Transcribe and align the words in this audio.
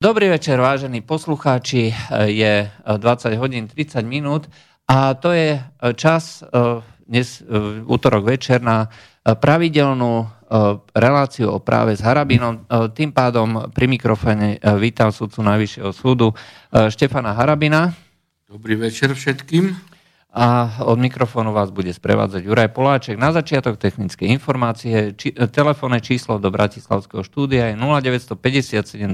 Dobrý 0.00 0.32
večer, 0.32 0.56
vážení 0.56 1.04
poslucháči. 1.04 1.92
Je 2.24 2.72
20 2.72 3.36
hodín 3.36 3.68
30 3.68 4.00
minút 4.00 4.48
a 4.88 5.12
to 5.12 5.28
je 5.28 5.60
čas 5.92 6.40
dnes 7.04 7.44
útorok 7.84 8.32
večer 8.32 8.64
na 8.64 8.88
pravidelnú 9.20 10.24
reláciu 10.96 11.52
o 11.52 11.60
práve 11.60 11.92
s 11.92 12.00
Harabinom. 12.00 12.64
Tým 12.96 13.12
pádom 13.12 13.68
pri 13.76 13.92
mikrofóne 13.92 14.56
vítam 14.80 15.12
sudcu 15.12 15.44
Najvyššieho 15.44 15.92
súdu 15.92 16.32
Štefana 16.72 17.36
Harabina. 17.36 17.92
Dobrý 18.48 18.80
večer 18.80 19.12
všetkým 19.12 19.89
a 20.30 20.78
od 20.86 20.94
mikrofónu 20.94 21.50
vás 21.50 21.74
bude 21.74 21.90
sprevádzať 21.90 22.46
Juraj 22.46 22.70
Poláček. 22.70 23.18
Na 23.18 23.34
začiatok 23.34 23.82
technické 23.82 24.30
informácie, 24.30 25.18
či, 25.18 25.34
telefónne 25.34 25.98
číslo 25.98 26.38
do 26.38 26.54
Bratislavského 26.54 27.26
štúdia 27.26 27.74
je 27.74 27.76
0957 27.76 29.10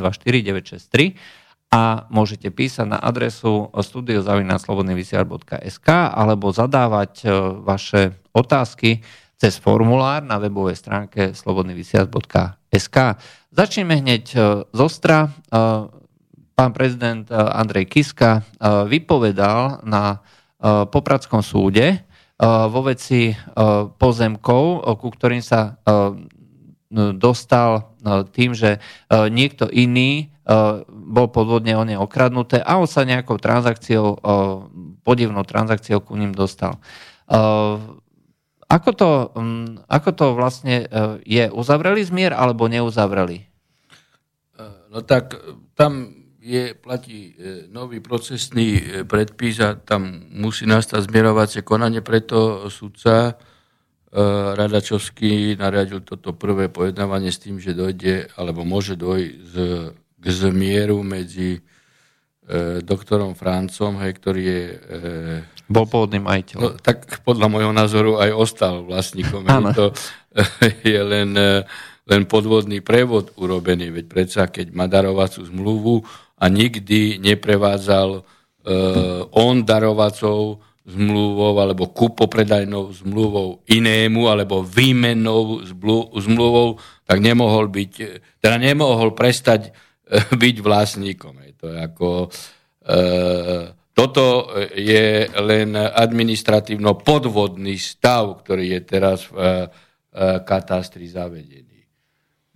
a 1.72 2.04
môžete 2.12 2.52
písať 2.52 2.86
na 2.86 3.00
adresu 3.00 3.72
studiozavinaclobodnyvysiar.sk 3.72 5.88
alebo 6.12 6.52
zadávať 6.52 7.24
e, 7.24 7.32
vaše 7.64 8.12
otázky 8.36 9.00
cez 9.40 9.56
formulár 9.56 10.20
na 10.20 10.36
webovej 10.36 10.76
stránke 10.78 11.32
slobodnyvysiar.sk. 11.32 12.96
Začneme 13.56 14.04
hneď 14.04 14.24
e, 14.36 14.68
z 14.68 14.80
Ostra. 14.84 15.26
E, 15.26 15.28
pán 16.56 16.72
prezident 16.72 17.28
Andrej 17.32 17.84
Kiska 17.84 18.40
vypovedal 18.88 19.80
na 19.84 20.24
Eh, 20.56 20.84
Popradskom 20.88 21.44
súde 21.44 21.84
eh, 21.84 22.46
vo 22.72 22.80
veci 22.80 23.28
eh, 23.28 23.36
pozemkov, 24.00 24.64
ku 24.96 25.08
ktorým 25.12 25.44
sa 25.44 25.80
dostal 27.18 27.98
tým, 28.30 28.54
že 28.54 28.78
niekto 29.10 29.66
iný 29.66 30.30
bol 30.86 31.26
podvodne 31.34 31.74
o 31.74 31.82
ne 31.82 31.98
okradnuté 31.98 32.62
a 32.62 32.78
on 32.78 32.86
sa 32.86 33.02
nejakou 33.02 33.42
transakciou, 33.42 34.22
podivnou 35.02 35.42
transakciou 35.42 35.98
ku 35.98 36.14
ním 36.14 36.30
dostal. 36.30 36.78
Ako 38.70 38.90
to, 38.94 39.34
ako 39.90 40.10
to 40.14 40.26
vlastne 40.38 40.86
je? 41.26 41.50
Uzavreli 41.50 42.06
zmier 42.06 42.30
alebo 42.30 42.70
neuzavreli? 42.70 43.50
No 44.94 45.02
tak 45.02 45.34
tam 45.74 46.14
je, 46.46 46.64
platí 46.78 47.34
e, 47.34 47.66
nový 47.74 47.98
procesný 47.98 48.78
e, 48.78 48.82
predpis 49.02 49.58
a 49.58 49.74
tam 49.74 50.30
musí 50.30 50.62
nastať 50.62 51.10
zmierovacie 51.10 51.66
konanie, 51.66 52.06
preto 52.06 52.70
sudca 52.70 53.14
e, 53.26 54.22
Radačovský 54.54 55.58
nariadil 55.58 56.06
toto 56.06 56.38
prvé 56.38 56.70
pojednávanie 56.70 57.34
s 57.34 57.42
tým, 57.42 57.58
že 57.58 57.74
dojde, 57.74 58.30
alebo 58.38 58.62
môže 58.62 58.94
dojsť 58.94 59.34
z, 59.42 59.54
k 60.22 60.24
zmieru 60.30 61.02
medzi 61.02 61.58
doktorom 62.86 63.34
Francom, 63.34 63.98
hej, 64.06 64.22
ktorý 64.22 64.42
je... 64.46 64.62
Bol 65.66 65.82
pôvodný 65.90 66.22
majiteľ. 66.22 66.58
No, 66.62 66.68
tak 66.78 67.18
podľa 67.26 67.50
môjho 67.50 67.74
názoru 67.74 68.22
aj 68.22 68.30
ostal 68.38 68.86
vlastníkom. 68.86 69.42
To 69.74 69.90
je 70.86 71.00
len, 71.02 71.34
len 72.06 72.22
podvodný 72.30 72.86
prevod 72.86 73.34
urobený, 73.34 73.90
veď 73.90 74.06
predsa, 74.06 74.46
keď 74.46 74.70
má 74.78 74.86
darovacú 74.86 75.42
zmluvu, 75.42 76.06
a 76.36 76.44
nikdy 76.52 77.16
neprevádzal 77.18 78.08
e, 78.16 78.22
on 79.32 79.64
darovacou 79.64 80.60
zmluvou 80.86 81.58
alebo 81.58 81.90
kupopredajnou 81.90 82.94
zmluvou 82.94 83.66
inému 83.66 84.30
alebo 84.30 84.62
výmennou 84.62 85.66
zmluvou, 86.14 86.78
tak 87.02 87.18
nemohol 87.18 87.66
byť, 87.66 87.92
teda 88.38 88.56
nemohol 88.62 89.10
prestať 89.10 89.70
e, 89.70 89.70
byť 90.42 90.56
vlastníkom. 90.62 91.34
Je 91.42 91.52
ako, 91.90 92.30
e, 92.86 92.96
toto 93.90 94.52
je 94.76 95.26
len 95.42 95.74
administratívno 95.74 97.02
podvodný 97.02 97.74
stav, 97.80 98.46
ktorý 98.46 98.78
je 98.78 98.80
teraz 98.86 99.26
v 99.26 99.42
e, 99.42 99.66
katastri 100.46 101.10
zavedený. 101.10 101.82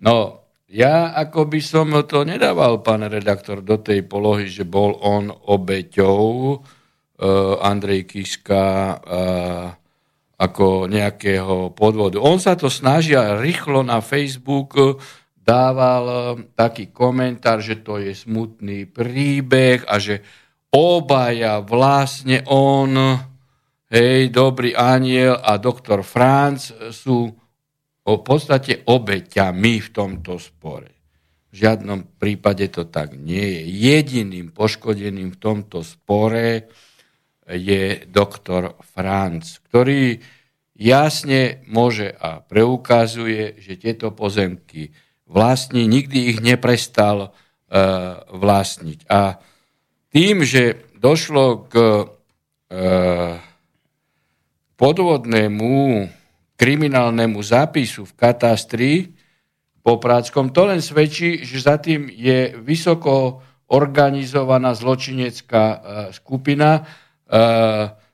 No, 0.07 0.47
ja 0.71 1.11
ako 1.19 1.51
by 1.51 1.61
som 1.61 1.91
to 2.07 2.23
nedával, 2.23 2.79
pán 2.81 3.03
redaktor, 3.11 3.61
do 3.61 3.83
tej 3.83 4.07
polohy, 4.07 4.47
že 4.47 4.63
bol 4.63 4.95
on 5.03 5.29
obeťou 5.31 6.27
uh, 6.57 6.59
Andrej 7.59 8.07
Kiska 8.07 8.97
uh, 8.97 9.67
ako 10.41 10.89
nejakého 10.89 11.77
podvodu. 11.77 12.17
On 12.17 12.41
sa 12.41 12.57
to 12.57 12.73
snažia 12.73 13.37
rýchlo 13.37 13.85
na 13.85 14.01
Facebook 14.01 14.97
dával 15.51 16.05
e, 16.07 16.17
taký 16.55 16.95
komentár, 16.95 17.59
že 17.61 17.83
to 17.83 17.99
je 17.99 18.15
smutný 18.15 18.87
príbeh 18.87 19.85
a 19.85 19.99
že 19.99 20.23
obaja 20.71 21.59
vlastne 21.61 22.47
on, 22.47 23.19
hej, 23.91 24.31
dobrý 24.31 24.73
aniel 24.73 25.35
a 25.35 25.59
doktor 25.59 26.07
Franz 26.07 26.71
sú 26.95 27.40
o 28.07 28.15
podstate 28.25 28.87
obeťami 28.87 29.75
v 29.81 29.89
tomto 29.93 30.41
spore. 30.41 31.01
V 31.51 31.67
žiadnom 31.67 32.17
prípade 32.17 32.71
to 32.71 32.87
tak 32.87 33.19
nie 33.19 33.43
je. 33.43 33.63
Jediným 33.67 34.55
poškodeným 34.55 35.35
v 35.35 35.41
tomto 35.43 35.83
spore 35.83 36.71
je 37.51 38.07
doktor 38.07 38.79
Franz, 38.95 39.59
ktorý 39.67 40.23
jasne 40.79 41.67
môže 41.67 42.15
a 42.15 42.39
preukazuje, 42.39 43.59
že 43.59 43.75
tieto 43.77 44.15
pozemky 44.15 44.95
vlastní, 45.27 45.91
nikdy 45.91 46.31
ich 46.31 46.39
neprestal 46.39 47.31
uh, 47.31 47.31
vlastniť. 48.31 49.11
A 49.11 49.43
tým, 50.15 50.47
že 50.47 50.87
došlo 50.95 51.67
k 51.67 51.75
uh, 51.75 53.39
podvodnému 54.79 56.07
kriminálnemu 56.61 57.41
zápisu 57.41 58.05
v 58.05 58.17
katastri 58.21 58.93
popráckom, 59.81 60.53
to 60.53 60.69
len 60.69 60.85
svedčí, 60.85 61.41
že 61.41 61.65
za 61.65 61.81
tým 61.81 62.13
je 62.13 62.53
vysoko 62.61 63.41
organizovaná 63.73 64.77
zločinecká 64.77 65.65
e, 65.65 65.79
skupina, 66.13 66.77
e, 66.77 66.83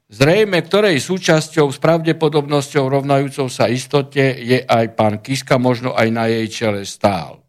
zrejme 0.07 0.63
ktorej 0.63 1.03
súčasťou 1.03 1.67
s 1.75 1.79
pravdepodobnosťou 1.83 2.87
rovnajúcou 2.87 3.51
sa 3.51 3.67
istote 3.67 4.23
je 4.39 4.63
aj 4.63 4.95
pán 4.95 5.19
Kiska, 5.19 5.59
možno 5.59 5.91
aj 5.99 6.09
na 6.15 6.31
jej 6.31 6.47
čele 6.47 6.87
stál. 6.87 7.43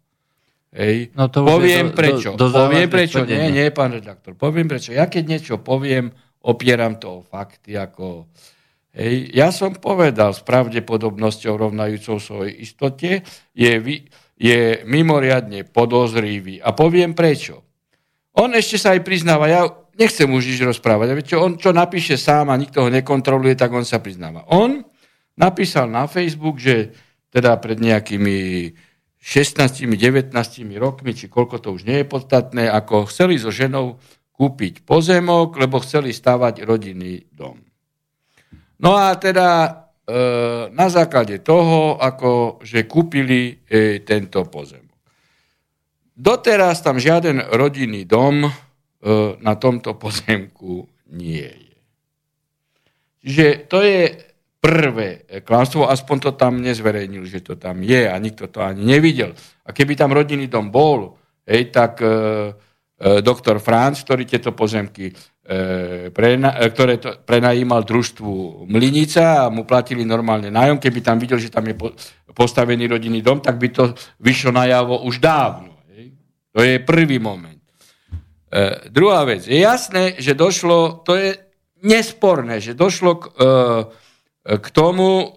Hej. 0.74 1.14
No 1.14 1.30
to 1.30 1.46
poviem 1.46 1.94
do, 1.94 1.96
prečo. 1.96 2.30
Do, 2.34 2.50
do 2.50 2.58
poviem 2.58 2.90
prečo. 2.90 3.22
Nie, 3.22 3.54
nie, 3.54 3.70
pán 3.70 3.94
redaktor. 3.94 4.34
Poviem 4.34 4.66
prečo. 4.66 4.98
Ja 4.98 5.06
keď 5.06 5.24
niečo 5.30 5.56
poviem, 5.62 6.10
opieram 6.42 6.98
to 6.98 7.22
o 7.22 7.26
fakty, 7.26 7.78
ako 7.78 8.34
Ja 9.34 9.54
som 9.54 9.78
povedal 9.78 10.34
s 10.34 10.42
pravdepodobnosťou 10.42 11.54
rovnajúcou 11.54 12.18
svojej 12.18 12.54
istote, 12.66 13.22
je, 13.54 13.72
je 14.34 14.60
mimoriadne 14.90 15.70
podozrivý. 15.70 16.58
A 16.66 16.74
poviem 16.74 17.14
prečo. 17.14 17.62
On 18.34 18.50
ešte 18.58 18.82
sa 18.82 18.98
aj 18.98 19.06
priznáva, 19.06 19.46
ja 19.50 19.70
nechcem 19.98 20.26
už 20.26 20.50
nič 20.50 20.62
rozprávať, 20.66 21.14
čo, 21.30 21.46
on 21.46 21.62
čo 21.62 21.70
napíše 21.74 22.18
sám 22.18 22.50
a 22.50 22.58
nikto 22.58 22.86
ho 22.86 22.90
nekontroluje, 22.90 23.54
tak 23.54 23.70
on 23.70 23.86
sa 23.86 24.02
priznáva. 24.02 24.50
On 24.50 24.82
napísal 25.38 25.90
na 25.90 26.10
Facebook, 26.10 26.58
že 26.58 26.94
teda 27.30 27.58
pred 27.62 27.78
nejakými 27.78 28.38
16-19 29.22 30.34
rokmi, 30.78 31.12
či 31.14 31.30
koľko 31.30 31.62
to 31.62 31.70
už 31.74 31.86
nie 31.86 32.02
je 32.02 32.08
podstatné, 32.10 32.66
ako 32.66 33.10
chceli 33.14 33.38
so 33.38 33.54
ženou 33.54 34.02
kúpiť 34.38 34.86
pozemok, 34.86 35.58
lebo 35.58 35.82
chceli 35.82 36.14
stavať 36.14 36.66
rodinný 36.66 37.26
dom. 37.34 37.62
No 38.78 38.94
a 38.94 39.18
teda 39.18 39.48
e, 39.66 39.72
na 40.70 40.88
základe 40.90 41.42
toho, 41.42 41.98
ako 41.98 42.62
že 42.62 42.86
kúpili 42.86 43.66
e, 43.66 44.02
tento 44.06 44.46
pozemok. 44.46 44.86
Doteraz 46.18 46.82
tam 46.82 46.98
žiaden 46.98 47.54
rodinný 47.54 48.06
dom 48.06 48.46
e, 48.46 48.52
na 49.42 49.54
tomto 49.58 49.98
pozemku 49.98 50.86
nie 51.14 51.50
je. 51.50 51.78
Čiže 53.28 53.46
to 53.68 53.78
je 53.82 54.02
prvé 54.58 55.26
klamstvo, 55.46 55.86
aspoň 55.90 56.18
to 56.20 56.32
tam 56.34 56.62
nezverejnil, 56.62 57.24
že 57.30 57.46
to 57.46 57.54
tam 57.56 57.86
je 57.86 58.10
a 58.10 58.16
nikto 58.18 58.50
to 58.50 58.62
ani 58.62 58.84
nevidel. 58.84 59.34
A 59.66 59.74
keby 59.74 59.94
tam 59.94 60.14
rodinný 60.14 60.50
dom 60.50 60.74
bol, 60.74 61.18
hej, 61.46 61.70
tak 61.70 62.02
e, 62.02 62.54
doktor 62.98 63.62
Franz, 63.62 64.02
ktorý 64.02 64.26
tieto 64.26 64.58
pozemky 64.58 65.14
E, 65.48 66.12
e, 66.12 66.70
ktoré 66.76 67.00
to 67.00 67.24
prenajímal 67.24 67.88
družstvu 67.88 68.68
Mlinica 68.68 69.48
a 69.48 69.54
mu 69.54 69.64
platili 69.64 70.04
normálne 70.04 70.52
nájom. 70.52 70.76
Keby 70.76 71.00
tam 71.00 71.16
videl, 71.24 71.40
že 71.40 71.48
tam 71.48 71.64
je 71.72 71.76
postavený 72.36 72.92
rodinný 72.92 73.24
dom, 73.24 73.40
tak 73.40 73.56
by 73.56 73.72
to 73.72 73.96
vyšlo 74.20 74.52
najavo 74.52 75.08
už 75.08 75.24
dávno. 75.24 75.72
To 76.52 76.60
je 76.60 76.84
prvý 76.84 77.24
moment. 77.24 77.64
E, 78.52 78.92
druhá 78.92 79.24
vec. 79.24 79.48
Je 79.48 79.64
jasné, 79.64 80.20
že 80.20 80.36
došlo, 80.36 81.00
to 81.08 81.16
je 81.16 81.40
nesporné, 81.80 82.60
že 82.60 82.76
došlo 82.76 83.16
k, 83.16 83.24
e, 83.32 83.48
k 84.52 84.68
tomu, 84.76 85.32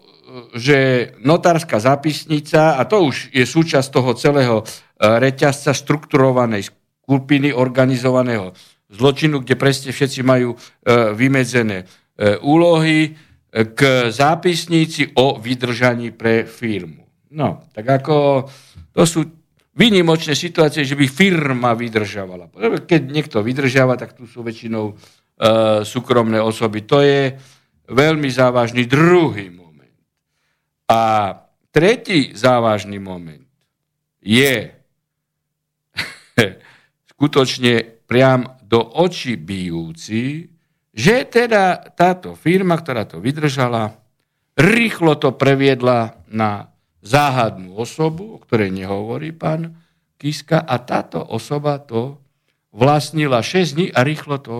že 0.59 1.11
notárska 1.23 1.79
zapisnica, 1.79 2.75
a 2.75 2.83
to 2.83 3.07
už 3.07 3.31
je 3.31 3.47
súčasť 3.47 3.89
toho 3.95 4.11
celého 4.19 4.57
e, 4.59 4.65
reťazca 4.99 5.71
štrukturovanej 5.71 6.80
skupiny 7.11 7.51
organizovaného 7.51 8.55
zločinu, 8.87 9.43
kde 9.43 9.59
presne 9.59 9.91
všetci 9.91 10.23
majú 10.23 10.55
e, 10.55 10.59
vymedzené 11.19 11.83
e, 11.83 12.39
úlohy 12.39 13.19
k 13.51 14.15
zápisníci 14.15 15.19
o 15.19 15.35
vydržaní 15.35 16.15
pre 16.15 16.47
firmu. 16.47 17.03
No, 17.35 17.67
tak 17.75 17.83
ako 17.83 18.47
to 18.95 19.03
sú 19.03 19.27
výnimočné 19.75 20.39
situácie, 20.39 20.87
že 20.87 20.95
by 20.95 21.07
firma 21.11 21.75
vydržavala. 21.75 22.47
Keď 22.87 23.03
niekto 23.11 23.43
vydržava, 23.43 23.99
tak 23.99 24.15
tu 24.15 24.31
sú 24.31 24.47
väčšinou 24.47 24.95
e, 24.95 24.95
súkromné 25.83 26.39
osoby. 26.39 26.87
To 26.87 27.03
je 27.03 27.35
veľmi 27.91 28.31
závažný 28.31 28.87
druhý 28.87 29.51
moment. 29.51 29.99
A 30.87 31.35
tretí 31.75 32.31
závažný 32.39 33.03
moment 33.03 33.43
je 34.23 34.71
skutočne 37.21 38.01
priam 38.09 38.57
do 38.65 38.81
očí 38.81 39.37
bijúci, 39.37 40.49
že 40.89 41.29
teda 41.29 41.93
táto 41.93 42.33
firma, 42.33 42.81
ktorá 42.81 43.05
to 43.05 43.21
vydržala, 43.21 43.93
rýchlo 44.57 45.21
to 45.21 45.37
previedla 45.37 46.17
na 46.33 46.73
záhadnú 47.05 47.77
osobu, 47.77 48.41
o 48.41 48.43
ktorej 48.43 48.73
nehovorí 48.73 49.37
pán 49.37 49.77
Kiska, 50.17 50.65
a 50.65 50.81
táto 50.81 51.21
osoba 51.21 51.77
to 51.77 52.17
vlastnila 52.73 53.45
6 53.45 53.77
dní 53.77 53.87
a 53.93 54.01
rýchlo 54.01 54.41
to 54.41 54.57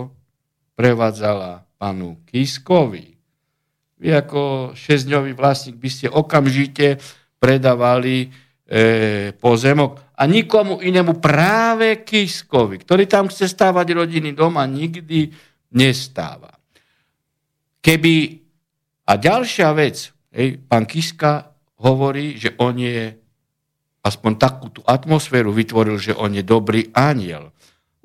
prevádzala 0.77 1.65
panu 1.81 2.21
Kiskovi. 2.29 3.17
Vy 3.97 4.07
ako 4.21 4.73
6-dňový 4.77 5.33
vlastník 5.33 5.81
by 5.81 5.89
ste 5.89 6.07
okamžite 6.13 7.01
predávali 7.41 8.25
e, 8.25 8.27
pozemok 9.33 10.10
a 10.21 10.29
nikomu 10.29 10.77
inému 10.85 11.17
práve 11.17 12.05
Kiskovi, 12.05 12.77
ktorý 12.85 13.09
tam 13.09 13.25
chce 13.25 13.49
stávať 13.49 13.97
rodiny 13.97 14.37
doma, 14.37 14.69
nikdy 14.69 15.33
nestáva. 15.73 16.53
Keby, 17.81 18.37
a 19.09 19.17
ďalšia 19.17 19.73
vec, 19.73 20.13
hej, 20.29 20.61
pán 20.69 20.85
Kiska 20.85 21.57
hovorí, 21.81 22.37
že 22.37 22.53
on 22.61 22.77
je 22.77 23.17
aspoň 24.05 24.31
takú 24.37 24.69
tú 24.69 24.85
atmosféru 24.85 25.49
vytvoril, 25.49 25.97
že 25.97 26.13
on 26.13 26.37
je 26.37 26.45
dobrý 26.45 26.93
aniel. 26.93 27.49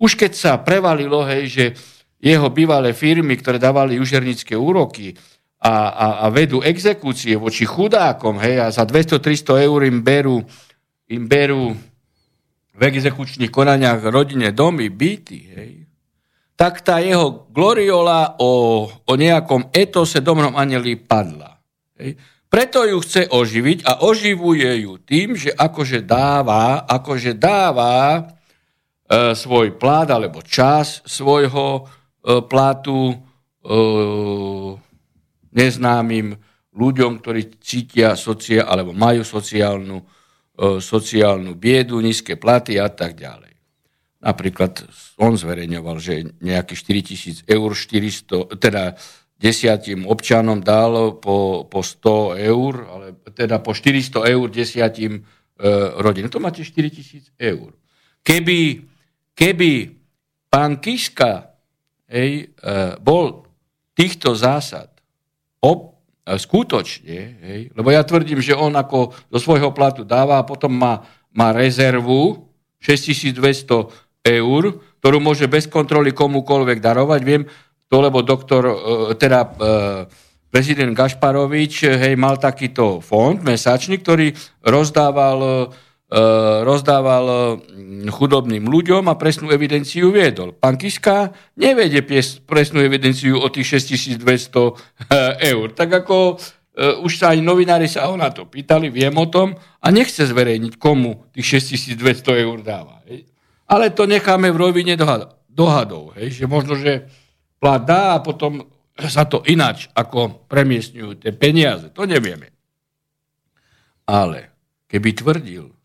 Už 0.00 0.16
keď 0.16 0.32
sa 0.32 0.52
prevalilo, 0.64 1.20
hej, 1.28 1.44
že 1.52 1.64
jeho 2.16 2.48
bývalé 2.48 2.96
firmy, 2.96 3.36
ktoré 3.36 3.60
dávali 3.60 4.00
užernické 4.00 4.56
úroky 4.56 5.12
a, 5.60 5.92
a, 5.92 6.06
a 6.24 6.26
vedú 6.32 6.64
exekúcie 6.64 7.36
voči 7.36 7.68
chudákom, 7.68 8.40
hej, 8.40 8.64
a 8.64 8.72
za 8.72 8.88
200-300 8.88 9.68
eur 9.68 9.80
im 9.84 10.00
berú, 10.00 10.40
im 11.12 11.28
berú 11.28 11.76
v 12.76 12.81
exekučných 12.84 13.49
konaniach 13.49 14.05
rodine 14.12 14.52
domy, 14.52 14.93
byty, 14.93 15.40
hej, 15.56 15.73
tak 16.56 16.81
tá 16.84 17.00
jeho 17.00 17.49
gloriola 17.52 18.40
o, 18.40 18.84
o 18.88 19.12
nejakom 19.17 19.73
etose 19.73 20.25
domnom 20.25 20.56
aneli 20.56 20.96
padla. 20.96 21.56
Hej. 21.96 22.17
Preto 22.46 22.87
ju 22.88 22.96
chce 23.05 23.28
oživiť 23.28 23.84
a 23.84 23.93
oživuje 24.06 24.88
ju 24.88 24.96
tým, 25.02 25.37
že 25.37 25.52
akože 25.52 26.00
dáva, 26.06 26.88
akože 26.88 27.37
dáva 27.37 28.17
e, 28.17 28.20
svoj 29.37 29.76
plát 29.76 30.08
alebo 30.08 30.40
čas 30.40 31.05
svojho 31.05 31.84
e, 31.84 32.40
platu 32.49 33.12
e, 33.12 33.17
neznámym 35.52 36.38
ľuďom, 36.76 37.20
ktorí 37.20 37.61
cítia 37.61 38.17
socia, 38.17 38.64
alebo 38.64 38.96
majú 38.96 39.20
sociálnu 39.25 40.00
sociálnu 40.80 41.52
biedu, 41.54 42.00
nízke 42.00 42.40
platy 42.40 42.80
a 42.80 42.88
tak 42.88 43.16
ďalej. 43.16 43.56
Napríklad 44.24 44.82
on 45.20 45.36
zverejňoval, 45.36 45.96
že 46.00 46.24
nejaký 46.40 46.74
4 46.74 47.08
tisíc 47.12 47.36
eur, 47.46 47.70
400, 47.76 48.58
teda 48.58 48.96
desiatim 49.36 50.08
občanom 50.08 50.64
dal 50.64 51.20
po, 51.20 51.68
po 51.68 51.80
100 51.84 52.40
eur, 52.40 52.72
ale 52.88 53.06
teda 53.36 53.60
po 53.60 53.76
400 53.76 54.32
eur 54.32 54.46
desiatim 54.48 55.20
e, 55.20 55.22
rodin. 56.00 56.32
To 56.32 56.40
máte 56.40 56.64
4 56.64 56.72
tisíc 56.88 57.28
eur. 57.36 57.76
Keby, 58.24 58.88
keby 59.36 59.72
pán 60.48 60.80
Kiska 60.80 61.52
hej, 62.08 62.48
e, 62.48 62.72
bol 63.04 63.44
týchto 63.92 64.32
zásad 64.32 64.88
ob, 65.60 65.95
skutočne, 66.26 67.19
hej, 67.46 67.61
lebo 67.70 67.94
ja 67.94 68.02
tvrdím, 68.02 68.43
že 68.43 68.58
on 68.58 68.75
ako 68.75 69.14
do 69.31 69.38
svojho 69.38 69.70
platu 69.70 70.02
dáva 70.02 70.43
a 70.43 70.46
potom 70.46 70.75
má, 70.75 71.06
má 71.31 71.55
rezervu 71.55 72.50
6200 72.82 73.38
eur, 74.26 74.62
ktorú 74.99 75.23
môže 75.23 75.46
bez 75.46 75.70
kontroly 75.70 76.11
komukoľvek 76.11 76.82
darovať. 76.82 77.20
Viem 77.23 77.46
to, 77.87 77.96
lebo 78.02 78.26
doktor, 78.26 78.67
e, 78.67 78.75
teda 79.14 79.38
e, 79.46 79.49
prezident 80.50 80.90
Gašparovič 80.90 81.87
hej, 81.94 82.19
mal 82.19 82.43
takýto 82.43 82.99
fond 82.99 83.38
mesačný, 83.38 84.02
ktorý 84.02 84.34
rozdával 84.67 85.38
E, 85.38 85.85
rozdával 86.62 87.58
mm, 87.58 88.14
chudobným 88.14 88.70
ľuďom 88.70 89.10
a 89.10 89.18
presnú 89.18 89.50
evidenciu 89.50 90.14
viedol. 90.14 90.54
Pán 90.54 90.78
Kiska 90.78 91.34
nevedie 91.58 92.06
presnú 92.46 92.78
evidenciu 92.78 93.42
o 93.42 93.50
tých 93.50 93.82
6200 93.82 94.22
e, 94.22 94.70
eur. 95.50 95.74
Tak 95.74 96.06
ako 96.06 96.38
e, 96.78 97.02
už 97.02 97.12
sa 97.18 97.34
aj 97.34 97.42
novinári 97.42 97.90
sa 97.90 98.06
ho 98.06 98.14
na 98.14 98.30
to 98.30 98.46
pýtali, 98.46 98.86
viem 98.86 99.14
o 99.18 99.26
tom 99.26 99.58
a 99.58 99.86
nechce 99.90 100.22
zverejniť, 100.30 100.78
komu 100.78 101.26
tých 101.34 101.58
6200 101.58 101.98
eur 102.38 102.62
dáva. 102.62 103.02
Ale 103.66 103.90
to 103.90 104.06
necháme 104.06 104.46
v 104.54 104.62
rovine 104.62 104.94
dohadov. 105.50 106.14
Hej, 106.14 106.38
že 106.38 106.46
možno, 106.46 106.78
že 106.78 107.10
plat 107.58 107.82
dá 107.82 108.14
a 108.14 108.22
potom 108.22 108.62
sa 108.94 109.26
to 109.26 109.42
inač, 109.50 109.90
ako 109.90 110.46
premiestňujú 110.46 111.18
tie 111.18 111.34
peniaze. 111.34 111.90
To 111.98 112.06
nevieme. 112.06 112.54
Ale 114.06 114.54
keby 114.86 115.18
tvrdil, 115.18 115.75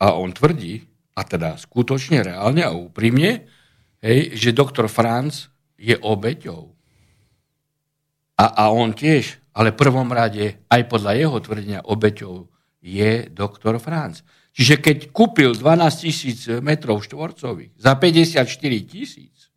a 0.00 0.16
on 0.16 0.32
tvrdí, 0.32 0.84
a 1.16 1.20
teda 1.24 1.56
skutočne, 1.56 2.20
reálne 2.20 2.60
a 2.60 2.76
úprimne, 2.76 3.48
hej, 4.04 4.36
že 4.36 4.56
doktor 4.56 4.92
Franz 4.92 5.48
je 5.80 5.96
obeťou. 5.96 6.72
A, 8.36 8.44
a 8.52 8.64
on 8.68 8.92
tiež, 8.92 9.40
ale 9.56 9.72
prvom 9.72 10.12
rade, 10.12 10.60
aj 10.68 10.82
podľa 10.92 11.12
jeho 11.16 11.38
tvrdenia 11.40 11.80
obeťou 11.88 12.44
je 12.84 13.32
doktor 13.32 13.80
Franz. 13.80 14.20
Čiže 14.52 14.80
keď 14.80 14.96
kúpil 15.12 15.56
12 15.56 16.04
tisíc 16.04 16.48
metrov 16.60 17.00
štvorcových 17.04 17.76
za 17.76 17.96
54 17.96 18.44
tisíc, 18.88 19.52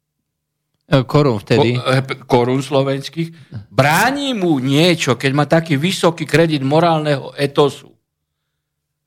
e, 0.88 1.04
korún 1.04 1.40
vtedy. 1.40 1.76
E, 1.76 2.04
korún 2.28 2.59
slovenských. 2.59 3.52
Bráni 3.71 4.35
mu 4.35 4.59
niečo, 4.59 5.16
keď 5.16 5.31
má 5.31 5.47
taký 5.47 5.80
vysoký 5.80 6.28
kredit 6.28 6.64
morálneho 6.64 7.31
etosu 7.35 7.89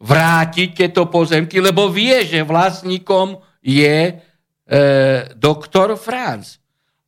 vrátiť 0.03 0.69
tieto 0.75 1.07
pozemky, 1.07 1.63
lebo 1.63 1.87
vie, 1.87 2.27
že 2.27 2.43
vlastníkom 2.43 3.39
je 3.63 4.11
e, 4.11 4.15
doktor 5.39 5.95
Franz. 5.95 6.59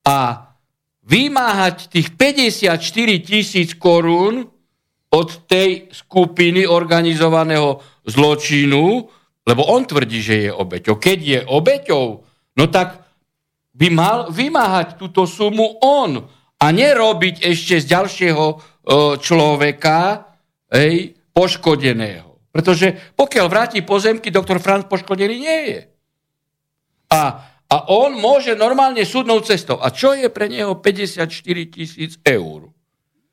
A 0.07 0.51
vymáhať 1.03 1.91
tých 1.91 2.15
54 2.15 2.79
tisíc 3.21 3.75
korún 3.75 4.47
od 5.11 5.29
tej 5.51 5.91
skupiny 5.91 6.65
organizovaného 6.65 7.83
zločinu, 8.07 9.11
lebo 9.45 9.63
on 9.69 9.83
tvrdí, 9.85 10.19
že 10.23 10.37
je 10.49 10.51
obeťou. 10.55 10.95
Keď 10.97 11.19
je 11.19 11.41
obeťou, 11.45 12.07
no 12.57 12.65
tak 12.71 13.05
by 13.75 13.89
mal 13.91 14.19
vymáhať 14.31 14.95
túto 14.95 15.27
sumu 15.27 15.83
on 15.83 16.23
a 16.63 16.67
nerobiť 16.71 17.43
ešte 17.43 17.83
z 17.83 17.87
ďalšieho 17.91 18.45
e, 18.47 18.57
človeka 19.19 20.31
ej, 20.71 21.19
poškodeného. 21.35 22.34
Pretože 22.55 23.19
pokiaľ 23.19 23.47
vráti 23.51 23.83
pozemky, 23.83 24.31
doktor 24.31 24.63
Franz 24.63 24.87
poškodený 24.87 25.37
nie 25.43 25.59
je. 25.75 25.79
A, 27.11 27.43
a 27.67 27.77
on 27.91 28.15
môže 28.15 28.55
normálne 28.55 29.03
súdnou 29.03 29.43
cestou. 29.43 29.83
A 29.83 29.91
čo 29.91 30.15
je 30.15 30.31
pre 30.31 30.47
neho 30.47 30.79
54 30.79 31.27
tisíc 31.67 32.15
eur? 32.23 32.71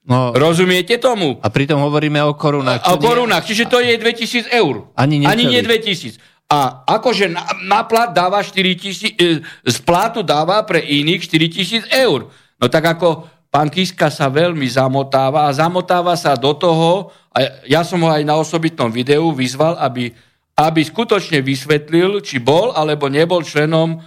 No, 0.01 0.33
Rozumiete 0.33 0.97
tomu? 0.97 1.37
A 1.45 1.53
pritom 1.53 1.77
hovoríme 1.85 2.17
o 2.25 2.33
korunách. 2.33 2.81
A, 2.81 2.97
o 2.97 3.01
korunách, 3.01 3.45
čiže 3.45 3.69
to 3.69 3.77
je 3.77 3.93
2000 3.93 4.49
eur. 4.49 4.89
Ani, 4.97 5.21
Ani 5.21 5.45
nie 5.45 5.61
2000. 5.61 6.17
A 6.49 6.81
akože 6.83 7.29
na, 7.29 7.45
na 7.61 7.85
plat 7.85 8.09
dáva 8.09 8.41
4 8.41 8.57
tisíc, 8.75 9.13
e, 9.21 9.45
z 9.45 9.77
plátu 9.85 10.25
dáva 10.25 10.65
pre 10.65 10.81
iných 10.81 11.29
4 11.29 11.53
tisíc 11.53 11.83
eur. 11.93 12.33
No 12.57 12.65
tak 12.65 12.97
ako 12.97 13.29
pán 13.53 13.69
Kiska 13.69 14.09
sa 14.09 14.27
veľmi 14.27 14.65
zamotáva 14.65 15.45
a 15.45 15.53
zamotáva 15.53 16.17
sa 16.17 16.33
do 16.33 16.57
toho, 16.57 17.13
a 17.31 17.63
ja 17.63 17.81
som 17.87 18.03
ho 18.03 18.11
aj 18.11 18.27
na 18.27 18.35
osobitnom 18.35 18.91
videu 18.91 19.31
vyzval, 19.31 19.79
aby, 19.79 20.11
aby 20.59 20.81
skutočne 20.83 21.39
vysvetlil, 21.39 22.19
či 22.19 22.43
bol 22.43 22.75
alebo 22.75 23.07
nebol 23.07 23.39
členom 23.39 23.95
e, 23.95 23.97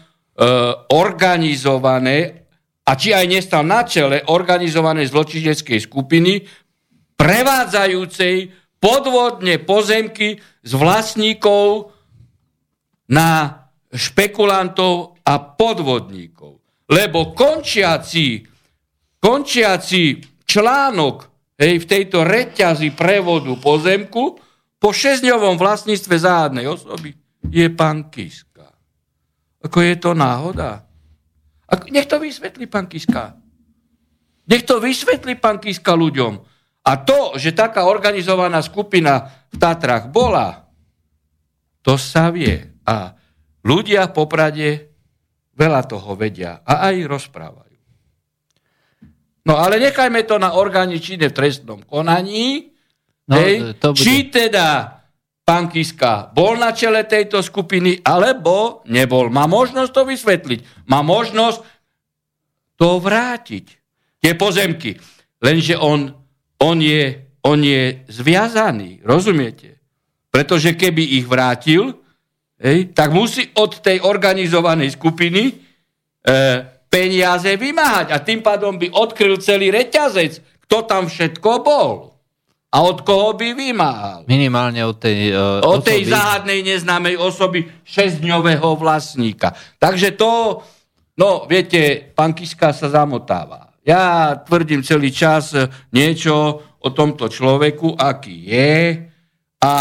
organizované 0.93 2.45
a 2.85 2.93
či 2.93 3.16
aj 3.16 3.25
nestal 3.25 3.64
na 3.64 3.88
čele 3.88 4.28
organizovanej 4.28 5.09
zločineckej 5.09 5.81
skupiny, 5.88 6.45
prevádzajúcej 7.16 8.52
podvodne 8.76 9.57
pozemky 9.64 10.37
z 10.61 10.73
vlastníkov 10.76 11.97
na 13.09 13.64
špekulantov 13.88 15.16
a 15.25 15.40
podvodníkov. 15.40 16.61
Lebo 16.93 17.33
končiaci, 17.33 18.45
končiaci 19.16 20.21
článok 20.45 21.34
hej, 21.64 21.80
v 21.80 21.88
tejto 21.88 22.21
reťazi 22.28 22.92
prevodu 22.92 23.49
pozemku 23.56 24.37
po 24.76 24.88
šesťdňovom 24.92 25.56
vlastníctve 25.56 26.14
záhadnej 26.21 26.68
osoby 26.68 27.16
je 27.49 27.66
pán 27.73 28.12
Kiska. 28.12 28.68
Ako 29.64 29.80
je 29.80 29.97
to 29.97 30.12
náhoda? 30.12 30.85
Ako, 31.64 31.88
nech 31.88 32.04
to 32.04 32.21
vysvetlí 32.21 32.68
pán 32.68 32.85
Kiska. 32.85 33.40
Nech 34.44 34.68
to 34.68 34.76
vysvetlí 34.76 35.40
pán 35.40 35.56
Kiska 35.56 35.97
ľuďom. 35.97 36.37
A 36.85 36.92
to, 37.00 37.40
že 37.40 37.56
taká 37.56 37.88
organizovaná 37.88 38.61
skupina 38.61 39.25
v 39.49 39.56
Tatrach 39.56 40.12
bola, 40.12 40.68
to 41.80 41.97
sa 41.97 42.28
vie. 42.28 42.61
A 42.85 43.16
ľudia 43.64 44.12
v 44.12 44.12
Poprade 44.12 44.68
veľa 45.56 45.88
toho 45.88 46.12
vedia 46.12 46.61
a 46.61 46.92
aj 46.92 47.09
rozprávajú. 47.09 47.63
No 49.45 49.61
ale 49.61 49.77
nechajme 49.77 50.25
to 50.25 50.41
na 50.41 50.57
orgány 50.57 50.97
činné 50.97 51.29
v 51.29 51.37
trestnom 51.37 51.85
konaní, 51.85 52.73
no, 53.29 53.37
hej, 53.37 53.77
to 53.77 53.93
bude... 53.93 54.01
či 54.01 54.33
teda 54.33 55.01
pán 55.45 55.69
Kiska 55.69 56.33
bol 56.33 56.57
na 56.57 56.73
čele 56.73 57.05
tejto 57.05 57.45
skupiny, 57.45 58.01
alebo 58.01 58.81
nebol. 58.89 59.29
Má 59.29 59.45
možnosť 59.45 59.91
to 59.93 60.03
vysvetliť. 60.09 60.89
Má 60.89 61.05
možnosť 61.05 61.61
to 62.81 62.97
vrátiť. 62.97 63.67
Tie 64.25 64.33
pozemky. 64.33 64.97
Lenže 65.45 65.77
on, 65.77 66.09
on, 66.65 66.77
je, 66.81 67.29
on 67.45 67.61
je 67.61 68.09
zviazaný. 68.09 69.05
Rozumiete? 69.05 69.77
Pretože 70.33 70.73
keby 70.73 71.21
ich 71.21 71.29
vrátil, 71.29 72.01
hej, 72.57 72.97
tak 72.97 73.13
musí 73.13 73.53
od 73.61 73.85
tej 73.85 74.01
organizovanej 74.01 74.97
skupiny 74.97 75.53
e, 75.53 75.55
peniaze 76.95 77.51
vymáhať. 77.59 78.15
A 78.15 78.23
tým 78.23 78.39
pádom 78.39 78.79
by 78.79 78.95
odkryl 78.95 79.43
celý 79.43 79.75
reťazec, 79.75 80.39
kto 80.63 80.87
tam 80.87 81.11
všetko 81.11 81.51
bol. 81.67 82.15
A 82.71 82.83
od 82.83 83.03
koho 83.03 83.35
by 83.35 83.55
vymáhal? 83.55 84.27
Minimálne 84.27 84.83
od 84.87 84.99
tej 84.99 85.31
uh, 85.35 85.63
Od 85.63 85.83
osoby. 85.83 85.91
tej 85.91 86.01
záhadnej 86.11 86.61
neznámej 86.63 87.19
osoby 87.19 87.67
šesťdňového 87.87 88.67
vlastníka. 88.79 89.55
Takže 89.79 90.15
to, 90.15 90.63
no 91.19 91.47
viete, 91.51 92.11
pán 92.15 92.35
Kiska 92.35 92.71
sa 92.75 92.91
zamotáva. 92.91 93.75
Ja 93.87 94.35
tvrdím 94.43 94.83
celý 94.83 95.15
čas 95.15 95.55
niečo 95.95 96.63
o 96.83 96.89
tomto 96.91 97.31
človeku, 97.31 97.95
aký 97.95 98.49
je 98.49 98.75
a 99.63 99.73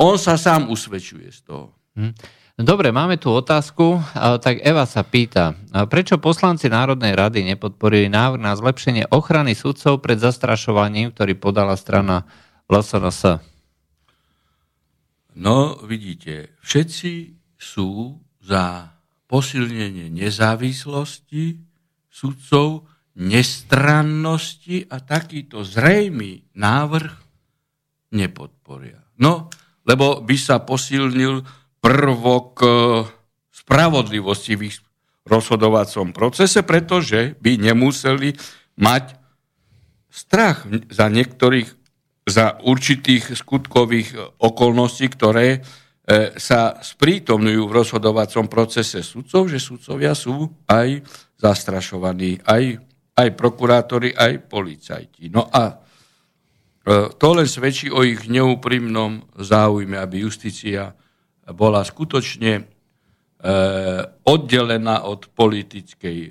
on 0.00 0.16
sa 0.16 0.40
sám 0.40 0.72
usvedčuje 0.72 1.28
z 1.28 1.40
toho. 1.44 1.76
Hm. 2.00 2.12
Dobre, 2.62 2.94
máme 2.94 3.18
tu 3.18 3.26
otázku. 3.34 3.98
Tak 4.14 4.62
Eva 4.62 4.86
sa 4.86 5.02
pýta, 5.02 5.58
prečo 5.90 6.22
poslanci 6.22 6.70
Národnej 6.70 7.18
rady 7.18 7.42
nepodporili 7.42 8.06
návrh 8.06 8.38
na 8.38 8.54
zlepšenie 8.54 9.10
ochrany 9.10 9.58
sudcov 9.58 9.98
pred 9.98 10.22
zastrašovaním, 10.22 11.10
ktorý 11.10 11.34
podala 11.34 11.74
strana 11.74 12.22
LSNS? 12.70 13.42
No, 15.34 15.82
vidíte, 15.82 16.54
všetci 16.62 17.34
sú 17.58 18.22
za 18.38 18.94
posilnenie 19.26 20.06
nezávislosti 20.14 21.58
sudcov, 22.14 22.86
nestrannosti 23.18 24.86
a 24.86 25.02
takýto 25.02 25.66
zrejmý 25.66 26.46
návrh 26.54 27.10
nepodporia. 28.14 29.02
No, 29.18 29.50
lebo 29.82 30.22
by 30.22 30.36
sa 30.38 30.62
posilnil 30.62 31.42
prvok 31.82 32.50
e, 32.62 32.68
spravodlivosti 33.50 34.54
v 34.54 34.70
ich 34.70 34.78
rozhodovacom 35.26 36.14
procese, 36.14 36.62
pretože 36.62 37.34
by 37.42 37.58
nemuseli 37.58 38.38
mať 38.78 39.18
strach 40.06 40.66
za 40.90 41.06
niektorých, 41.10 41.68
za 42.26 42.62
určitých 42.62 43.34
skutkových 43.34 44.38
okolností, 44.38 45.10
ktoré 45.10 45.58
e, 45.58 45.60
sa 46.38 46.78
sprítomňujú 46.78 47.62
v 47.66 47.76
rozhodovacom 47.76 48.46
procese 48.46 49.02
sudcov, 49.02 49.50
že 49.50 49.58
sudcovia 49.58 50.14
sú 50.14 50.46
aj 50.70 51.02
zastrašovaní, 51.42 52.46
aj, 52.46 52.78
aj 53.18 53.28
prokurátori, 53.34 54.14
aj 54.14 54.46
policajti. 54.46 55.34
No 55.34 55.50
a 55.50 55.82
to 57.18 57.28
len 57.38 57.46
svedčí 57.46 57.94
o 57.94 58.02
ich 58.02 58.26
neúprimnom 58.26 59.22
záujme, 59.38 59.94
aby 59.94 60.26
justícia 60.26 60.98
bola 61.50 61.82
skutočne 61.82 62.52
e, 62.54 62.62
oddelená 64.22 65.02
od 65.02 65.26
politickej 65.34 66.18
e, 66.22 66.28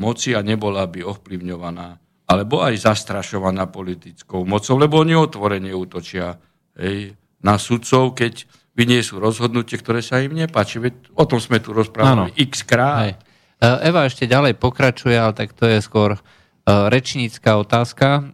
moci 0.00 0.32
a 0.32 0.40
nebola 0.40 0.88
by 0.88 1.04
ovplyvňovaná 1.04 1.88
alebo 2.24 2.64
aj 2.64 2.88
zastrašovaná 2.88 3.68
politickou 3.68 4.48
mocou, 4.48 4.80
lebo 4.80 5.04
oni 5.04 5.12
otvorene 5.12 5.76
útočia 5.76 6.32
hej, 6.72 7.12
na 7.44 7.60
sudcov, 7.60 8.16
keď 8.16 8.48
vyniesú 8.72 9.20
rozhodnutie, 9.20 9.76
ktoré 9.76 10.00
sa 10.00 10.24
im 10.24 10.32
nepáči. 10.32 10.80
Veď 10.80 11.12
o 11.12 11.28
tom 11.28 11.36
sme 11.36 11.60
tu 11.60 11.76
rozprávali 11.76 12.32
ano. 12.32 12.40
x 12.40 12.64
krát. 12.64 12.96
Hej. 13.04 13.12
E, 13.60 13.66
Eva 13.92 14.08
ešte 14.08 14.24
ďalej 14.24 14.56
pokračuje, 14.56 15.12
ale 15.20 15.36
tak 15.36 15.52
to 15.52 15.68
je 15.68 15.84
skôr 15.84 16.16
rečnícká 16.64 17.60
otázka 17.60 18.32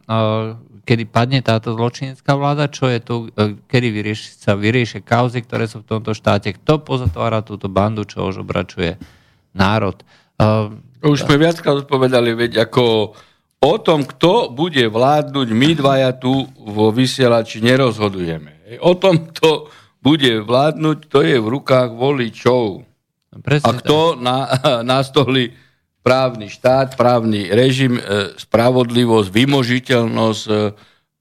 kedy 0.85 1.05
padne 1.09 1.41
táto 1.41 1.73
zločinecká 1.77 2.33
vláda, 2.37 2.69
čo 2.69 2.89
je 2.89 2.99
tu, 3.01 3.15
e, 3.35 3.57
kedy 3.69 3.89
vyrieši, 3.93 4.27
sa 4.41 4.53
vyriešia 4.57 5.05
kauzy, 5.05 5.45
ktoré 5.45 5.69
sú 5.69 5.85
v 5.85 5.89
tomto 5.97 6.13
štáte, 6.17 6.57
kto 6.57 6.83
pozatvára 6.83 7.45
túto 7.45 7.71
bandu, 7.71 8.05
čo 8.05 8.29
už 8.29 8.43
obračuje 8.43 8.97
národ. 9.53 9.99
Uh, 10.41 10.73
už 11.05 11.29
sme 11.29 11.37
viackrát 11.37 11.85
odpovedali, 11.85 12.33
veď 12.33 12.71
ako 12.71 13.13
o 13.61 13.75
tom, 13.81 14.09
kto 14.09 14.49
bude 14.49 14.89
vládnuť, 14.89 15.49
my 15.53 15.71
dvaja 15.77 16.17
tu 16.17 16.49
vo 16.57 16.89
vysielači 16.89 17.61
nerozhodujeme. 17.61 18.81
O 18.81 18.97
tom, 18.97 19.29
kto 19.29 19.69
bude 20.01 20.41
vládnuť, 20.41 20.99
to 21.13 21.21
je 21.21 21.37
v 21.37 21.47
rukách 21.49 21.93
voličov. 21.93 22.89
Presne 23.45 23.69
a 23.69 23.71
kto 23.77 24.17
na, 24.17 24.39
nastoli 24.97 25.53
právny 26.01 26.49
štát, 26.49 26.97
právny 26.97 27.53
režim, 27.53 27.97
e, 27.97 28.03
spravodlivosť, 28.41 29.29
vymožiteľnosť 29.29 30.45
e, 30.49 30.55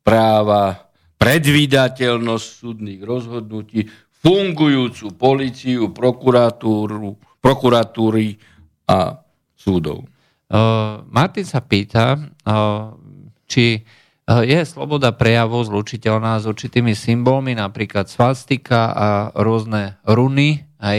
práva, 0.01 0.87
predvídateľnosť 1.19 2.47
súdnych 2.47 3.01
rozhodnutí, 3.03 3.91
fungujúcu 4.23 5.15
policiu, 5.15 5.91
prokuratúru, 5.91 7.15
prokuratúry 7.39 8.39
a 8.87 9.19
súdov. 9.55 10.07
Uh, 10.49 11.05
Martin 11.13 11.45
sa 11.45 11.61
pýta, 11.61 12.17
uh, 12.17 12.89
či 13.45 13.85
je 14.25 14.59
sloboda 14.65 15.13
prejavu 15.13 15.61
zlučiteľná 15.61 16.41
s 16.41 16.49
určitými 16.49 16.97
symbolmi, 16.97 17.53
napríklad 17.53 18.09
svastika 18.09 18.93
a 18.93 19.07
rôzne 19.37 20.01
runy, 20.05 20.65
aj 20.81 20.97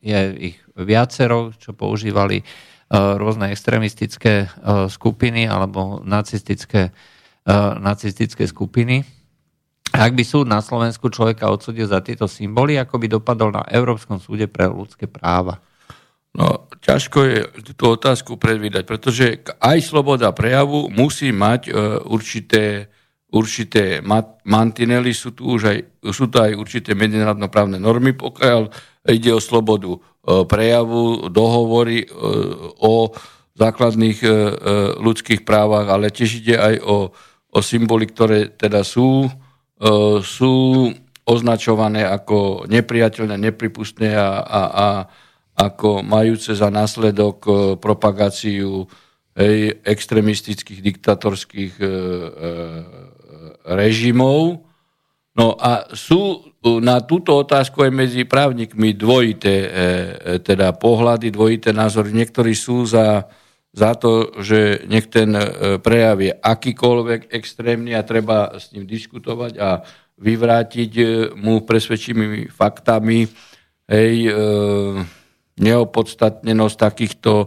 je 0.00 0.20
ich 0.52 0.56
viacero, 0.76 1.52
čo 1.56 1.72
používali 1.72 2.40
Eh, 2.40 2.69
rôzne 2.90 3.54
extremistické 3.54 4.34
eh, 4.46 4.90
skupiny 4.90 5.46
alebo 5.46 6.02
nacistické, 6.02 6.90
eh, 7.46 7.72
nacistické 7.78 8.50
skupiny. 8.50 9.06
Ak 9.90 10.14
by 10.14 10.22
súd 10.22 10.46
na 10.46 10.62
Slovensku 10.62 11.10
človeka 11.10 11.50
odsudil 11.50 11.86
za 11.86 12.02
tieto 12.02 12.30
symboly, 12.30 12.78
ako 12.78 12.98
by 12.98 13.06
dopadol 13.10 13.50
na 13.50 13.66
Európskom 13.66 14.22
súde 14.22 14.46
pre 14.46 14.70
ľudské 14.70 15.10
práva? 15.10 15.58
No, 16.30 16.70
ťažko 16.78 17.18
je 17.26 17.38
tú 17.74 17.90
otázku 17.90 18.38
predvídať, 18.38 18.86
pretože 18.86 19.42
aj 19.58 19.78
sloboda 19.82 20.30
prejavu 20.30 20.86
musí 20.86 21.34
mať 21.34 21.74
určité, 22.06 22.86
určité 23.34 23.98
mantinely, 24.46 25.10
sú 25.10 25.34
tu, 25.34 25.58
už 25.58 25.74
aj, 25.74 25.78
sú 26.14 26.30
tu 26.30 26.38
aj 26.38 26.54
určité 26.54 26.94
medzinárodnoprávne 26.94 27.82
normy, 27.82 28.14
pokiaľ 28.14 28.70
ide 29.08 29.32
o 29.32 29.40
slobodu 29.40 30.00
E, 30.20 30.44
prejavu, 30.44 31.32
dohovory 31.32 32.04
e, 32.04 32.08
o 32.76 33.08
základných 33.56 34.18
e, 34.20 34.28
ľudských 35.00 35.48
právach, 35.48 35.88
ale 35.88 36.12
tiež 36.12 36.44
ide 36.44 36.60
aj 36.60 36.74
o, 36.84 37.08
o 37.50 37.58
symboly, 37.64 38.04
ktoré 38.08 38.52
teda 38.52 38.84
sú, 38.84 39.28
sú 40.20 40.54
označované 41.24 42.04
ako 42.04 42.68
nepriateľné, 42.68 43.36
nepripustné 43.36 44.12
a, 44.16 44.44
a, 44.44 44.62
a 44.70 44.88
ako 45.56 46.04
majúce 46.04 46.52
za 46.56 46.72
následok 46.72 47.36
propagáciu 47.80 48.88
hej, 49.36 49.76
extremistických 49.84 50.80
diktatorských 50.80 51.72
e, 51.80 51.84
e, 51.84 51.90
režimov. 53.72 54.68
No 55.36 55.56
a 55.56 55.88
sú 55.96 56.49
na 56.60 57.00
túto 57.00 57.40
otázku 57.40 57.80
aj 57.88 57.92
medzi 57.92 58.22
právnikmi 58.28 58.92
dvojité 58.92 59.54
e, 59.56 59.68
e, 59.68 59.74
teda 60.44 60.76
pohľady, 60.76 61.32
dvojité 61.32 61.72
názory. 61.72 62.12
Niektorí 62.12 62.52
sú 62.52 62.84
za, 62.84 63.24
za 63.72 63.96
to, 63.96 64.28
že 64.44 64.84
nech 64.84 65.08
ten 65.08 65.32
e, 65.32 65.80
prejav 65.80 66.20
je 66.20 66.36
akýkoľvek 66.36 67.32
extrémny 67.32 67.96
a 67.96 68.04
treba 68.04 68.60
s 68.60 68.76
ním 68.76 68.84
diskutovať 68.84 69.52
a 69.56 69.80
vyvrátiť 70.20 70.92
mu 71.40 71.64
presvedčivými 71.64 72.52
faktami 72.52 73.24
hej, 73.88 74.14
neopodstatnenosť 75.56 76.76
takýchto 76.76 77.32
e, 77.40 77.46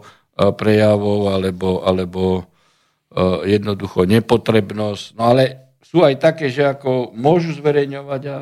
prejavov 0.57 1.29
alebo, 1.29 1.85
alebo 1.85 2.49
jednoducho 3.45 4.09
nepotrebnosť. 4.09 5.13
No 5.21 5.37
ale 5.37 5.77
sú 5.85 6.01
aj 6.01 6.17
také, 6.17 6.49
že 6.49 6.65
ako 6.65 7.13
môžu 7.13 7.53
zverejňovať 7.53 8.21
a, 8.25 8.37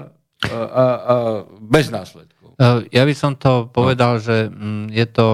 a, 0.49 0.85
a 0.97 1.15
bez 1.61 1.93
následkov. 1.93 2.57
Ja 2.93 3.03
by 3.05 3.15
som 3.17 3.33
to 3.37 3.69
povedal, 3.73 4.21
že 4.21 4.49
mm, 4.49 4.93
je 4.93 5.05
to 5.09 5.27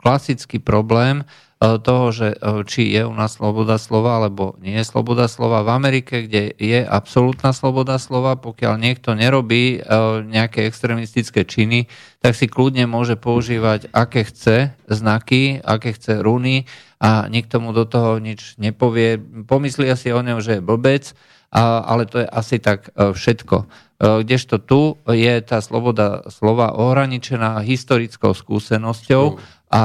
klasický 0.00 0.60
problém, 0.60 1.24
E, 1.62 1.78
toho, 1.78 2.10
že 2.10 2.34
e, 2.34 2.66
či 2.66 2.90
je 2.90 3.06
u 3.06 3.14
nás 3.14 3.38
sloboda 3.38 3.78
slova, 3.78 4.18
alebo 4.18 4.58
nie 4.58 4.74
je 4.82 4.82
sloboda 4.82 5.30
slova. 5.30 5.62
V 5.62 5.70
Amerike, 5.70 6.26
kde 6.26 6.50
je 6.58 6.82
absolútna 6.82 7.54
sloboda 7.54 8.02
slova, 8.02 8.34
pokiaľ 8.34 8.82
niekto 8.82 9.14
nerobí 9.14 9.78
e, 9.78 9.80
nejaké 10.26 10.66
extremistické 10.66 11.46
činy, 11.46 11.86
tak 12.18 12.34
si 12.34 12.50
kľudne 12.50 12.90
môže 12.90 13.14
používať, 13.14 13.94
aké 13.94 14.26
chce 14.26 14.74
znaky, 14.90 15.62
aké 15.62 15.94
chce 15.94 16.18
runy 16.18 16.66
a 16.98 17.30
nikto 17.30 17.62
mu 17.62 17.70
do 17.70 17.86
toho 17.86 18.18
nič 18.18 18.58
nepovie. 18.58 19.22
Pomyslí 19.46 19.86
asi 19.86 20.10
o 20.10 20.18
ňom, 20.18 20.42
že 20.42 20.58
je 20.58 20.66
blbec, 20.66 21.14
ale 21.60 22.08
to 22.08 22.24
je 22.24 22.26
asi 22.26 22.56
tak 22.56 22.88
všetko. 22.96 23.68
Kdežto 24.00 24.56
tu 24.64 24.96
je 25.04 25.34
tá 25.44 25.60
sloboda 25.60 26.24
slova 26.32 26.72
ohraničená 26.72 27.60
historickou 27.60 28.32
skúsenosťou 28.32 29.36
a 29.68 29.84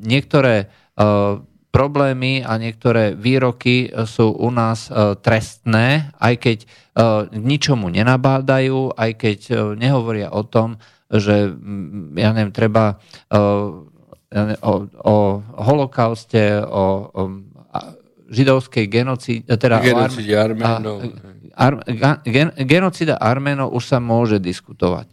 niektoré 0.00 0.72
Eh, 0.98 1.32
problémy 1.68 2.42
a 2.42 2.56
niektoré 2.58 3.12
výroky 3.14 3.92
sú 4.08 4.34
u 4.34 4.48
nás 4.48 4.88
trestné, 5.20 6.10
aj 6.16 6.34
keď 6.40 6.58
ničomu 7.36 7.92
nenabádajú, 7.92 8.96
aj 8.96 9.10
keď 9.20 9.38
nehovoria 9.76 10.32
o 10.32 10.48
tom, 10.48 10.80
že 11.12 11.52
mm, 11.52 12.16
ja 12.18 12.32
neviem, 12.32 12.56
treba 12.56 12.96
o, 13.28 14.74
o 14.96 15.16
holokauste, 15.60 16.56
o, 16.64 17.12
o 17.12 17.22
židovskej 18.28 18.84
genocíde, 18.86 19.48
teda 19.56 19.80
genocíde 19.80 20.36
Arménov. 20.36 21.00
Ar, 21.56 21.82
gen, 22.22 22.52
genocida 22.54 23.16
Arménov 23.16 23.72
už 23.72 23.84
sa 23.88 23.98
môže 23.98 24.38
diskutovať. 24.38 25.08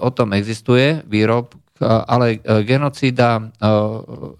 O 0.00 0.08
tom 0.14 0.32
existuje 0.32 1.02
výrob, 1.04 1.52
ale 1.82 2.38
genocída 2.62 3.50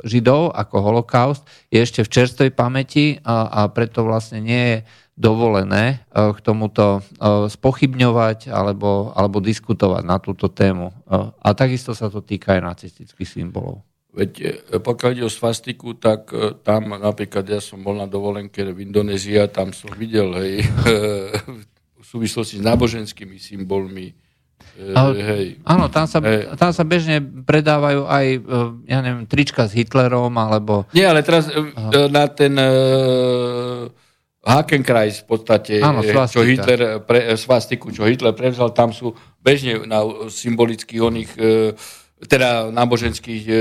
Židov 0.06 0.54
ako 0.54 0.76
holokaust 0.78 1.42
je 1.68 1.82
ešte 1.82 2.06
v 2.06 2.12
čerstvej 2.12 2.50
pamäti 2.54 3.18
a, 3.26 3.50
a 3.50 3.60
preto 3.72 4.06
vlastne 4.06 4.38
nie 4.38 4.64
je 4.70 4.78
dovolené 5.14 6.02
k 6.10 6.38
tomuto 6.42 7.02
spochybňovať 7.50 8.50
alebo, 8.50 9.14
alebo 9.14 9.38
diskutovať 9.38 10.02
na 10.02 10.18
túto 10.18 10.50
tému. 10.50 10.90
A 11.42 11.48
takisto 11.54 11.94
sa 11.94 12.10
to 12.10 12.18
týka 12.18 12.58
aj 12.58 12.62
nacistických 12.62 13.26
symbolov. 13.26 13.82
Veď 14.14 14.62
pokiaľ 14.78 15.10
ide 15.10 15.26
o 15.26 15.32
svastiku, 15.32 15.98
tak 15.98 16.30
tam 16.62 16.94
napríklad 16.94 17.42
ja 17.50 17.58
som 17.58 17.82
bol 17.82 17.98
na 17.98 18.06
dovolenke 18.06 18.62
v 18.62 18.86
Indonézii 18.86 19.42
a 19.42 19.50
tam 19.50 19.74
som 19.74 19.90
videl 19.90 20.30
hej, 20.38 20.62
v 21.98 22.04
súvislosti 22.06 22.62
s 22.62 22.64
náboženskými 22.64 23.34
symbolmi 23.42 24.14
ale, 24.74 25.14
hej. 25.22 25.46
Áno, 25.62 25.86
tam 25.86 26.10
sa, 26.10 26.18
tam 26.58 26.70
sa 26.74 26.82
bežne 26.82 27.22
predávajú 27.22 28.10
aj, 28.10 28.26
e, 28.26 28.58
ja 28.90 28.98
neviem, 29.06 29.22
trička 29.22 29.70
s 29.70 29.72
Hitlerom, 29.76 30.34
alebo... 30.34 30.82
Nie, 30.90 31.06
ale 31.14 31.22
teraz 31.22 31.46
Aha. 31.46 32.10
na 32.10 32.26
ten 32.26 32.58
uh, 32.58 33.86
Hakenkreis 34.42 35.22
v 35.22 35.26
podstate, 35.30 35.78
áno, 35.78 36.02
čo 36.02 36.42
Hitler, 36.42 36.98
pre, 37.06 37.38
svastiku, 37.38 37.94
čo 37.94 38.02
Hitler 38.02 38.34
prevzal, 38.34 38.74
tam 38.74 38.90
sú 38.90 39.14
bežne 39.38 39.86
na 39.86 40.02
symbolických 40.26 41.00
oných, 41.00 41.30
uh, 41.38 41.70
teda 42.26 42.72
náboženských 42.72 43.44
uh, 43.46 43.56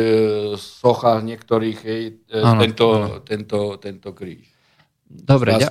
sochách 0.56 1.22
niektorých 1.24 1.78
hej, 1.84 2.04
áno, 2.32 2.62
tento, 2.64 2.86
áno. 2.90 3.08
Tento, 3.22 3.60
tento 3.78 4.10
kríž. 4.16 4.48
Dobre, 5.08 5.54
ďa, 5.62 5.70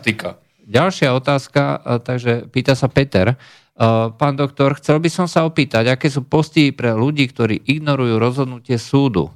ďalšia 0.62 1.10
otázka, 1.16 1.62
takže 2.06 2.46
pýta 2.52 2.78
sa 2.78 2.86
Peter. 2.86 3.34
Uh, 3.72 4.12
pán 4.14 4.38
doktor, 4.38 4.78
chcel 4.78 5.02
by 5.02 5.10
som 5.10 5.26
sa 5.26 5.42
opýtať, 5.48 5.90
aké 5.90 6.06
sú 6.12 6.22
postihy 6.22 6.70
pre 6.70 6.94
ľudí, 6.94 7.26
ktorí 7.26 7.66
ignorujú 7.66 8.20
rozhodnutie 8.20 8.78
súdu. 8.78 9.32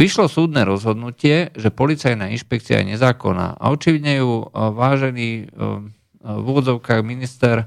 Vyšlo 0.00 0.30
súdne 0.30 0.64
rozhodnutie, 0.64 1.52
že 1.52 1.68
policajná 1.68 2.32
inšpekcia 2.32 2.80
je 2.80 2.96
nezákonná 2.96 3.60
a 3.60 3.64
očividne 3.68 4.22
ju 4.22 4.48
uh, 4.48 4.72
vážený 4.72 5.52
v 6.22 6.44
úvodzovkách 6.46 7.02
minister 7.02 7.66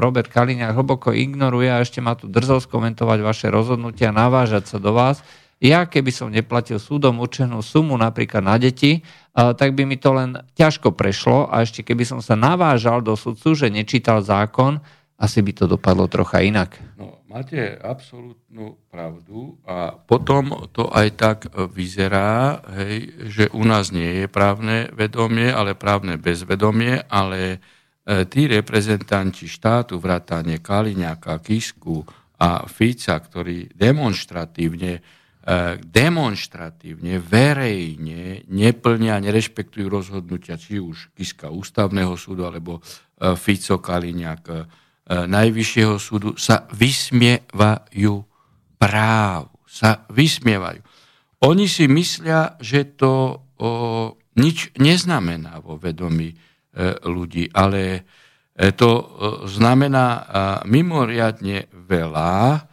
Robert 0.00 0.32
Kaliňák 0.32 0.72
hlboko 0.72 1.12
ignoruje 1.12 1.68
a 1.68 1.84
ešte 1.84 2.00
má 2.00 2.16
tu 2.16 2.32
drzosť 2.32 2.72
komentovať 2.72 3.18
vaše 3.20 3.46
rozhodnutia, 3.52 4.08
navážať 4.08 4.72
sa 4.72 4.78
do 4.80 4.96
vás. 4.96 5.20
Ja, 5.56 5.88
keby 5.88 6.12
som 6.12 6.28
neplatil 6.28 6.76
súdom 6.76 7.20
určenú 7.20 7.64
sumu 7.64 7.96
napríklad 7.96 8.44
na 8.44 8.60
deti, 8.60 9.00
tak 9.32 9.72
by 9.72 9.88
mi 9.88 9.96
to 9.96 10.12
len 10.12 10.36
ťažko 10.52 10.92
prešlo 10.92 11.48
a 11.48 11.64
ešte 11.64 11.80
keby 11.80 12.04
som 12.04 12.20
sa 12.20 12.36
navážal 12.36 13.00
do 13.00 13.16
sudcu, 13.16 13.56
že 13.56 13.72
nečítal 13.72 14.20
zákon, 14.20 14.80
asi 15.16 15.40
by 15.40 15.52
to 15.56 15.64
dopadlo 15.64 16.12
trocha 16.12 16.44
inak. 16.44 16.76
No, 17.00 17.24
máte 17.24 17.72
absolútnu 17.80 18.76
pravdu 18.92 19.56
a 19.64 19.96
potom 19.96 20.68
to 20.76 20.92
aj 20.92 21.08
tak 21.16 21.38
vyzerá, 21.72 22.60
hej, 22.76 23.16
že 23.24 23.44
u 23.56 23.64
nás 23.64 23.96
nie 23.96 24.24
je 24.24 24.26
právne 24.28 24.92
vedomie, 24.92 25.48
ale 25.48 25.72
právne 25.72 26.20
bezvedomie, 26.20 27.00
ale 27.08 27.64
tí 28.06 28.46
reprezentanti 28.46 29.50
štátu, 29.50 29.98
vrátane 29.98 30.62
Kaliňáka, 30.62 31.42
Kisku 31.42 32.06
a 32.38 32.62
Fica, 32.70 33.18
ktorí 33.18 33.74
demonstratívne 33.74 35.02
E, 35.46 35.78
demonstratívne, 35.78 37.22
verejne 37.22 38.42
neplnia, 38.50 39.22
nerešpektujú 39.22 39.86
rozhodnutia 39.86 40.58
či 40.58 40.82
už 40.82 41.14
Kiska 41.14 41.54
ústavného 41.54 42.18
súdu 42.18 42.50
alebo 42.50 42.82
e, 42.82 43.38
Fico 43.38 43.78
Kaliňák 43.78 44.42
e, 44.50 44.54
najvyššieho 45.06 46.02
súdu, 46.02 46.34
sa 46.34 46.66
vysmievajú 46.74 48.26
právu. 48.74 49.54
Sa 49.70 50.02
vysmievajú. 50.10 50.82
Oni 51.46 51.70
si 51.70 51.86
myslia, 51.86 52.58
že 52.58 52.98
to 52.98 53.46
o, 53.54 54.18
nič 54.34 54.74
neznamená 54.82 55.62
vo 55.62 55.78
vedomí 55.78 56.34
e, 56.34 56.36
ľudí, 57.08 57.48
ale 57.56 57.82
e, 58.52 58.70
to 58.76 58.90
e, 58.92 59.04
znamená 59.48 60.06
e, 60.12 60.22
mimoriadne 60.68 61.72
veľa, 61.72 62.64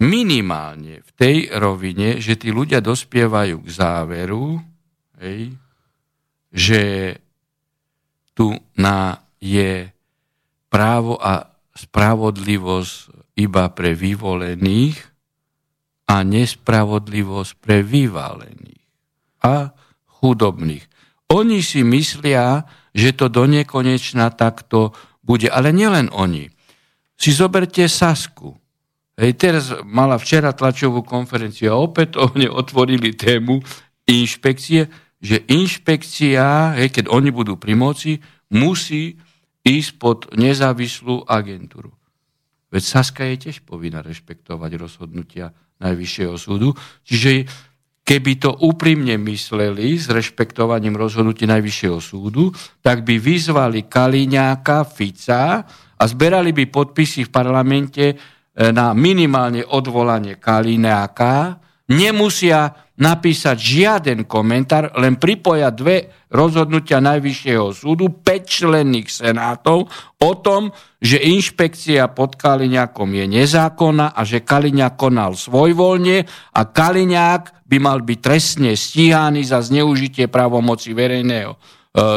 minimálne 0.00 1.00
v 1.00 1.10
tej 1.16 1.36
rovine, 1.56 2.20
že 2.20 2.36
tí 2.36 2.52
ľudia 2.52 2.84
dospievajú 2.84 3.64
k 3.64 3.68
záveru, 3.68 4.60
hej, 5.20 5.56
že 6.52 6.82
tu 8.36 8.52
na 8.76 9.24
je 9.40 9.88
právo 10.68 11.16
a 11.16 11.48
spravodlivosť 11.72 12.92
iba 13.40 13.68
pre 13.72 13.92
vyvolených 13.92 14.96
a 16.08 16.24
nespravodlivosť 16.24 17.52
pre 17.60 17.80
vyvalených 17.80 18.84
a 19.44 19.72
chudobných. 20.20 20.84
Oni 21.32 21.58
si 21.60 21.82
myslia, 21.82 22.62
že 22.96 23.12
to 23.12 23.28
do 23.28 23.44
nekonečna 23.44 24.32
takto 24.32 24.96
bude. 25.20 25.52
Ale 25.52 25.76
nielen 25.76 26.08
oni. 26.16 26.48
Si 27.20 27.30
zoberte 27.36 27.84
Sasku. 27.92 28.56
Hej, 29.16 29.36
teraz 29.36 29.72
mala 29.84 30.16
včera 30.16 30.52
tlačovú 30.52 31.04
konferenciu 31.04 31.72
a 31.72 31.80
opätovne 31.80 32.48
otvorili 32.52 33.16
tému 33.16 33.60
inšpekcie, 34.08 34.88
že 35.20 35.36
inšpekcia, 35.48 36.76
hej, 36.76 36.92
keď 36.92 37.08
oni 37.08 37.32
budú 37.32 37.56
pri 37.56 37.72
moci, 37.76 38.20
musí 38.52 39.16
ísť 39.64 39.90
pod 39.96 40.18
nezávislú 40.36 41.24
agentúru. 41.24 41.96
Veď 42.68 42.82
Saska 42.84 43.24
je 43.24 43.48
tiež 43.48 43.64
povinná 43.64 44.04
rešpektovať 44.04 44.70
rozhodnutia 44.76 45.52
Najvyššieho 45.76 46.36
súdu. 46.40 46.72
Čiže 47.04 47.48
keby 48.06 48.38
to 48.38 48.54
úprimne 48.62 49.18
mysleli 49.18 49.98
s 49.98 50.06
rešpektovaním 50.06 50.94
rozhodnutí 50.94 51.42
Najvyššieho 51.50 51.98
súdu, 51.98 52.54
tak 52.78 53.02
by 53.02 53.18
vyzvali 53.18 53.90
Kaliňáka, 53.90 54.86
Fica 54.86 55.66
a 55.98 56.02
zberali 56.06 56.54
by 56.54 56.70
podpisy 56.70 57.26
v 57.26 57.34
parlamente 57.34 58.04
na 58.56 58.94
minimálne 58.94 59.66
odvolanie 59.66 60.38
Kalineáka, 60.38 61.58
nemusia 61.90 62.86
napísať 62.96 63.56
žiaden 63.60 64.24
komentár, 64.24 64.94
len 64.96 65.20
pripoja 65.20 65.68
dve 65.74 66.08
rozhodnutia 66.32 67.02
Najvyššieho 67.02 67.68
súdu, 67.74 68.08
5 68.22 68.24
členných 68.46 69.08
senátov 69.12 69.90
o 70.16 70.32
tom, 70.40 70.72
že 70.96 71.20
inšpekcia 71.20 72.08
pod 72.16 72.40
Kaliňákom 72.40 73.12
je 73.12 73.26
nezákonná 73.28 74.16
a 74.16 74.20
že 74.24 74.46
Kaliňák 74.46 74.94
konal 74.96 75.36
svojvoľne 75.36 76.24
a 76.56 76.60
Kaliňák 76.64 77.55
by 77.66 77.76
mal 77.82 77.98
byť 78.02 78.18
trestne 78.22 78.70
stíhaný 78.78 79.42
za 79.42 79.58
zneužitie 79.58 80.30
právomoci 80.30 80.94
verejného 80.94 81.52
e, 81.52 81.58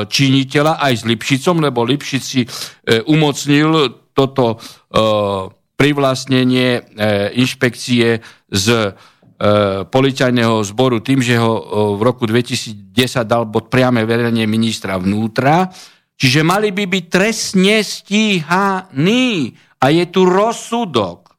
činiteľa 0.05 0.77
aj 0.77 0.93
s 0.93 1.03
Lipšicom, 1.09 1.57
lebo 1.65 1.81
Lipšic 1.81 2.23
si 2.23 2.41
e, 2.45 2.47
umocnil 3.09 3.89
toto 4.13 4.55
e, 4.55 4.57
privlastnenie 5.79 6.91
inšpekcie 7.39 8.19
z 8.51 8.67
policajného 9.87 10.59
zboru 10.67 10.99
tým, 10.99 11.23
že 11.23 11.39
ho 11.39 11.95
v 11.95 12.01
roku 12.03 12.27
2010 12.27 12.99
dal 13.23 13.47
bod 13.47 13.71
priame 13.71 14.03
verenie 14.03 14.43
ministra 14.43 14.99
vnútra. 14.99 15.71
Čiže 16.19 16.43
mali 16.43 16.75
by 16.75 16.83
byť 16.83 17.05
trestne 17.07 17.79
stíhaní. 17.79 19.55
A 19.79 19.85
je 19.87 20.03
tu 20.11 20.27
rozsudok. 20.27 21.31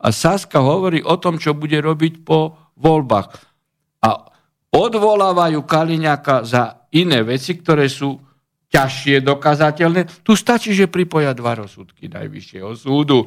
A 0.00 0.08
Saska 0.08 0.64
hovorí 0.64 1.04
o 1.04 1.20
tom, 1.20 1.36
čo 1.36 1.52
bude 1.52 1.76
robiť 1.76 2.24
po 2.24 2.57
voľbách. 2.78 3.26
A 4.06 4.10
odvolávajú 4.72 5.60
Kaliňaka 5.66 6.46
za 6.46 6.88
iné 6.94 7.20
veci, 7.26 7.58
ktoré 7.58 7.90
sú 7.90 8.16
ťažšie 8.68 9.24
dokazateľné. 9.24 10.22
Tu 10.22 10.32
stačí, 10.36 10.76
že 10.76 10.92
pripoja 10.92 11.32
dva 11.32 11.58
rozsudky 11.58 12.08
Najvyššieho 12.08 12.72
súdu. 12.76 13.24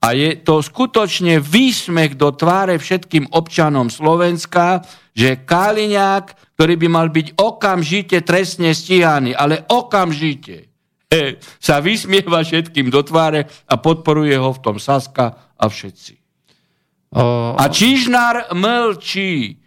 A 0.00 0.16
je 0.16 0.40
to 0.40 0.64
skutočne 0.64 1.44
výsmech 1.44 2.16
do 2.16 2.32
tváre 2.32 2.80
všetkým 2.80 3.36
občanom 3.36 3.92
Slovenska, 3.92 4.80
že 5.12 5.44
Kaliňák, 5.44 6.56
ktorý 6.56 6.74
by 6.80 6.88
mal 6.88 7.08
byť 7.12 7.36
okamžite 7.36 8.24
trestne 8.24 8.72
stíhaný, 8.72 9.36
ale 9.36 9.60
okamžite, 9.68 10.72
sa 11.58 11.82
vysmieva 11.82 12.40
všetkým 12.46 12.86
do 12.86 13.02
tváre 13.02 13.50
a 13.66 13.74
podporuje 13.76 14.38
ho 14.38 14.54
v 14.54 14.62
tom 14.62 14.76
Saska 14.78 15.52
a 15.58 15.64
všetci. 15.66 16.19
O... 17.10 17.54
A 17.58 17.64
Čižnár 17.66 18.54
mlčí. 18.54 19.58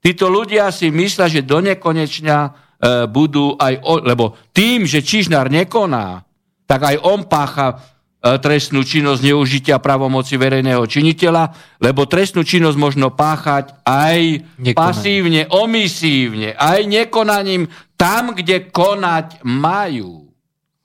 Títo 0.00 0.32
ľudia 0.32 0.72
si 0.72 0.88
myslia, 0.88 1.28
že 1.28 1.44
do 1.44 1.60
nekonečna 1.60 2.70
E, 2.80 3.04
budú 3.04 3.60
aj, 3.60 3.76
o, 3.84 4.00
lebo 4.00 4.32
tým, 4.56 4.88
že 4.88 5.04
Čižnár 5.04 5.52
nekoná, 5.52 6.24
tak 6.64 6.88
aj 6.88 6.96
on 7.04 7.28
pácha 7.28 7.76
e, 7.76 8.40
trestnú 8.40 8.80
činnosť 8.80 9.20
neužitia 9.20 9.76
pravomoci 9.76 10.40
verejného 10.40 10.80
činiteľa, 10.88 11.76
lebo 11.76 12.08
trestnú 12.08 12.40
činnosť 12.40 12.80
možno 12.80 13.12
páchať 13.12 13.84
aj 13.84 14.18
Nekonaním. 14.56 14.72
pasívne, 14.80 15.42
omisívne, 15.52 16.56
aj 16.56 16.88
nekonaním 16.88 17.68
tam, 18.00 18.32
kde 18.32 18.72
konať 18.72 19.44
majú. 19.44 20.32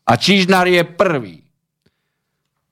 A 0.03 0.19
Čižnár 0.19 0.67
je 0.67 0.83
prvý. 0.83 1.47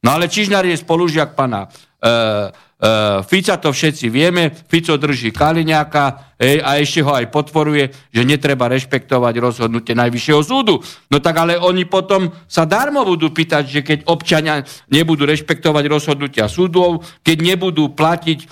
No 0.03 0.19
ale 0.19 0.27
Čižnár 0.27 0.67
je 0.67 0.75
spolužiak 0.75 1.31
pana 1.31 1.71
uh, 1.71 2.51
Uh, 2.83 3.23
Fica 3.23 3.55
to 3.55 3.71
všetci 3.71 4.11
vieme, 4.11 4.51
Fico 4.51 4.99
drží 4.99 5.31
Kaliňáka 5.31 6.35
hej, 6.35 6.59
a 6.59 6.83
ešte 6.83 6.99
ho 6.99 7.15
aj 7.15 7.31
potvoruje, 7.31 7.87
že 8.11 8.27
netreba 8.27 8.67
rešpektovať 8.67 9.39
rozhodnutie 9.39 9.95
Najvyššieho 9.95 10.43
súdu. 10.43 10.83
No 11.07 11.23
tak 11.23 11.39
ale 11.39 11.55
oni 11.55 11.87
potom 11.87 12.27
sa 12.43 12.67
darmo 12.67 13.07
budú 13.07 13.31
pýtať, 13.31 13.63
že 13.71 13.79
keď 13.87 13.99
občania 14.11 14.67
nebudú 14.91 15.23
rešpektovať 15.23 15.83
rozhodnutia 15.87 16.51
súdov, 16.51 17.07
keď 17.23 17.55
nebudú 17.55 17.95
platiť 17.95 18.39
e, 18.43 18.47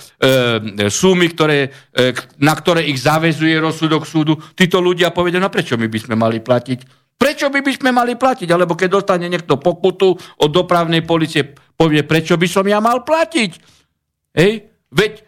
sumy, 0.88 1.28
ktoré, 1.28 1.68
e, 1.92 2.16
na 2.40 2.56
ktoré 2.56 2.88
ich 2.88 3.04
zavezuje 3.04 3.60
rozsudok 3.60 4.08
súdu, 4.08 4.40
títo 4.56 4.80
ľudia 4.80 5.12
povedia, 5.12 5.44
no 5.44 5.52
prečo 5.52 5.76
my 5.76 5.92
by 5.92 5.98
sme 6.00 6.16
mali 6.16 6.40
platiť? 6.40 7.04
Prečo 7.20 7.52
by 7.52 7.60
by 7.60 7.72
sme 7.76 7.90
mali 7.92 8.16
platiť? 8.16 8.48
Alebo 8.48 8.80
keď 8.80 8.88
dostane 8.96 9.28
niekto 9.28 9.60
pokutu 9.60 10.16
od 10.16 10.50
dopravnej 10.50 11.04
policie, 11.04 11.52
povie, 11.52 12.00
prečo 12.02 12.40
by 12.40 12.48
som 12.48 12.64
ja 12.64 12.80
mal 12.80 13.04
platiť? 13.04 13.71
Hej? 14.32 14.68
Veď 14.92 15.24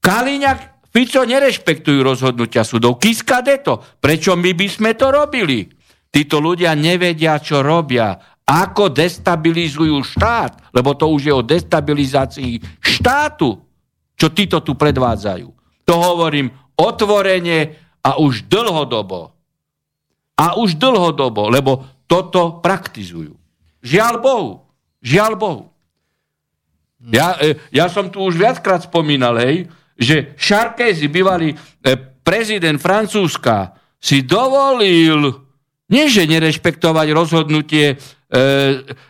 Kaliňak, 0.00 0.90
Fico 0.90 1.22
nerešpektujú 1.22 2.02
rozhodnutia 2.02 2.66
súdov. 2.66 2.98
Kiska 2.98 3.46
to. 3.62 3.78
Prečo 4.02 4.34
my 4.34 4.50
by 4.58 4.66
sme 4.66 4.90
to 4.98 5.14
robili? 5.14 5.70
Títo 6.10 6.42
ľudia 6.42 6.74
nevedia, 6.74 7.38
čo 7.38 7.62
robia. 7.62 8.18
Ako 8.42 8.90
destabilizujú 8.90 9.94
štát, 10.02 10.74
lebo 10.74 10.98
to 10.98 11.06
už 11.06 11.22
je 11.22 11.34
o 11.34 11.46
destabilizácii 11.46 12.58
štátu, 12.82 13.54
čo 14.18 14.26
títo 14.34 14.58
tu 14.66 14.74
predvádzajú. 14.74 15.48
To 15.86 15.94
hovorím 15.94 16.50
otvorene 16.74 17.78
a 18.02 18.18
už 18.18 18.50
dlhodobo. 18.50 19.30
A 20.34 20.58
už 20.58 20.74
dlhodobo, 20.74 21.46
lebo 21.46 22.02
toto 22.10 22.58
praktizujú. 22.58 23.38
Žiaľ 23.86 24.14
Bohu. 24.18 24.50
Žiaľ 24.98 25.32
Bohu. 25.38 25.69
Ja, 27.08 27.40
e, 27.40 27.56
ja 27.72 27.88
som 27.88 28.12
tu 28.12 28.20
už 28.20 28.36
viackrát 28.36 28.84
spomínal, 28.84 29.40
hej, 29.40 29.72
že 29.96 30.36
Šarkézy, 30.36 31.08
bývalý 31.08 31.56
e, 31.56 31.56
prezident 32.20 32.76
Francúzska, 32.76 33.72
si 33.96 34.20
dovolil 34.20 35.48
nie 35.90 36.06
že 36.06 36.28
nerešpektovať 36.28 37.08
rozhodnutie 37.10 37.86
e, 37.92 37.96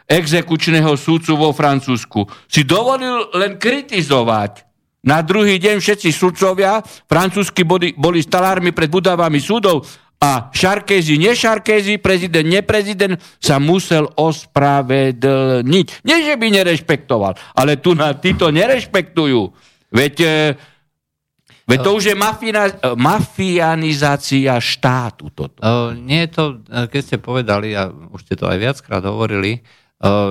exekučného 0.06 0.94
súdcu 0.96 1.34
vo 1.34 1.50
Francúzsku, 1.50 2.24
si 2.46 2.62
dovolil 2.62 3.28
len 3.36 3.58
kritizovať. 3.60 4.70
Na 5.00 5.24
druhý 5.24 5.56
deň 5.56 5.80
všetci 5.80 6.12
sudcovia 6.12 6.84
francúzsky 7.08 7.64
boli, 7.64 7.96
boli 7.96 8.20
stalármi 8.20 8.68
pred 8.76 8.92
budovami 8.92 9.40
súdov 9.40 9.88
a 10.20 10.52
Šarkézy, 10.52 11.16
nešarkézy, 11.16 11.96
prezident, 11.96 12.44
neprezident 12.44 13.16
sa 13.40 13.56
musel 13.56 14.04
ospravedlniť. 14.20 15.86
Nie, 16.04 16.20
že 16.20 16.36
by 16.36 16.46
nerešpektoval, 16.60 17.40
ale 17.56 17.80
tu 17.80 17.96
na 17.96 18.12
títo 18.12 18.52
nerešpektujú. 18.52 19.48
Veď, 19.88 20.14
e, 20.20 20.36
veď 21.64 21.78
to 21.80 21.90
už 21.96 22.12
je 22.12 22.16
mafina, 22.20 22.68
mafianizácia 23.00 24.60
štátu. 24.60 25.32
Toto. 25.32 25.56
Nie 25.96 26.28
je 26.28 26.30
to, 26.36 26.44
keď 26.68 27.00
ste 27.00 27.16
povedali, 27.16 27.72
a 27.72 27.88
už 27.88 28.20
ste 28.28 28.36
to 28.36 28.44
aj 28.44 28.60
viackrát 28.60 29.00
hovorili, 29.00 29.64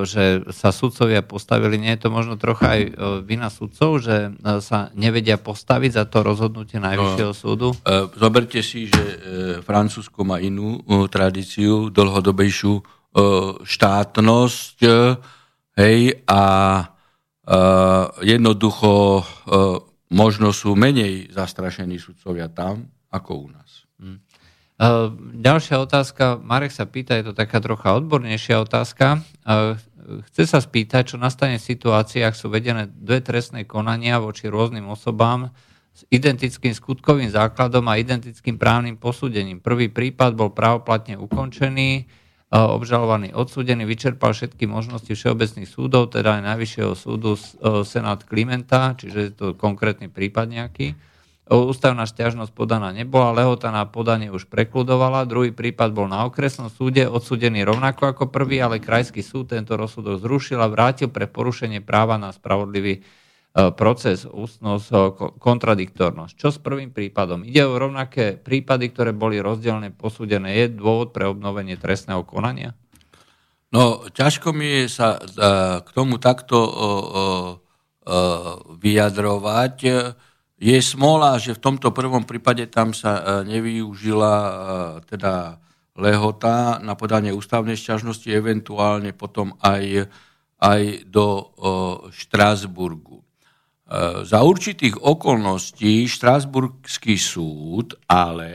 že 0.01 0.49
sa 0.49 0.73
sudcovia 0.73 1.21
postavili, 1.21 1.77
nie 1.77 1.93
je 1.93 2.01
to 2.01 2.09
možno 2.09 2.41
trocha 2.41 2.73
aj 2.73 2.81
vina 3.21 3.53
sudcov, 3.53 4.01
že 4.01 4.33
sa 4.65 4.89
nevedia 4.97 5.37
postaviť 5.37 5.91
za 5.93 6.03
to 6.09 6.25
rozhodnutie 6.25 6.81
Najvyššieho 6.81 7.33
no, 7.33 7.37
súdu? 7.37 7.67
E, 7.85 8.09
zoberte 8.17 8.65
si, 8.65 8.89
že 8.89 9.03
Francúzsko 9.61 10.25
má 10.25 10.41
inú 10.41 10.81
tradíciu, 11.05 11.93
dlhodobejšiu 11.93 12.81
štátnosť, 13.65 14.77
hej, 15.77 15.99
a 16.29 16.43
jednoducho 18.21 19.21
možno 20.09 20.49
sú 20.53 20.77
menej 20.77 21.33
zastrašení 21.33 21.97
sudcovia 21.97 22.49
tam, 22.49 22.85
ako 23.09 23.31
u 23.33 23.47
nás. 23.53 23.58
Hm. 24.79 25.43
Ďalšia 25.43 25.75
otázka, 25.83 26.39
Marek 26.39 26.71
sa 26.71 26.87
pýta, 26.87 27.19
je 27.19 27.29
to 27.29 27.33
taká 27.35 27.59
trocha 27.59 27.99
odbornejšia 27.99 28.63
otázka. 28.63 29.19
Chce 30.31 30.43
sa 30.47 30.63
spýtať, 30.63 31.13
čo 31.13 31.17
nastane 31.19 31.59
v 31.59 31.67
situácii, 31.67 32.23
ak 32.23 32.33
sú 32.33 32.47
vedené 32.47 32.87
dve 32.87 33.19
trestné 33.19 33.67
konania 33.67 34.23
voči 34.23 34.47
rôznym 34.47 34.87
osobám 34.87 35.51
s 35.91 36.07
identickým 36.09 36.71
skutkovým 36.71 37.27
základom 37.27 37.85
a 37.91 37.99
identickým 37.99 38.55
právnym 38.55 38.95
posúdením. 38.95 39.59
Prvý 39.59 39.91
prípad 39.91 40.31
bol 40.33 40.55
právoplatne 40.55 41.19
ukončený, 41.19 42.07
obžalovaný 42.49 43.35
odsudený, 43.35 43.83
vyčerpal 43.83 44.31
všetky 44.31 44.63
možnosti 44.63 45.11
všeobecných 45.11 45.69
súdov, 45.69 46.09
teda 46.09 46.39
aj 46.39 46.55
Najvyššieho 46.55 46.93
súdu 46.95 47.35
Senát 47.83 48.23
Klimenta, 48.25 48.95
čiže 48.95 49.19
je 49.19 49.31
to 49.35 49.45
konkrétny 49.59 50.07
prípad 50.07 50.49
nejaký 50.49 50.95
Ústavná 51.49 52.05
stiažnosť 52.05 52.53
podaná 52.53 52.93
nebola, 52.93 53.33
lehota 53.33 53.73
na 53.73 53.81
podanie 53.89 54.29
už 54.29 54.45
prekludovala, 54.53 55.25
druhý 55.25 55.49
prípad 55.49 55.89
bol 55.97 56.05
na 56.05 56.21
okresnom 56.29 56.69
súde, 56.69 57.09
odsudený 57.09 57.65
rovnako 57.65 58.13
ako 58.13 58.29
prvý, 58.29 58.61
ale 58.61 58.77
krajský 58.77 59.25
súd 59.25 59.49
tento 59.49 59.73
rozsudok 59.73 60.21
zrušil 60.21 60.61
a 60.61 60.69
vrátil 60.69 61.09
pre 61.09 61.25
porušenie 61.25 61.81
práva 61.81 62.21
na 62.21 62.29
spravodlivý 62.29 63.01
e, 63.01 63.01
proces, 63.73 64.29
ústnosť, 64.29 64.87
e, 64.93 64.97
kontradiktornosť. 65.41 66.37
Čo 66.37 66.53
s 66.53 66.61
prvým 66.61 66.93
prípadom? 66.93 67.41
Ide 67.41 67.65
o 67.65 67.81
rovnaké 67.81 68.37
prípady, 68.37 68.93
ktoré 68.93 69.09
boli 69.09 69.41
rozdielne 69.41 69.89
posúdené. 69.89 70.53
Je 70.53 70.65
dôvod 70.69 71.17
pre 71.17 71.25
obnovenie 71.25 71.81
trestného 71.81 72.21
konania? 72.29 72.77
No, 73.73 74.05
ťažko 74.05 74.53
mi 74.53 74.85
je 74.85 75.01
sa 75.01 75.17
e, 75.17 75.21
k 75.81 75.89
tomu 75.97 76.21
takto 76.21 76.61
vyjadrovať 78.69 79.75
je 80.59 80.75
smola, 80.83 81.39
že 81.39 81.55
v 81.55 81.63
tomto 81.63 81.95
prvom 81.95 82.27
prípade 82.27 82.67
tam 82.67 82.91
sa 82.91 83.15
e, 83.15 83.23
nevyužila 83.47 84.35
e, 84.35 84.53
teda 85.07 85.55
lehota 85.95 86.83
na 86.83 86.99
podanie 86.99 87.31
ústavnej 87.31 87.79
šťažnosti, 87.79 88.27
eventuálne 88.27 89.15
potom 89.15 89.55
aj, 89.63 90.11
aj 90.59 90.81
do 91.07 91.27
e, 91.31 91.43
Štrásburgu. 92.11 93.23
Za 94.21 94.45
určitých 94.45 95.01
okolností 95.01 96.05
Štrásburgský 96.05 97.17
súd 97.17 97.97
ale 98.05 98.53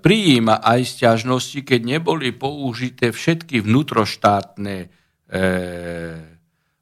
prijíma 0.00 0.64
aj 0.64 0.80
sťažnosti, 0.96 1.60
keď 1.60 1.80
neboli 1.84 2.32
použité 2.32 3.12
všetky 3.12 3.60
vnútroštátne 3.60 4.88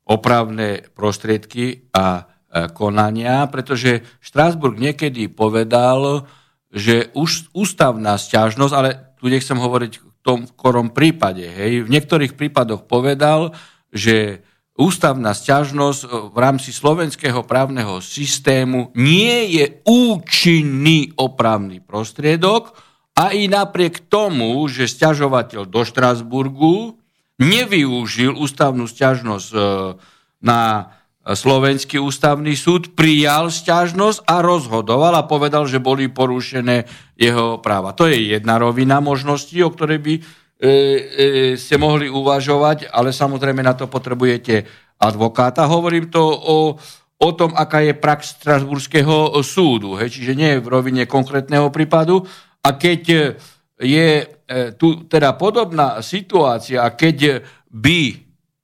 opravné 0.07 0.87
prostriedky 0.94 1.90
a 1.90 2.38
konania, 2.73 3.45
pretože 3.49 4.01
Štrásburg 4.25 4.81
niekedy 4.81 5.29
povedal, 5.29 6.25
že 6.73 7.13
už 7.13 7.53
ústavná 7.53 8.17
stiažnosť, 8.17 8.75
ale 8.75 9.17
tu 9.21 9.29
nechcem 9.29 9.57
hovoriť 9.57 9.93
v 10.01 10.07
tom 10.25 10.39
korom 10.57 10.93
prípade, 10.93 11.45
hej, 11.45 11.85
v 11.85 11.93
niektorých 11.93 12.37
prípadoch 12.37 12.85
povedal, 12.89 13.57
že 13.89 14.45
ústavná 14.79 15.35
sťažnosť 15.35 16.01
v 16.33 16.37
rámci 16.39 16.71
slovenského 16.71 17.43
právneho 17.43 17.99
systému 17.99 18.95
nie 18.95 19.59
je 19.59 19.83
účinný 19.89 21.19
opravný 21.19 21.83
prostriedok 21.83 22.77
a 23.19 23.35
i 23.35 23.51
napriek 23.51 24.07
tomu, 24.07 24.63
že 24.71 24.87
sťažovateľ 24.87 25.67
do 25.67 25.83
Štrasburgu 25.83 26.95
nevyužil 27.43 28.39
ústavnú 28.39 28.87
sťažnosť 28.87 29.49
na 30.39 30.93
Slovenský 31.29 32.01
ústavný 32.01 32.57
súd 32.57 32.97
prijal 32.97 33.53
sťažnosť 33.53 34.25
a 34.25 34.41
rozhodoval 34.41 35.12
a 35.12 35.29
povedal, 35.29 35.69
že 35.69 35.77
boli 35.77 36.09
porušené 36.09 36.88
jeho 37.21 37.61
práva. 37.61 37.93
To 37.93 38.09
je 38.09 38.33
jedna 38.33 38.57
rovina 38.57 39.05
možností, 39.05 39.61
o 39.61 39.69
ktorej 39.69 40.01
by 40.01 40.14
e, 40.17 40.23
e, 40.64 40.73
ste 41.61 41.77
mohli 41.77 42.09
uvažovať, 42.09 42.88
ale 42.88 43.12
samozrejme 43.12 43.61
na 43.61 43.77
to 43.77 43.93
potrebujete 43.93 44.64
advokáta. 44.97 45.69
Hovorím 45.69 46.09
to 46.09 46.25
o, 46.25 46.59
o 47.21 47.31
tom, 47.37 47.53
aká 47.53 47.85
je 47.85 47.93
prax 47.93 48.41
Strasburského 48.41 49.37
súdu, 49.45 50.01
hej, 50.01 50.09
čiže 50.09 50.33
nie 50.33 50.57
v 50.57 50.71
rovine 50.73 51.05
konkrétneho 51.05 51.69
prípadu. 51.69 52.25
A 52.64 52.81
keď 52.81 53.37
je 53.77 54.09
e, 54.17 54.25
tu 54.81 55.05
teda 55.05 55.37
podobná 55.37 56.01
situácia, 56.01 56.88
keď 56.97 57.45
by 57.69 58.17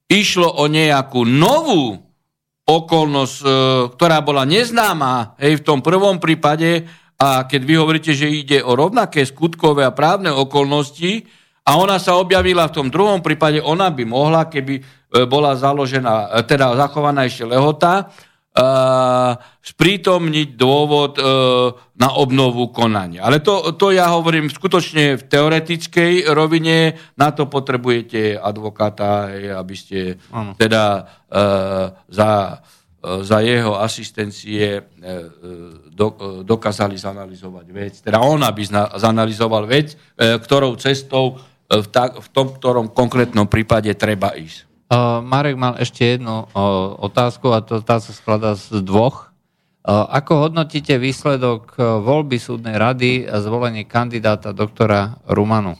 išlo 0.09 0.48
o 0.48 0.64
nejakú 0.64 1.29
novú 1.29 2.03
okolnosť, 2.64 3.37
e, 3.44 3.48
ktorá 3.92 4.24
bola 4.24 4.48
neznáma 4.48 5.37
hej, 5.37 5.61
v 5.61 5.66
tom 5.66 5.85
prvom 5.85 6.16
prípade 6.16 6.88
a 7.20 7.44
keď 7.44 7.61
vy 7.61 7.74
hovoríte, 7.77 8.12
že 8.16 8.27
ide 8.27 8.59
o 8.64 8.72
rovnaké 8.72 9.22
skutkové 9.22 9.85
a 9.85 9.92
právne 9.92 10.33
okolnosti 10.33 11.29
a 11.64 11.77
ona 11.77 12.00
sa 12.00 12.16
objavila 12.16 12.68
v 12.68 12.77
tom 12.77 12.88
druhom 12.88 13.20
prípade, 13.24 13.61
ona 13.61 13.92
by 13.92 14.05
mohla, 14.09 14.48
keby 14.48 14.81
e, 14.81 14.83
bola 15.29 15.53
založená, 15.57 16.40
e, 16.40 16.48
teda 16.48 16.72
zachovaná 16.77 17.29
ešte 17.29 17.44
lehota, 17.44 18.09
sprítomniť 19.64 20.54
dôvod 20.54 21.18
na 21.98 22.10
obnovu 22.14 22.70
konania. 22.70 23.26
Ale 23.26 23.42
to, 23.42 23.74
to 23.74 23.90
ja 23.90 24.06
hovorím 24.14 24.46
skutočne 24.46 25.18
v 25.18 25.22
teoretickej 25.26 26.30
rovine, 26.30 26.94
na 27.18 27.34
to 27.34 27.50
potrebujete 27.50 28.38
advokáta, 28.38 29.26
aby 29.58 29.74
ste 29.74 30.22
ano. 30.30 30.54
teda 30.54 31.02
za, 32.06 32.62
za 33.02 33.38
jeho 33.42 33.74
asistencie 33.74 34.86
do, 35.90 36.06
dokázali 36.46 36.94
zanalizovať 36.94 37.66
vec. 37.74 37.94
Teda 38.06 38.22
on 38.22 38.38
aby 38.38 38.70
zanalizoval 38.94 39.66
vec, 39.66 39.98
ktorou 40.14 40.78
cestou 40.78 41.42
v, 41.66 41.86
tak, 41.90 42.22
v 42.22 42.28
tom 42.30 42.54
ktorom 42.54 42.94
konkrétnom 42.94 43.50
prípade 43.50 43.90
treba 43.98 44.30
ísť. 44.38 44.73
Marek 45.22 45.59
mal 45.59 45.74
ešte 45.83 46.16
jednu 46.16 46.46
otázku 47.02 47.50
a 47.50 47.61
to 47.61 47.83
tá 47.83 47.98
sa 47.98 48.14
skladá 48.14 48.54
z 48.54 48.80
dvoch. 48.80 49.35
Ako 49.88 50.48
hodnotíte 50.48 50.96
výsledok 50.96 51.76
voľby 51.76 52.40
súdnej 52.40 52.78
rady 52.80 53.28
a 53.28 53.42
zvolenie 53.42 53.85
kandidáta 53.85 54.57
doktora 54.57 55.20
Rumanu? 55.28 55.76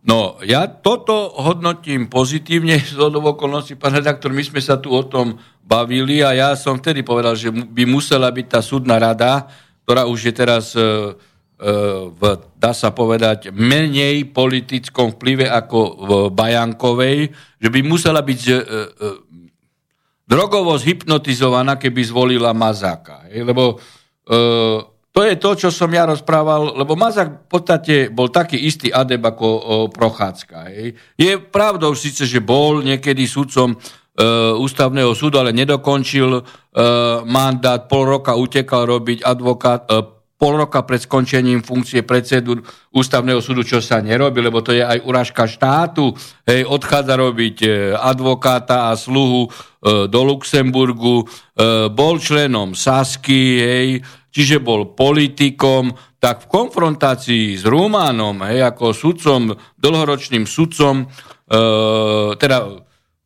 No, 0.00 0.40
ja 0.40 0.64
toto 0.64 1.28
hodnotím 1.36 2.08
pozitívne 2.08 2.80
z 2.80 2.96
okolností, 2.96 3.76
pán 3.76 3.92
redaktor, 3.92 4.32
my 4.32 4.40
sme 4.40 4.64
sa 4.64 4.80
tu 4.80 4.88
o 4.96 5.04
tom 5.04 5.36
bavili 5.60 6.24
a 6.24 6.32
ja 6.32 6.50
som 6.56 6.80
vtedy 6.80 7.04
povedal, 7.04 7.36
že 7.36 7.52
by 7.52 7.84
musela 7.84 8.32
byť 8.32 8.46
tá 8.48 8.64
súdna 8.64 8.96
rada, 8.96 9.52
ktorá 9.84 10.08
už 10.08 10.32
je 10.32 10.32
teraz 10.32 10.72
uh, 10.72 11.12
v, 11.60 12.20
dá 12.56 12.72
sa 12.72 12.88
povedať, 12.88 13.52
menej 13.52 14.32
politickom 14.32 15.12
vplyve 15.16 15.44
ako 15.44 15.80
v 16.00 16.10
Bajankovej, 16.32 17.18
že 17.60 17.68
by 17.68 17.80
musela 17.84 18.24
byť 18.24 18.40
e, 18.48 18.52
e, 18.52 18.58
drogovo 20.24 20.72
zhypnotizovaná, 20.80 21.76
keby 21.76 22.00
zvolila 22.00 22.56
Mazáka. 22.56 23.28
Hej? 23.28 23.44
Lebo 23.44 23.76
e, 24.24 24.36
to 25.10 25.20
je 25.26 25.34
to, 25.42 25.50
čo 25.58 25.68
som 25.74 25.90
ja 25.90 26.06
rozprával, 26.06 26.78
lebo 26.78 26.94
Mazák 26.94 27.44
v 27.44 27.48
podstate 27.50 27.94
bol 28.14 28.30
taký 28.30 28.54
istý 28.62 28.94
adeb 28.94 29.18
ako 29.26 29.46
o, 29.46 29.58
Prochádzka. 29.90 30.70
Hej? 30.70 30.94
Je 31.18 31.34
pravdou 31.34 31.98
síce, 31.98 32.30
že 32.30 32.38
bol 32.38 32.78
niekedy 32.78 33.26
sudcom 33.26 33.74
e, 33.74 33.76
ústavného 34.54 35.10
súdu, 35.18 35.42
ale 35.42 35.50
nedokončil 35.50 36.30
e, 36.38 36.42
mandát, 37.26 37.90
pol 37.90 38.06
roka 38.06 38.38
utekal 38.38 38.86
robiť 38.86 39.26
advokát, 39.26 39.82
e, 39.90 40.19
pol 40.40 40.56
roka 40.56 40.80
pred 40.88 41.04
skončením 41.04 41.60
funkcie 41.60 42.00
predsedu 42.00 42.64
ústavného 42.96 43.44
súdu, 43.44 43.60
čo 43.60 43.84
sa 43.84 44.00
nerobí, 44.00 44.40
lebo 44.40 44.64
to 44.64 44.72
je 44.72 44.80
aj 44.80 45.04
uražka 45.04 45.44
štátu. 45.44 46.16
Hej, 46.48 46.64
odchádza 46.64 47.14
robiť 47.20 47.56
e, 47.60 47.68
advokáta 47.92 48.88
a 48.88 48.96
sluhu 48.96 49.44
e, 49.44 49.48
do 50.08 50.20
Luxemburgu, 50.24 51.22
e, 51.22 51.24
bol 51.92 52.16
členom 52.16 52.72
Sasky, 52.72 53.60
hej, 53.60 53.88
čiže 54.32 54.64
bol 54.64 54.96
politikom, 54.96 55.92
tak 56.16 56.48
v 56.48 56.50
konfrontácii 56.56 57.60
s 57.60 57.68
Rumánom, 57.68 58.40
hej, 58.48 58.64
ako 58.64 58.96
sudcom, 58.96 59.52
dlhoročným 59.76 60.48
sudcom, 60.48 61.08
teda 62.38 62.56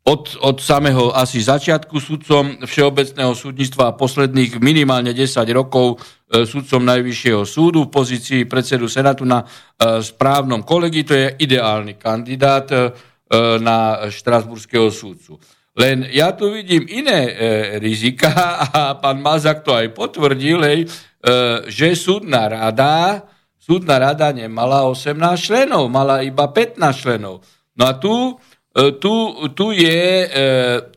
od, 0.05 0.37
od 0.45 0.61
samého 0.61 1.17
asi 1.17 1.41
začiatku 1.41 1.97
sudcom 1.97 2.61
Všeobecného 2.69 3.33
súdnictva 3.33 3.93
a 3.93 3.97
posledných 3.97 4.61
minimálne 4.61 5.17
10 5.17 5.49
rokov 5.57 5.97
e, 5.97 6.45
sudcom 6.45 6.85
Najvyššieho 6.85 7.43
súdu 7.49 7.89
v 7.89 7.93
pozícii 7.93 8.45
predsedu 8.45 8.85
Senátu 8.85 9.25
na 9.25 9.41
e, 9.41 9.47
správnom 10.05 10.61
kolegi. 10.61 11.09
To 11.09 11.17
je 11.17 11.33
ideálny 11.41 11.97
kandidát 11.97 12.69
e, 12.69 12.93
na 13.65 14.05
štrasburského 14.13 14.93
súdcu. 14.93 15.41
Len 15.75 16.07
ja 16.13 16.37
tu 16.37 16.53
vidím 16.53 16.87
iné 16.87 17.35
rizika 17.83 18.31
a 18.71 18.95
pán 18.95 19.19
Mazak 19.19 19.67
to 19.67 19.75
aj 19.75 19.91
potvrdil, 19.91 20.63
hej, 20.63 20.81
že 21.67 21.99
súdna 21.99 22.47
rada, 22.47 23.27
súdna 23.59 23.99
rada 23.99 24.31
nemala 24.31 24.87
18 24.87 25.19
členov, 25.35 25.91
mala 25.91 26.23
iba 26.23 26.47
15 26.47 26.79
členov. 26.95 27.43
No 27.75 27.91
a 27.91 27.99
tu 27.99 28.39
tu, 28.75 29.15
tu, 29.55 29.71
je, 29.71 30.03
e, 30.27 30.41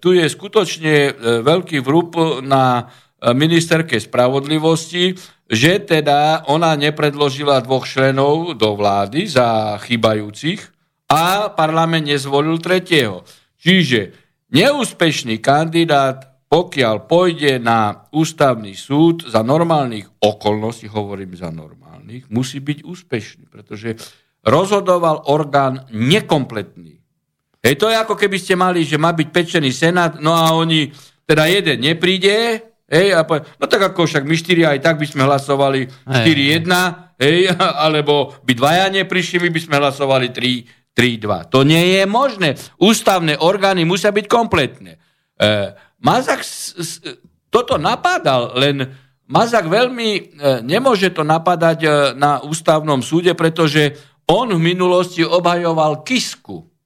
tu 0.02 0.18
je 0.18 0.26
skutočne 0.26 0.96
e, 1.08 1.12
veľký 1.46 1.78
vrúb 1.86 2.42
na 2.42 2.90
ministerke 3.18 3.98
spravodlivosti, 3.98 5.18
že 5.50 5.82
teda 5.82 6.46
ona 6.54 6.78
nepredložila 6.78 7.66
dvoch 7.66 7.88
členov 7.90 8.54
do 8.60 8.78
vlády 8.78 9.26
za 9.26 9.80
chybajúcich 9.82 10.62
a 11.10 11.50
parlament 11.50 12.06
nezvolil 12.06 12.60
tretieho. 12.60 13.24
Čiže 13.58 14.14
neúspešný 14.54 15.40
kandidát, 15.40 16.46
pokiaľ 16.48 16.96
pôjde 17.08 17.60
na 17.64 18.08
ústavný 18.12 18.76
súd 18.76 19.28
za 19.28 19.42
normálnych 19.42 20.08
okolností, 20.20 20.92
hovorím 20.92 21.34
za 21.36 21.50
normálnych, 21.50 22.28
musí 22.30 22.60
byť 22.60 22.86
úspešný, 22.86 23.50
pretože 23.50 23.98
rozhodoval 24.46 25.28
orgán 25.28 25.88
nekompletný 25.92 26.97
Hej, 27.68 27.84
to 27.84 27.92
je 27.92 28.00
ako 28.00 28.16
keby 28.16 28.40
ste 28.40 28.56
mali, 28.56 28.88
že 28.88 28.96
má 28.96 29.12
byť 29.12 29.28
pečený 29.28 29.76
senát, 29.76 30.16
no 30.24 30.32
a 30.32 30.56
oni, 30.56 30.88
teda 31.28 31.52
jeden 31.52 31.84
nepríde, 31.84 32.64
hej, 32.88 33.08
a 33.12 33.28
povie, 33.28 33.44
no 33.60 33.68
tak 33.68 33.92
ako 33.92 34.08
však 34.08 34.24
my 34.24 34.36
štyri 34.40 34.64
aj 34.64 34.80
tak 34.80 34.96
by 34.96 35.04
sme 35.04 35.28
hlasovali 35.28 35.92
4-1, 36.08 36.64
hej, 37.20 37.52
alebo 37.84 38.40
by 38.48 38.56
dvaja 38.56 38.88
neprišli, 38.88 39.44
my 39.44 39.50
by 39.52 39.60
sme 39.60 39.76
hlasovali 39.84 40.32
3-2. 40.32 41.52
To 41.52 41.68
nie 41.68 42.00
je 42.00 42.08
možné. 42.08 42.56
Ústavné 42.80 43.36
orgány 43.36 43.84
musia 43.84 44.16
byť 44.16 44.26
kompletné. 44.32 44.96
E, 45.36 45.48
Mazak 46.00 46.48
s, 46.48 46.72
s, 46.72 46.92
toto 47.52 47.76
napadal, 47.76 48.56
len 48.56 48.88
Mazak 49.28 49.68
veľmi 49.68 50.10
e, 50.16 50.22
nemôže 50.64 51.12
to 51.12 51.28
napadať 51.28 51.80
e, 51.84 51.90
na 52.16 52.40
ústavnom 52.40 53.04
súde, 53.04 53.36
pretože 53.36 53.92
on 54.24 54.56
v 54.56 54.62
minulosti 54.72 55.28
obhajoval 55.28 56.08
Kisku. 56.08 56.77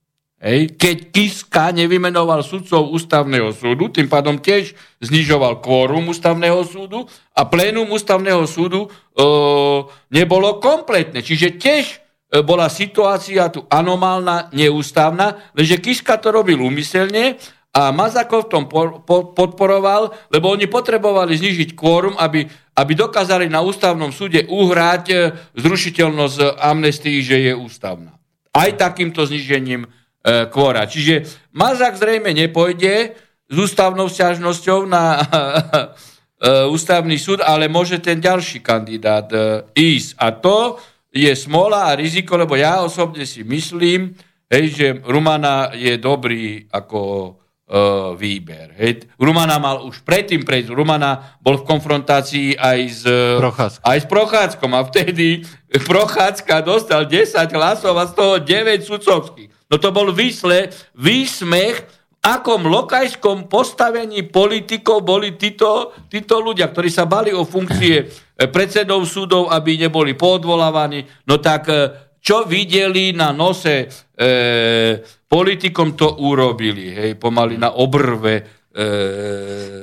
Hej, 0.42 0.74
keď 0.74 1.14
Kiska 1.14 1.70
nevymenoval 1.70 2.42
sudcov 2.42 2.90
ústavného 2.90 3.54
súdu, 3.54 3.94
tým 3.94 4.10
pádom 4.10 4.42
tiež 4.42 4.74
znižoval 4.98 5.62
kvórum 5.62 6.10
ústavného 6.10 6.66
súdu 6.66 7.06
a 7.30 7.46
plénum 7.46 7.86
ústavného 7.86 8.42
súdu 8.50 8.82
e, 8.82 8.88
nebolo 10.10 10.58
kompletné. 10.58 11.22
Čiže 11.22 11.62
tiež 11.62 11.84
e, 11.94 11.96
bola 12.42 12.66
situácia 12.66 13.54
tu 13.54 13.62
anomálna, 13.70 14.50
neústavná, 14.50 15.54
lenže 15.54 15.78
Kiska 15.78 16.18
to 16.18 16.34
robil 16.34 16.58
úmyselne 16.58 17.38
a 17.70 17.94
Mazakov 17.94 18.50
v 18.50 18.50
tom 18.50 18.64
po, 18.66 18.98
po, 19.06 19.30
podporoval, 19.38 20.10
lebo 20.34 20.50
oni 20.50 20.66
potrebovali 20.66 21.38
znižiť 21.38 21.78
kvórum, 21.78 22.18
aby, 22.18 22.50
aby 22.82 22.92
dokázali 22.98 23.46
na 23.46 23.62
ústavnom 23.62 24.10
súde 24.10 24.42
uhrať 24.50 25.04
e, 25.06 25.16
zrušiteľnosť 25.54 26.58
amnestii, 26.58 27.22
že 27.22 27.36
je 27.46 27.52
ústavná. 27.54 28.18
Aj 28.50 28.74
takýmto 28.74 29.22
znižením 29.22 30.01
e, 30.22 30.46
kvora. 30.46 30.86
Čiže 30.86 31.26
Mazak 31.58 31.98
zrejme 31.98 32.30
nepojde 32.30 32.94
s 33.50 33.56
ústavnou 33.58 34.08
sťažnosťou 34.08 34.88
na 34.88 35.04
e, 35.22 35.26
ústavný 36.70 37.18
súd, 37.18 37.44
ale 37.44 37.68
môže 37.68 37.98
ten 37.98 38.22
ďalší 38.22 38.62
kandidát 38.64 39.28
e, 39.34 39.66
ísť. 39.76 40.16
A 40.16 40.26
to 40.32 40.78
je 41.12 41.28
smola 41.36 41.92
a 41.92 41.98
riziko, 41.98 42.40
lebo 42.40 42.56
ja 42.56 42.80
osobne 42.80 43.28
si 43.28 43.44
myslím, 43.44 44.16
hej, 44.48 44.64
že 44.72 44.86
Rumana 45.04 45.76
je 45.76 46.00
dobrý 46.00 46.64
ako 46.72 47.00
výber. 48.20 48.76
Hej. 48.76 49.08
Rumana 49.16 49.56
mal 49.56 49.80
už 49.88 50.04
predtým 50.04 50.44
prejsť. 50.44 50.68
Rumana 50.76 51.40
bol 51.40 51.64
v 51.64 51.64
konfrontácii 51.64 52.60
aj 52.60 52.80
s, 52.84 53.02
Prochádzkom. 53.40 53.84
aj 53.88 53.98
s 53.98 54.06
Prochádzkom 54.06 54.70
a 54.76 54.80
vtedy 54.84 55.28
Prochádzka 55.92 56.60
dostal 56.60 57.08
10 57.08 57.32
hlasov 57.56 57.96
a 57.96 58.04
z 58.04 58.12
toho 58.12 58.34
9 58.44 58.84
sudcovských. 58.84 59.48
No 59.72 59.80
to 59.80 59.88
bol 59.88 60.12
výsle, 60.12 60.68
výsmech 60.92 61.80
akom 62.22 62.70
lokajskom 62.70 63.50
postavení 63.50 64.30
politikov 64.30 65.02
boli 65.02 65.34
títo, 65.34 65.90
títo 66.06 66.38
ľudia, 66.38 66.70
ktorí 66.70 66.86
sa 66.86 67.02
bali 67.02 67.34
o 67.34 67.42
funkcie 67.42 67.96
e, 67.98 68.06
predsedov 68.54 69.02
súdov, 69.08 69.50
aby 69.50 69.80
neboli 69.80 70.14
poodvolávaní. 70.14 71.02
No 71.26 71.42
tak 71.42 71.66
e, 71.66 71.90
čo 72.22 72.46
videli 72.46 73.10
na 73.10 73.34
nose 73.34 73.90
e, 73.90 74.24
politikom, 75.26 75.98
to 75.98 76.22
urobili. 76.22 76.94
Hej, 76.94 77.18
pomaly 77.18 77.58
na 77.58 77.74
obrve 77.74 78.34
e, 78.38 78.42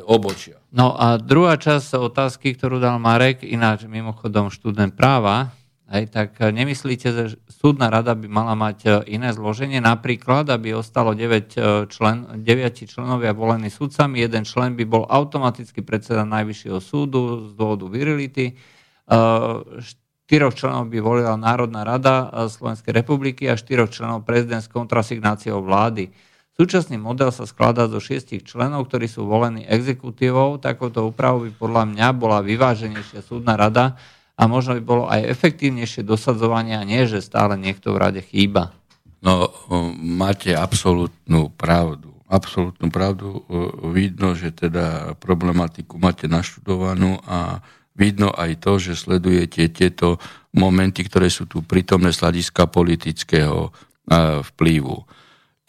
obočia. 0.08 0.56
No 0.72 0.96
a 0.96 1.20
druhá 1.20 1.60
časť 1.60 2.00
otázky, 2.00 2.56
ktorú 2.56 2.80
dal 2.80 2.96
Marek, 2.96 3.44
ináč 3.44 3.84
mimochodom 3.84 4.48
študent 4.48 4.96
práva, 4.96 5.52
Hej, 5.90 6.14
tak 6.14 6.38
e, 6.38 6.54
nemyslíte, 6.54 7.08
že 7.10 7.42
súdna 7.50 7.90
rada 7.90 8.14
by 8.14 8.30
mala 8.30 8.54
mať 8.54 8.78
e, 8.86 8.90
iné 9.18 9.34
zloženie, 9.34 9.82
napríklad, 9.82 10.46
aby 10.54 10.78
ostalo 10.78 11.18
9, 11.18 11.58
e, 11.58 11.62
člen, 11.90 12.46
9 12.46 12.86
členovia 12.86 13.34
volení 13.34 13.74
sudcami, 13.74 14.22
jeden 14.22 14.46
člen 14.46 14.78
by 14.78 14.86
bol 14.86 15.10
automaticky 15.10 15.82
predseda 15.82 16.30
Najvyššieho 16.30 16.78
súdu 16.78 17.50
z 17.50 17.58
dôvodu 17.58 17.90
virility, 17.90 18.54
štyroch 20.30 20.54
členov 20.54 20.94
by 20.94 21.02
volila 21.02 21.34
Národná 21.34 21.82
rada 21.82 22.30
Slovenskej 22.30 22.94
republiky 22.94 23.50
a 23.50 23.58
štyroch 23.58 23.90
členov 23.90 24.30
prezident 24.30 24.62
s 24.62 24.70
kontrasignáciou 24.70 25.58
vlády. 25.66 26.14
Súčasný 26.54 27.02
model 27.02 27.34
sa 27.34 27.50
skladá 27.50 27.90
zo 27.90 27.98
šiestich 27.98 28.46
členov, 28.46 28.94
ktorí 28.94 29.10
sú 29.10 29.26
volení 29.26 29.66
exekutívou. 29.66 30.62
Takouto 30.62 31.10
úpravou 31.10 31.50
by 31.50 31.52
podľa 31.58 31.84
mňa 31.90 32.08
bola 32.14 32.46
vyváženejšia 32.46 33.26
súdna 33.26 33.58
rada, 33.58 33.98
a 34.40 34.48
možno 34.48 34.78
by 34.80 34.84
bolo 34.86 35.04
aj 35.10 35.34
efektívnejšie 35.36 36.06
dosadzovanie 36.08 36.80
a 36.80 36.88
nie, 36.88 37.04
že 37.10 37.20
stále 37.20 37.60
niekto 37.60 37.92
v 37.92 38.00
rade 38.00 38.22
chýba. 38.24 38.72
No, 39.20 39.52
máte 40.00 40.56
absolútnu 40.56 41.52
pravdu. 41.58 42.16
Absolútnu 42.30 42.88
pravdu. 42.88 43.44
Vidno, 43.92 44.38
že 44.38 44.56
teda 44.56 45.18
problematiku 45.20 46.00
máte 46.00 46.32
naštudovanú 46.32 47.20
a 47.28 47.60
vidno 48.00 48.32
aj 48.32 48.64
to, 48.64 48.80
že 48.80 48.96
sledujete 48.96 49.68
tieto 49.76 50.18
momenty, 50.56 51.04
ktoré 51.04 51.28
sú 51.28 51.46
tu 51.46 51.62
prítomné 51.62 52.16
z 52.16 52.24
hľadiska 52.24 52.72
politického 52.72 53.70
vplyvu. 54.56 54.96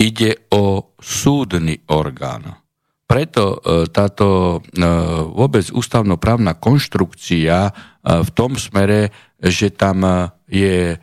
Ide 0.01 0.49
o 0.57 0.97
súdny 0.97 1.85
orgán. 1.93 2.57
Preto 3.05 3.59
e, 3.59 3.85
táto 3.93 4.63
e, 4.63 4.81
vôbec 5.29 5.67
ústavnoprávna 5.69 6.57
konštrukcia 6.57 7.75
v 8.01 8.31
tom 8.33 8.57
smere, 8.57 9.13
že 9.37 9.75
tam 9.75 10.31
je 10.49 10.97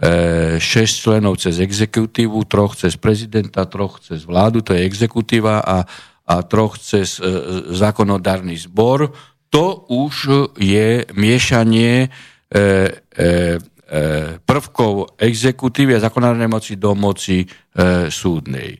6 0.00 0.60
e, 0.60 0.86
členov 0.86 1.38
cez 1.38 1.62
exekutívu, 1.62 2.42
troch 2.50 2.74
cez 2.74 2.98
prezidenta, 2.98 3.64
troch 3.64 4.02
cez 4.02 4.26
vládu, 4.26 4.60
to 4.60 4.74
je 4.74 4.82
exekutíva 4.82 5.62
a, 5.62 5.86
a 6.26 6.34
troch 6.42 6.76
cez 6.76 7.16
e, 7.16 7.24
zákonodárny 7.72 8.58
zbor. 8.58 9.14
To 9.54 9.86
už 9.86 10.14
je 10.58 11.06
miešanie 11.14 11.92
e, 12.02 12.08
e, 12.10 12.58
e, 12.58 13.28
prvkov 14.42 15.14
exekutívy 15.14 15.94
a 15.94 16.02
zákonodárnej 16.02 16.50
moci 16.50 16.74
do 16.74 16.98
moci 16.98 17.46
e, 17.46 17.46
súdnej. 18.10 18.70
E, 18.74 18.78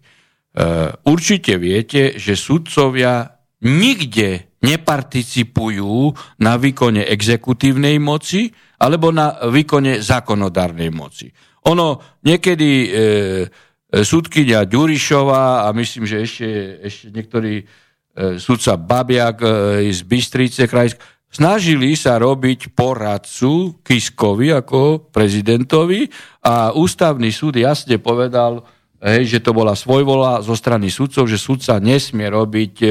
určite 1.06 1.62
viete, 1.62 2.18
že 2.18 2.34
sudcovia 2.34 3.38
nikde 3.62 4.58
neparticipujú 4.66 6.10
na 6.42 6.58
výkone 6.58 7.06
exekutívnej 7.06 8.02
moci 8.02 8.50
alebo 8.82 9.14
na 9.14 9.46
výkone 9.46 10.02
zákonodárnej 10.02 10.90
moci. 10.90 11.30
Ono 11.70 12.18
niekedy 12.26 12.70
e, 12.82 12.88
súdkynia 13.94 14.66
Ďurišová 14.66 15.70
a 15.70 15.72
myslím, 15.78 16.02
že 16.02 16.26
ešte, 16.26 16.48
ešte 16.82 17.06
niektorý 17.14 17.62
e, 18.14 18.38
súdca 18.38 18.78
Babiak 18.78 19.42
e, 19.42 19.48
z 19.90 20.00
Bystrice 20.06 20.70
krajsk, 20.70 20.96
snažili 21.34 21.98
sa 21.98 22.14
robiť 22.22 22.72
poradcu 22.78 23.82
Kiskovi 23.82 24.54
ako 24.54 25.10
prezidentovi 25.10 26.06
a 26.46 26.70
ústavný 26.70 27.34
súd 27.34 27.58
jasne 27.58 27.98
povedal, 27.98 28.62
hej, 29.04 29.36
že 29.36 29.42
to 29.44 29.52
bola 29.52 29.76
svojvola 29.76 30.40
zo 30.40 30.56
strany 30.56 30.88
sudcov, 30.88 31.28
že 31.28 31.36
sudca 31.36 31.76
nesmie 31.82 32.30
robiť 32.30 32.74
e, 32.80 32.88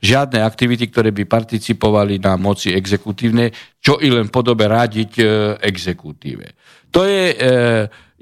žiadne 0.00 0.38
aktivity, 0.40 0.88
ktoré 0.88 1.10
by 1.10 1.26
participovali 1.26 2.22
na 2.22 2.38
moci 2.40 2.72
exekutívnej, 2.72 3.50
čo 3.82 3.98
i 3.98 4.08
len 4.08 4.30
v 4.30 4.34
podobe 4.34 4.64
radiť 4.70 5.12
e, 5.18 5.24
exekutíve. 5.66 6.46
To 6.94 7.04
je, 7.04 7.24
e, 7.34 7.52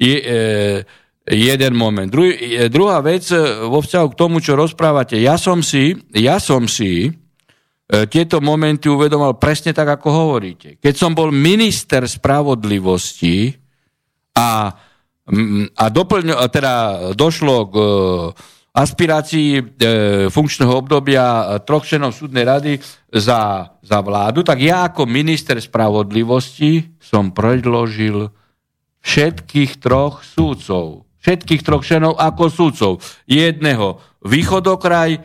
je 0.00 0.16
e, 0.16 0.36
jeden 1.30 1.76
moment. 1.76 2.08
Dru, 2.08 2.24
e, 2.24 2.68
druhá 2.72 3.04
vec 3.04 3.28
e, 3.30 3.36
vo 3.68 3.84
vzťahu 3.84 4.06
k 4.12 4.18
tomu, 4.18 4.40
čo 4.40 4.56
rozprávate. 4.56 5.20
Ja 5.20 5.36
som 5.36 5.60
si, 5.60 5.96
ja 6.16 6.40
som 6.40 6.64
si 6.64 7.08
e, 7.08 7.10
tieto 8.08 8.40
momenty 8.40 8.88
uvedomal 8.88 9.36
presne 9.36 9.76
tak, 9.76 10.00
ako 10.00 10.08
hovoríte. 10.08 10.80
Keď 10.80 10.94
som 10.96 11.12
bol 11.12 11.28
minister 11.28 12.04
spravodlivosti 12.08 13.52
a 14.36 14.72
a, 15.76 15.84
doplň, 15.92 16.48
teda 16.48 16.74
došlo 17.12 17.56
k 17.68 17.74
aspirácii 18.72 19.50
e, 19.58 19.62
funkčného 20.32 20.72
obdobia 20.72 21.58
troch 21.68 21.84
členov 21.84 22.16
súdnej 22.16 22.46
rady 22.46 22.72
za, 23.12 23.74
za 23.82 23.98
vládu, 24.00 24.40
tak 24.40 24.62
ja 24.62 24.88
ako 24.88 25.04
minister 25.04 25.58
spravodlivosti 25.60 26.96
som 27.02 27.34
predložil 27.34 28.30
všetkých 29.02 29.82
troch 29.82 30.24
súdcov. 30.24 31.07
Všetkých 31.18 31.66
troch 31.66 31.82
členov 31.82 32.14
ako 32.18 32.44
súdcov. 32.46 32.92
Jedného 33.26 33.98
východokraj, 34.22 35.10
e, 35.14 35.20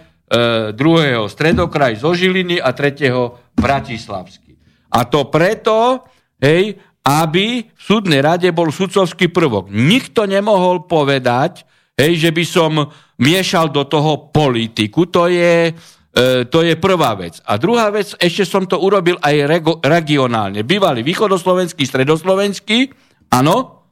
druhého 0.73 1.29
stredokraj 1.29 2.01
zo 2.01 2.17
Žiliny 2.17 2.58
a 2.58 2.73
tretieho 2.73 3.53
Bratislavský. 3.53 4.58
A 4.93 5.06
to 5.10 5.29
preto, 5.29 6.06
hej, 6.41 6.77
aby 7.03 7.67
v 7.67 7.82
súdnej 7.82 8.23
rade 8.23 8.47
bol 8.56 8.71
sudcovský 8.71 9.27
prvok. 9.34 9.67
Nikto 9.69 10.23
nemohol 10.23 10.88
povedať, 10.88 11.67
hej, 11.99 12.15
že 12.15 12.29
by 12.32 12.43
som 12.47 12.71
miešal 13.19 13.69
do 13.69 13.84
toho 13.86 14.32
politiku. 14.32 15.06
To 15.12 15.27
je, 15.27 15.73
e, 16.13 16.23
to 16.47 16.60
je 16.63 16.73
prvá 16.79 17.13
vec. 17.19 17.43
A 17.43 17.60
druhá 17.60 17.91
vec, 17.91 18.15
ešte 18.17 18.47
som 18.47 18.63
to 18.65 18.79
urobil 18.79 19.19
aj 19.19 19.36
rego, 19.45 19.71
regionálne. 19.84 20.63
Bývalý 20.63 21.03
východoslovenský, 21.03 21.84
stredoslovenský, 21.84 22.89
áno, 23.34 23.84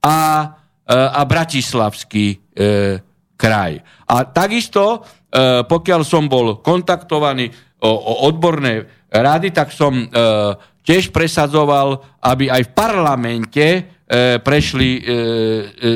a, 0.00 0.16
a 0.90 1.22
bratislavský 1.22 2.26
e, 2.34 2.98
kraj. 3.38 3.78
A 4.10 4.26
takisto, 4.26 5.06
e, 5.30 5.62
pokiaľ 5.64 6.00
som 6.02 6.26
bol 6.26 6.58
kontaktovaný 6.60 7.48
o, 7.80 8.26
odborné 8.26 9.06
rady, 9.08 9.54
tak 9.54 9.70
som 9.70 9.94
e, 9.94 10.06
tiež 10.84 11.14
presadzoval, 11.14 12.20
aby 12.20 12.50
aj 12.50 12.62
v 12.66 12.74
parlamente 12.74 13.66
e, 13.70 13.82
prešli 14.42 14.90
e, 14.98 15.00
e, 15.00 15.12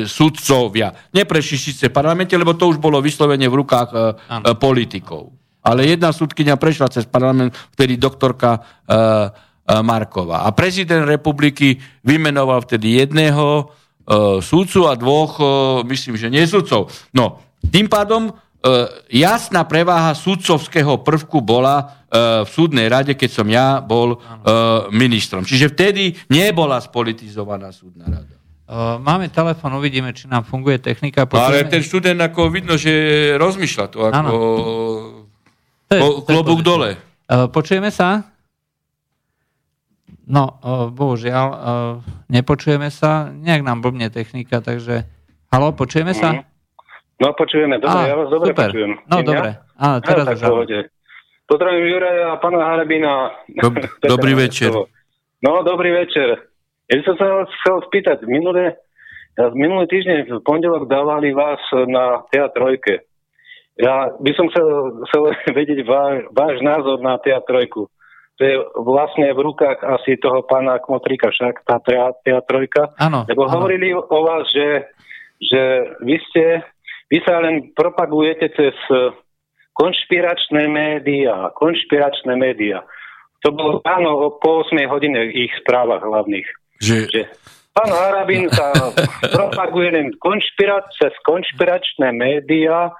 sudcovia. 0.07 0.89
Neprešli 1.11 1.57
síce 1.59 1.91
v 1.91 1.95
parlamente, 1.95 2.33
lebo 2.33 2.55
to 2.55 2.71
už 2.71 2.79
bolo 2.79 3.03
vyslovene 3.03 3.45
v 3.45 3.59
rukách 3.61 3.89
e, 3.91 3.97
e, 3.99 4.03
politikov. 4.55 5.35
Ale 5.65 5.89
jedna 5.89 6.13
súdkynia 6.13 6.61
prešla 6.61 6.93
cez 6.93 7.09
parlament, 7.09 7.51
vtedy 7.73 7.97
doktorka 7.97 8.57
e, 8.57 8.59
e, 8.61 9.01
Marková. 9.81 10.45
A 10.45 10.53
prezident 10.53 11.09
republiky 11.09 11.81
vymenoval 12.05 12.63
vtedy 12.63 13.01
jedného 13.01 13.65
e, 13.65 13.84
súdcu 14.41 14.85
a 14.85 14.93
dvoch, 14.93 15.41
e, 15.41 15.45
myslím, 15.89 16.15
že 16.17 16.29
nie 16.29 16.45
súdcov. 16.45 16.93
No, 17.13 17.41
tým 17.73 17.89
pádom 17.89 18.33
E, 18.65 18.69
jasná 19.21 19.61
preváha 19.61 20.17
sudcovského 20.17 20.97
prvku 21.05 21.37
bola 21.37 22.01
e, 22.09 22.25
v 22.41 22.49
súdnej 22.49 22.89
rade, 22.89 23.13
keď 23.13 23.29
som 23.29 23.45
ja 23.45 23.77
bol 23.77 24.17
e, 24.17 24.19
ministrom. 24.89 25.45
Čiže 25.45 25.69
vtedy 25.69 26.17
nebola 26.33 26.81
spolitizovaná 26.81 27.69
súdna 27.69 28.09
rada. 28.09 28.33
Máme 28.97 29.29
telefon, 29.29 29.77
uvidíme, 29.77 30.09
či 30.09 30.25
nám 30.25 30.41
funguje 30.41 30.81
technika. 30.81 31.29
Počujeme... 31.29 31.69
Ale 31.69 31.69
ten 31.69 31.85
študent 31.85 32.17
ako 32.17 32.49
vidno, 32.49 32.73
že 32.81 32.89
rozmýšľa 33.37 33.85
to 33.93 34.09
ako 34.09 34.37
to 35.85 35.93
je, 35.93 36.01
klobúk 36.25 36.65
dole. 36.65 36.97
Počujeme 37.29 37.93
sa? 37.93 38.25
No, 40.25 40.57
bohužiaľ, 40.89 41.47
nepočujeme 42.33 42.89
sa. 42.89 43.29
Nejak 43.29 43.61
nám 43.61 43.85
blbne 43.85 44.09
technika, 44.09 44.57
takže... 44.57 45.05
Halo, 45.53 45.71
počujeme 45.71 46.11
sa? 46.17 46.41
Mm. 46.41 46.55
No 47.15 47.31
počujeme, 47.31 47.79
dobre, 47.79 48.01
Á, 48.03 48.09
ja 48.11 48.15
vás 48.19 48.27
dobre 48.27 48.51
super. 48.51 48.67
počujem. 48.67 48.91
No 49.07 49.15
Nie 49.23 49.27
dobre, 49.31 49.49
Á, 49.79 49.87
teraz 50.03 50.25
ja, 50.35 50.51
už 50.51 50.91
Pozdravím 51.45 51.85
Juraja 51.93 52.33
a 52.33 52.41
pána 52.41 52.73
Harabina. 52.73 53.29
Dob, 53.53 53.77
dobrý 54.17 54.33
večer. 54.33 54.73
No, 55.45 55.61
dobrý 55.61 55.93
večer. 55.93 56.41
Ja 56.89 56.95
som 57.05 57.15
sa 57.21 57.45
chcel 57.45 57.85
spýtať, 57.85 58.25
minulé, 58.25 58.81
minulý 59.53 59.85
týždeň 59.85 60.25
v 60.25 60.41
pondelok 60.41 60.89
dávali 60.89 61.37
vás 61.37 61.61
na 61.85 62.25
teatrojke. 62.33 63.05
Ja 63.77 64.09
by 64.17 64.31
som 64.33 64.49
chcel, 64.49 64.67
chcel 65.07 65.23
vedieť 65.59 65.85
váš, 65.85 66.25
váš 66.33 66.55
názor 66.65 66.97
na 66.99 67.21
teatrojku. 67.21 67.87
To 68.35 68.41
je 68.43 68.55
vlastne 68.83 69.31
v 69.31 69.39
rukách 69.39 69.79
asi 69.79 70.19
toho 70.19 70.43
pána 70.43 70.83
Kmotrika, 70.83 71.31
však 71.31 71.63
tá 71.63 71.79
teatrojka. 72.19 72.91
Áno. 72.99 73.23
Lebo 73.31 73.47
áno. 73.47 73.51
hovorili 73.55 73.95
o 73.95 74.19
vás, 74.27 74.43
že, 74.51 74.91
že 75.39 75.61
vy 76.03 76.19
ste, 76.29 76.59
vy 77.07 77.23
sa 77.23 77.39
len 77.39 77.71
propagujete 77.71 78.51
cez 78.51 78.75
konšpiračné 79.75 80.67
médiá, 80.67 81.51
konšpiračné 81.55 82.35
médiá. 82.35 82.83
To 83.43 83.55
bolo 83.55 83.83
ráno 83.83 84.39
po 84.39 84.67
8 84.67 84.83
hodine 84.87 85.31
ich 85.31 85.51
správach 85.63 86.03
hlavných. 86.03 86.47
Že... 86.79 86.97
Že 87.11 87.21
pán 87.75 87.91
Harabin 87.91 88.47
sa 88.57 88.71
propaguje 89.31 89.91
len 89.91 90.07
konšpira- 90.19 90.87
cez 90.95 91.11
konšpiračné 91.27 92.15
médiá 92.15 92.91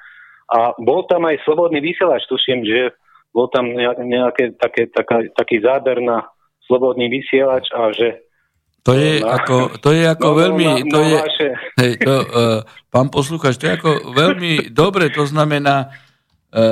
a 0.51 0.59
bol 0.77 1.07
tam 1.09 1.25
aj 1.25 1.41
slobodný 1.47 1.81
vysielač, 1.81 2.27
tuším, 2.29 2.61
že 2.67 2.93
bol 3.35 3.51
tam 3.51 3.75
nejaké 3.75 4.55
také, 4.55 4.87
taká, 4.87 5.27
taký 5.35 5.59
záber 5.59 5.99
na 5.99 6.23
slobodný 6.63 7.11
vysielač 7.11 7.67
a 7.75 7.91
že 7.91 8.23
to 8.85 8.93
je 8.93 9.17
no, 9.17 9.33
ako, 9.33 9.57
to 9.81 9.89
je 9.91 10.05
ako 10.05 10.27
no, 10.31 10.37
veľmi, 10.39 10.69
no, 10.85 10.91
to 10.93 10.99
je, 11.03 11.17
hej, 11.83 11.91
to, 11.99 12.15
uh, 12.21 12.59
pán 12.87 13.11
poslucháč, 13.11 13.59
to 13.59 13.67
je 13.67 13.75
ako 13.75 13.91
veľmi 14.15 14.71
dobre, 14.71 15.11
to 15.11 15.27
znamená, 15.27 15.91
E, 16.55 16.65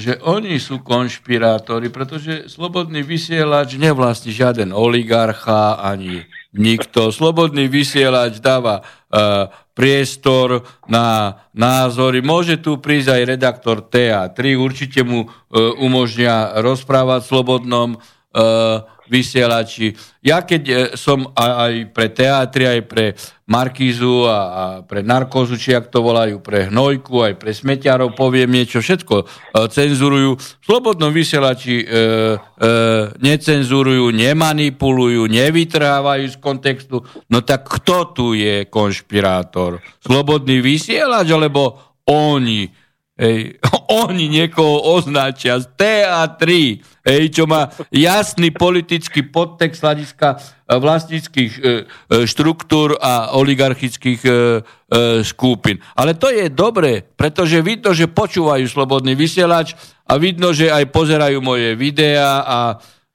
že 0.00 0.16
oni 0.24 0.56
sú 0.56 0.80
konšpirátori, 0.80 1.92
pretože 1.92 2.48
slobodný 2.48 3.04
vysielač 3.04 3.76
nevlastní 3.76 4.32
žiaden 4.32 4.72
oligarcha 4.72 5.76
ani 5.84 6.24
nikto. 6.56 7.12
Slobodný 7.12 7.68
vysielač 7.68 8.40
dáva 8.40 8.80
uh, 8.80 9.52
priestor 9.78 10.66
na 10.90 11.38
názory. 11.54 12.18
Môže 12.18 12.58
tu 12.58 12.82
prísť 12.82 13.14
aj 13.14 13.22
redaktor 13.30 13.76
TA3, 13.86 14.58
určite 14.58 15.06
mu 15.06 15.22
uh, 15.22 15.30
umožnia 15.78 16.58
rozprávať 16.58 17.22
v 17.22 17.30
slobodnom 17.30 17.88
uh, 17.94 18.82
vysielači. 19.08 19.96
Ja 20.22 20.44
keď 20.44 20.62
e, 20.68 20.74
som 20.96 21.32
aj 21.32 21.92
pre 21.92 22.12
teatri, 22.12 22.64
aj 22.68 22.80
pre 22.86 23.06
Markízu 23.48 24.28
a, 24.28 24.84
pre 24.84 25.00
narkózu, 25.00 25.56
či 25.56 25.72
ak 25.72 25.88
to 25.88 26.04
volajú, 26.04 26.44
pre 26.44 26.68
hnojku, 26.68 27.24
aj 27.24 27.34
pre 27.40 27.56
smeťarov 27.56 28.12
poviem 28.12 28.52
niečo, 28.52 28.84
všetko 28.84 29.16
e, 29.20 29.26
cenzurujú. 29.72 30.36
V 30.36 30.64
slobodnom 30.68 31.08
vysielači 31.08 31.80
e, 31.80 31.84
e, 31.84 31.98
necenzurujú, 33.24 34.12
nemanipulujú, 34.12 35.24
nevytrávajú 35.32 36.24
z 36.28 36.36
kontextu. 36.36 37.00
No 37.32 37.40
tak 37.40 37.64
kto 37.66 38.12
tu 38.12 38.26
je 38.36 38.68
konšpirátor? 38.68 39.80
Slobodný 40.04 40.60
vysielač, 40.60 41.32
alebo 41.32 41.80
oni? 42.04 42.77
Ej, 43.18 43.58
oni 44.06 44.30
niekoho 44.30 44.94
označia 44.94 45.58
z 45.58 45.66
TA3, 45.74 46.46
ej, 47.02 47.24
čo 47.34 47.50
má 47.50 47.66
jasný 47.90 48.54
politický 48.54 49.26
podtext 49.26 49.82
hľadiska 49.82 50.28
e, 50.30 50.78
vlastnických 50.78 51.52
e, 51.58 51.60
e, 51.60 51.72
štruktúr 52.30 52.94
a 53.02 53.34
oligarchických 53.34 54.20
e, 54.22 54.30
e, 54.30 54.36
skupín. 55.26 55.82
Ale 55.98 56.14
to 56.14 56.30
je 56.30 56.46
dobre, 56.46 57.02
pretože 57.18 57.58
vidno, 57.58 57.90
že 57.90 58.06
počúvajú 58.06 58.70
slobodný 58.70 59.18
vysielač 59.18 59.74
a 60.06 60.14
vidno, 60.14 60.54
že 60.54 60.70
aj 60.70 60.86
pozerajú 60.94 61.42
moje 61.42 61.74
videá 61.74 62.46
a 62.46 62.58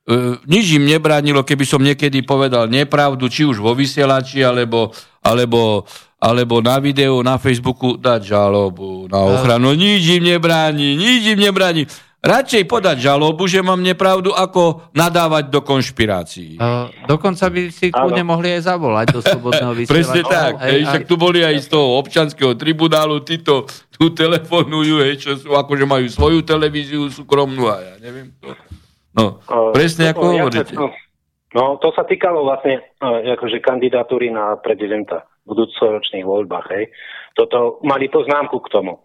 e, 0.03 0.35
nič 0.51 0.75
im 0.75 0.83
nebránilo, 0.83 1.47
keby 1.47 1.63
som 1.63 1.79
niekedy 1.79 2.27
povedal 2.27 2.67
nepravdu, 2.67 3.31
či 3.31 3.47
už 3.47 3.63
vo 3.63 3.71
vysielači, 3.71 4.43
alebo, 4.43 4.91
alebo 5.23 5.87
alebo 6.23 6.63
na 6.63 6.79
videu, 6.79 7.19
na 7.19 7.35
Facebooku 7.35 7.99
dať 7.99 8.31
žalobu 8.31 9.11
na 9.11 9.19
ochranu. 9.19 9.75
Nič 9.75 10.07
im 10.07 10.23
nebráni, 10.23 10.95
nič 10.95 11.35
im 11.35 11.39
nebráni. 11.43 11.83
Radšej 12.23 12.71
podať 12.71 13.03
žalobu, 13.03 13.51
že 13.51 13.59
mám 13.59 13.83
nepravdu, 13.83 14.31
ako 14.31 14.87
nadávať 14.95 15.51
do 15.51 15.59
konšpirácií. 15.59 16.55
Uh, 16.55 16.87
dokonca 17.03 17.51
by 17.51 17.67
si 17.67 17.91
kľudne 17.91 18.23
mohli 18.23 18.55
aj 18.55 18.71
zavolať 18.71 19.11
do 19.11 19.19
slobodného 19.19 19.73
vysielača. 19.83 19.91
Presne 19.91 20.21
tak. 20.23 20.51
Hej, 20.63 20.71
hej, 20.71 20.81
však 20.87 21.03
tu 21.03 21.19
boli 21.19 21.43
aj 21.43 21.55
z 21.59 21.67
toho 21.67 21.99
občanského 21.99 22.55
tribunálu, 22.55 23.19
títo 23.27 23.67
tu 23.91 24.15
telefonujú, 24.15 25.03
hej, 25.03 25.19
čo 25.19 25.35
sú, 25.35 25.51
akože 25.51 25.83
majú 25.83 26.07
svoju 26.07 26.47
televíziu 26.47 27.11
súkromnú 27.11 27.67
a 27.67 27.83
ja 27.83 27.95
neviem 27.99 28.31
to. 28.39 28.55
No, 29.11 29.43
uh, 29.43 29.75
presne 29.75 30.15
ako 30.15 30.23
ja 30.31 30.47
hovoríte. 30.47 30.73
No, 31.53 31.77
to 31.77 31.93
sa 31.93 32.03
týkalo 32.05 32.45
vlastne 32.45 32.81
uh, 32.97 33.21
akože 33.37 33.61
kandidatúry 33.61 34.33
na 34.33 34.57
prezidenta 34.57 35.29
budúcoročných 35.45 36.25
voľbách. 36.25 36.67
Hej. 36.73 36.89
Toto 37.37 37.77
mali 37.85 38.09
poznámku 38.09 38.57
k 38.65 38.71
tomu. 38.73 38.99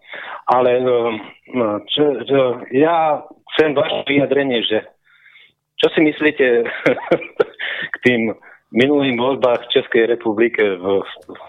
Ale 0.49 0.81
um, 0.81 1.19
no, 1.53 1.83
čo, 1.85 2.25
čo, 2.25 2.39
ja 2.73 3.21
chcem 3.53 3.77
vaše 3.77 4.01
vyjadrenie, 4.09 4.65
že 4.65 4.81
čo 5.77 5.87
si 5.93 6.01
myslíte 6.03 6.45
k 7.93 7.95
tým 8.03 8.33
minulým 8.73 9.17
voľbách 9.17 9.65
v 9.65 9.71
Českej 9.73 10.03
republike 10.09 10.61
v, 10.61 11.01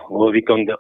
vo 0.09 0.26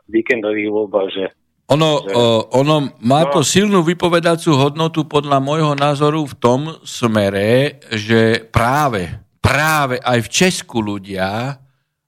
víkendových 0.08 0.70
voľbách, 0.72 1.08
že 1.12 1.26
ono, 1.70 2.02
ono 2.50 2.98
má 2.98 3.30
to 3.30 3.40
no. 3.40 3.46
silnú 3.46 3.78
vypovedacú 3.86 4.58
hodnotu 4.58 5.06
podľa 5.06 5.38
môjho 5.38 5.78
názoru 5.78 6.26
v 6.26 6.34
tom 6.34 6.60
smere, 6.82 7.78
že 7.94 8.42
práve, 8.50 9.06
práve 9.40 9.96
aj 10.00 10.18
v 10.24 10.28
Česku 10.28 10.78
ľudia 10.84 11.60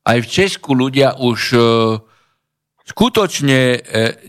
aj 0.03 0.18
v 0.22 0.26
Česku 0.28 0.74
ľudia 0.74 1.14
už 1.18 1.41
e, 1.55 1.61
skutočne 2.91 3.61
e, 3.78 3.80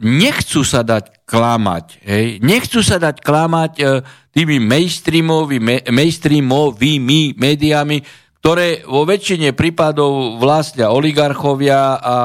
nechcú 0.06 0.62
sa 0.62 0.86
dať 0.86 1.26
klamať. 1.26 1.86
Hej? 2.06 2.26
Nechcú 2.46 2.86
sa 2.86 3.02
dať 3.02 3.26
klamať 3.26 3.72
e, 3.82 3.84
tými 4.34 4.62
mainstreamovými, 4.62 5.90
mainstreamovými 5.90 7.38
médiami, 7.38 7.98
ktoré 8.42 8.86
vo 8.86 9.06
väčšine 9.08 9.56
prípadov 9.58 10.38
vlastnia 10.38 10.92
oligarchovia 10.92 11.96
a, 11.96 12.18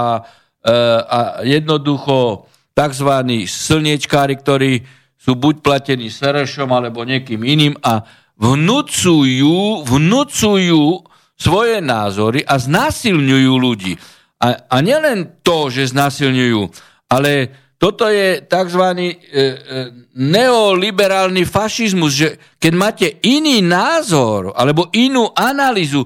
a 1.07 1.19
jednoducho 1.47 2.49
tzv. 2.75 3.11
slniečkári, 3.47 4.35
ktorí 4.43 4.83
sú 5.15 5.39
buď 5.39 5.63
platení 5.63 6.11
Serešom 6.11 6.75
alebo 6.75 7.07
niekým 7.07 7.39
iným 7.47 7.79
a 7.87 8.03
vnúcujú, 8.39 9.83
vnúcujú 9.83 11.03
svoje 11.39 11.79
názory 11.83 12.43
a 12.47 12.59
znásilňujú 12.59 13.53
ľudí. 13.59 13.95
A, 14.39 14.55
a 14.71 14.77
nielen 14.83 15.43
to, 15.43 15.71
že 15.71 15.91
znásilňujú, 15.91 16.71
ale 17.11 17.51
toto 17.79 18.11
je 18.11 18.43
tzv. 18.43 18.83
E, 18.99 19.07
e, 19.07 19.47
neoliberálny 20.19 21.47
fašizmus, 21.47 22.11
že 22.11 22.29
keď 22.59 22.73
máte 22.75 23.07
iný 23.23 23.63
názor 23.63 24.51
alebo 24.51 24.91
inú 24.99 25.31
analýzu, 25.31 26.03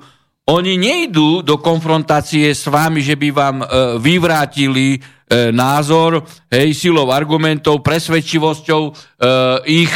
oni 0.53 0.77
nejdú 0.77 1.41
do 1.41 1.57
konfrontácie 1.57 2.53
s 2.53 2.69
vami, 2.69 3.01
že 3.01 3.17
by 3.17 3.29
vám 3.33 3.57
e, 3.61 3.67
vyvrátili 3.99 5.01
názor, 5.33 6.29
hej, 6.53 6.77
silou 6.77 7.09
argumentov, 7.09 7.81
presvedčivosťou 7.81 8.83
ich 9.65 9.95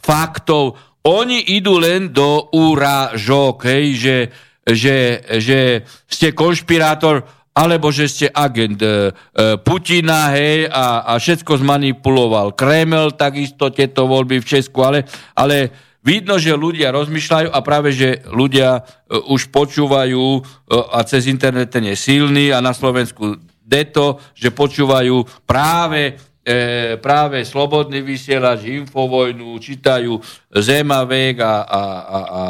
faktov. 0.00 0.80
Oni 1.04 1.40
idú 1.52 1.76
len 1.76 2.08
do 2.08 2.48
úražok, 2.52 3.68
hej, 3.68 3.86
že 3.96 4.16
že, 4.64 5.20
že 5.44 5.84
ste 6.08 6.32
konšpirátor, 6.32 7.28
alebo 7.54 7.92
že 7.92 8.08
ste 8.10 8.26
agent 8.32 8.80
e, 8.82 8.88
e, 8.88 9.60
Putina, 9.60 10.32
hej, 10.34 10.66
a, 10.66 11.06
a 11.06 11.12
všetko 11.20 11.60
zmanipuloval. 11.62 12.56
Kreml, 12.56 13.14
takisto 13.14 13.70
tieto 13.70 14.10
voľby 14.10 14.42
v 14.42 14.48
Česku, 14.48 14.82
ale, 14.82 15.06
ale 15.38 15.70
vidno, 16.02 16.34
že 16.40 16.56
ľudia 16.56 16.90
rozmýšľajú 16.90 17.48
a 17.54 17.58
práve, 17.62 17.94
že 17.94 18.26
ľudia 18.26 18.82
e, 18.82 19.20
už 19.30 19.54
počúvajú 19.54 20.24
e, 20.34 20.40
a 20.74 20.98
cez 21.06 21.30
internet 21.30 21.70
ten 21.70 21.86
je 21.86 21.94
silný 21.94 22.50
a 22.50 22.58
na 22.58 22.74
Slovensku 22.74 23.38
deto, 23.62 24.18
že 24.34 24.50
počúvajú 24.50 25.46
práve 25.46 26.18
e, 26.44 26.94
práve 27.00 27.40
slobodný 27.42 28.04
vysielač, 28.04 28.68
infovojnu, 28.68 29.56
čítajú 29.58 30.20
Zemavek 30.52 31.40
a, 31.40 31.54
a, 31.64 31.82
a, 31.82 32.18
a 32.20 32.42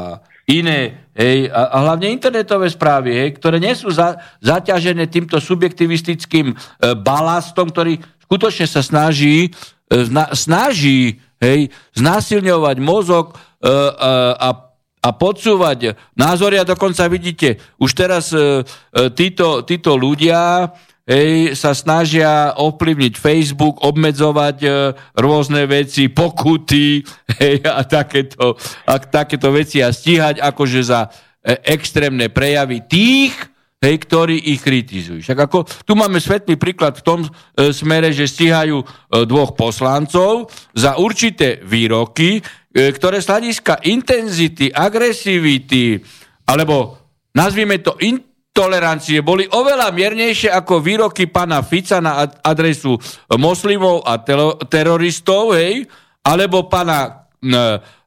iné, 0.50 1.08
hej, 1.16 1.48
a, 1.48 1.72
a 1.72 1.76
hlavne 1.88 2.10
internetové 2.10 2.68
správy, 2.68 3.14
hej, 3.14 3.30
ktoré 3.38 3.62
nie 3.62 3.72
sú 3.72 3.88
za, 3.94 4.18
zaťažené 4.42 5.06
týmto 5.08 5.38
subjektivistickým 5.38 6.52
e, 6.52 6.54
balastom, 6.98 7.70
ktorý 7.70 8.02
skutočne 8.26 8.66
sa 8.66 8.82
snaží, 8.82 9.54
e, 9.88 9.98
snaží 10.34 11.22
hej, 11.40 11.70
znásilňovať 11.96 12.76
mozog 12.82 13.32
e, 13.32 13.34
e, 13.64 13.72
a 14.36 14.74
a 15.04 15.12
podsúvať 15.12 16.00
názory. 16.16 16.56
A 16.56 16.64
dokonca 16.64 17.04
vidíte, 17.12 17.60
už 17.76 17.92
teraz 17.92 18.32
e, 18.32 18.40
e, 18.40 19.12
títo, 19.12 19.60
títo 19.68 20.00
ľudia 20.00 20.72
hej, 21.04 21.52
sa 21.52 21.76
snažia 21.76 22.56
ovplyvniť 22.56 23.14
Facebook, 23.16 23.84
obmedzovať 23.84 24.56
e, 24.64 24.68
rôzne 25.20 25.68
veci, 25.68 26.08
pokuty 26.08 27.04
hej, 27.40 27.60
a, 27.64 27.84
takéto, 27.84 28.56
a 28.88 28.94
takéto 28.98 29.52
veci 29.52 29.84
a 29.84 29.92
stíhať 29.92 30.40
akože 30.40 30.80
za 30.80 31.06
e, 31.06 31.08
extrémne 31.76 32.32
prejavy 32.32 32.88
tých, 32.88 33.36
hej, 33.84 33.96
ktorí 34.00 34.36
ich 34.56 34.64
kritizujú. 34.64 35.20
Však 35.20 35.38
ako, 35.44 35.68
tu 35.84 35.92
máme 35.92 36.16
svetlý 36.16 36.56
príklad 36.56 36.96
v 36.96 37.04
tom 37.04 37.20
e, 37.20 37.28
smere, 37.76 38.08
že 38.16 38.24
stíhajú 38.24 38.80
e, 38.80 38.86
dvoch 39.28 39.52
poslancov 39.52 40.48
za 40.72 40.96
určité 40.96 41.60
výroky, 41.60 42.40
e, 42.40 42.42
ktoré 42.72 43.20
z 43.20 43.28
hľadiska 43.28 43.84
intenzity, 43.84 44.72
agresivity, 44.72 46.00
alebo 46.48 46.96
nazvime 47.36 47.76
to 47.84 47.92
intolerancie, 48.54 49.18
boli 49.18 49.50
oveľa 49.50 49.90
miernejšie 49.90 50.46
ako 50.46 50.78
výroky 50.78 51.26
pána 51.26 51.66
Fica 51.66 51.98
na 51.98 52.22
adresu 52.38 52.94
moslimov 53.34 54.06
a 54.06 54.22
teroristov, 54.70 55.58
hej, 55.58 55.90
alebo 56.22 56.70
pána 56.70 57.26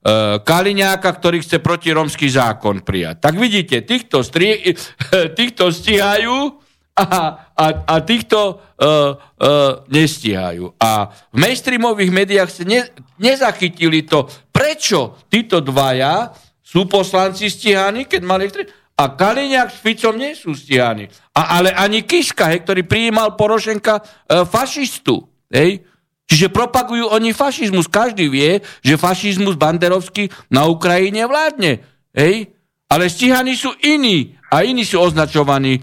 E, 0.08 0.40
Kaliňáka, 0.40 1.10
ktorý 1.20 1.44
chce 1.44 1.60
protiromský 1.60 2.32
zákon 2.32 2.80
prijať. 2.80 3.28
Tak 3.28 3.36
vidíte, 3.36 3.84
týchto, 3.84 4.24
strie, 4.24 4.72
týchto 5.38 5.68
stíhajú 5.68 6.64
a, 6.98 7.06
a, 7.54 7.66
a 7.86 7.96
týchto 8.02 8.58
uh, 8.58 9.14
uh, 9.14 9.86
nestíhajú. 9.86 10.74
A 10.82 11.14
v 11.30 11.38
mainstreamových 11.38 12.10
médiách 12.10 12.50
sa 12.50 12.66
ne, 12.66 12.90
nezachytili 13.22 14.02
to, 14.02 14.26
prečo 14.50 15.22
títo 15.30 15.62
dvaja 15.62 16.34
sú 16.58 16.90
poslanci 16.90 17.54
stíhaní, 17.54 18.10
keď 18.10 18.22
mali... 18.26 18.50
A 18.98 19.14
Kaliňák 19.14 19.70
s 19.70 19.78
Ficom 19.78 20.18
nie 20.18 20.34
sú 20.34 20.58
stíhaní. 20.58 21.06
A, 21.38 21.62
ale 21.62 21.70
ani 21.70 22.02
Kiska, 22.02 22.50
hej, 22.50 22.66
ktorý 22.66 22.82
prijímal 22.82 23.38
Porošenka 23.38 24.02
uh, 24.02 24.42
fašistu. 24.42 25.22
Hej, 25.54 25.86
Čiže 26.28 26.52
propagujú 26.52 27.08
oni 27.08 27.32
fašizmus. 27.32 27.88
Každý 27.88 28.28
vie, 28.28 28.60
že 28.84 29.00
fašizmus 29.00 29.56
banderovský 29.56 30.28
na 30.52 30.68
Ukrajine 30.68 31.24
vládne. 31.24 31.80
Hej? 32.12 32.52
Ale 32.92 33.08
stíhaní 33.08 33.56
sú 33.56 33.72
iní 33.80 34.36
a 34.52 34.64
iní 34.64 34.84
sú 34.84 35.00
označovaní 35.00 35.80
e, 35.80 35.82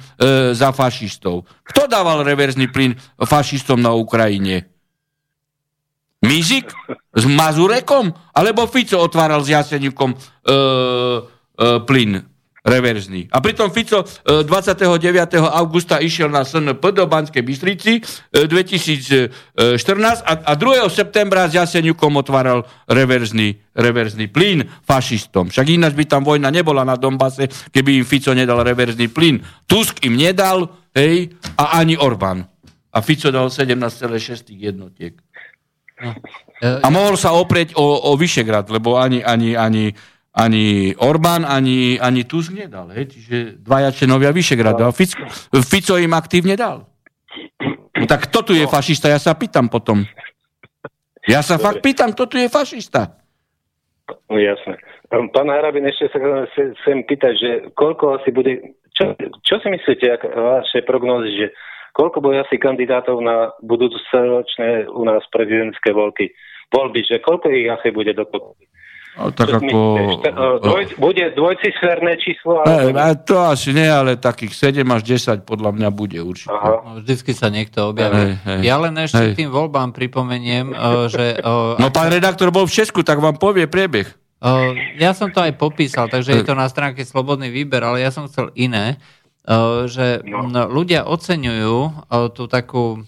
za 0.52 0.72
fašistov. 0.72 1.48
Kto 1.64 1.88
dával 1.88 2.24
reverzný 2.24 2.68
plyn 2.68 2.92
fašistom 3.24 3.80
na 3.80 3.96
Ukrajine? 3.96 4.68
Mizik? 6.24 6.72
S 7.12 7.24
Mazurekom? 7.24 8.12
Alebo 8.36 8.68
Fico 8.68 9.00
otváral 9.00 9.40
s 9.44 9.52
Jaseníkom 9.52 10.12
e, 10.12 10.16
e, 10.16 10.56
plyn 11.88 12.33
reverzný. 12.64 13.28
A 13.28 13.44
pritom 13.44 13.68
Fico 13.68 14.00
29. 14.24 15.36
E, 15.36 15.38
augusta 15.38 16.00
išiel 16.00 16.32
na 16.32 16.48
SNP 16.48 16.80
do 16.80 17.04
Banskej 17.04 17.44
Bystrici 17.44 18.00
2014 18.32 19.28
e, 19.60 20.24
a, 20.24 20.32
a 20.48 20.52
2. 20.56 20.88
septembra 20.88 21.44
s 21.44 21.60
Jaseniukom 21.60 22.16
otváral 22.16 22.64
reverzný, 22.88 23.60
reverzný 23.76 24.32
plyn 24.32 24.64
fašistom. 24.80 25.52
Však 25.52 25.76
ináč 25.76 25.92
by 25.92 26.04
tam 26.08 26.24
vojna 26.24 26.48
nebola 26.48 26.88
na 26.88 26.96
Donbase, 26.96 27.52
keby 27.68 28.00
im 28.00 28.08
Fico 28.08 28.32
nedal 28.32 28.64
reverzný 28.64 29.12
plyn. 29.12 29.44
Tusk 29.68 30.00
im 30.08 30.16
nedal, 30.16 30.72
hej, 30.96 31.36
a 31.60 31.76
ani 31.76 32.00
Orbán. 32.00 32.48
A 32.96 32.98
Fico 33.04 33.28
dal 33.28 33.52
17,6 33.52 34.56
jednotiek. 34.56 35.20
No. 36.00 36.16
A 36.64 36.86
mohol 36.90 37.14
sa 37.14 37.36
oprieť 37.36 37.76
o, 37.78 38.10
o 38.10 38.16
Vyšegrad, 38.18 38.66
lebo 38.72 38.98
ani, 38.98 39.22
ani, 39.22 39.54
ani 39.54 39.94
ani 40.34 40.92
Orbán, 40.98 41.46
ani, 41.46 41.94
ani 42.02 42.26
Tusk 42.26 42.50
nedal. 42.50 42.90
Hej? 42.90 43.14
Čiže 43.14 43.36
dvaja 43.62 43.94
členovia 43.94 44.34
Vyšegradu. 44.34 44.82
A 44.82 44.90
Fico, 44.90 45.22
Fico 45.62 45.94
im 45.94 46.10
aktívne 46.10 46.58
dal. 46.58 46.90
No 47.94 48.04
tak 48.10 48.26
kto 48.26 48.50
tu 48.50 48.52
je 48.58 48.66
fašista? 48.66 49.06
Ja 49.06 49.22
sa 49.22 49.38
pýtam 49.38 49.70
potom. 49.70 50.02
Ja 51.30 51.40
sa 51.40 51.54
Dobre. 51.56 51.64
fakt 51.64 51.78
pýtam, 51.86 52.10
kto 52.10 52.26
tu 52.26 52.36
je 52.42 52.50
fašista. 52.50 53.14
No 54.26 54.36
jasné. 54.36 54.76
Pán 55.08 55.48
Harabin, 55.48 55.86
ešte 55.86 56.10
sa 56.10 56.18
chcem 56.82 57.06
pýtať, 57.06 57.32
že 57.38 57.50
koľko 57.78 58.18
asi 58.18 58.34
bude... 58.34 58.74
Čo, 58.94 59.14
čo 59.42 59.54
si 59.62 59.70
myslíte, 59.70 60.06
ak 60.10 60.22
vaše 60.34 60.82
prognozy, 60.82 61.30
že 61.34 61.46
koľko 61.94 62.18
bude 62.18 62.42
asi 62.42 62.58
kandidátov 62.58 63.22
na 63.22 63.54
budúcoročné 63.62 64.90
u 64.90 65.02
nás 65.06 65.22
prezidentské 65.30 65.94
voľby, 65.94 66.30
voľby, 66.74 67.00
že 67.06 67.22
koľko 67.22 67.50
ich 67.54 67.70
asi 67.70 67.94
bude 67.94 68.10
dokopy? 68.14 68.66
Tak 69.14 69.62
ako... 69.62 69.78
Dvoj, 70.58 70.98
bude 70.98 71.30
dvojciferné 71.38 72.18
číslo? 72.18 72.66
Ale... 72.66 72.90
Ne, 72.90 73.14
to 73.22 73.38
asi 73.46 73.70
nie, 73.70 73.86
ale 73.86 74.18
takých 74.18 74.74
7 74.74 74.82
až 74.90 75.02
10 75.06 75.46
podľa 75.46 75.70
mňa 75.70 75.88
bude 75.94 76.18
určite. 76.18 76.50
Aha. 76.50 76.82
No, 76.82 76.90
vždycky 76.98 77.30
sa 77.30 77.46
niekto 77.46 77.94
objaví. 77.94 78.34
Hej, 78.34 78.42
hej, 78.42 78.60
ja 78.66 78.74
len 78.82 78.98
ešte 78.98 79.22
hej. 79.30 79.34
tým 79.38 79.54
voľbám 79.54 79.94
pripomeniem, 79.94 80.74
e, 80.74 80.76
že... 81.06 81.38
E, 81.38 81.78
no 81.78 81.94
pán 81.94 82.10
redaktor 82.10 82.50
bol 82.50 82.66
v 82.66 82.74
Česku, 82.74 83.06
tak 83.06 83.22
vám 83.22 83.38
povie 83.38 83.70
priebeh. 83.70 84.10
E, 84.10 84.14
ja 84.98 85.14
som 85.14 85.30
to 85.30 85.46
aj 85.46 85.54
popísal, 85.62 86.10
takže 86.10 86.34
je 86.34 86.42
to 86.42 86.58
na 86.58 86.66
stránke 86.66 87.06
Slobodný 87.06 87.54
výber, 87.54 87.86
ale 87.86 88.02
ja 88.02 88.10
som 88.10 88.26
chcel 88.26 88.50
iné, 88.58 88.98
že 89.84 90.24
no. 90.26 90.48
ľudia 90.72 91.04
oceňujú 91.04 92.08
tú 92.32 92.48
takú 92.48 93.04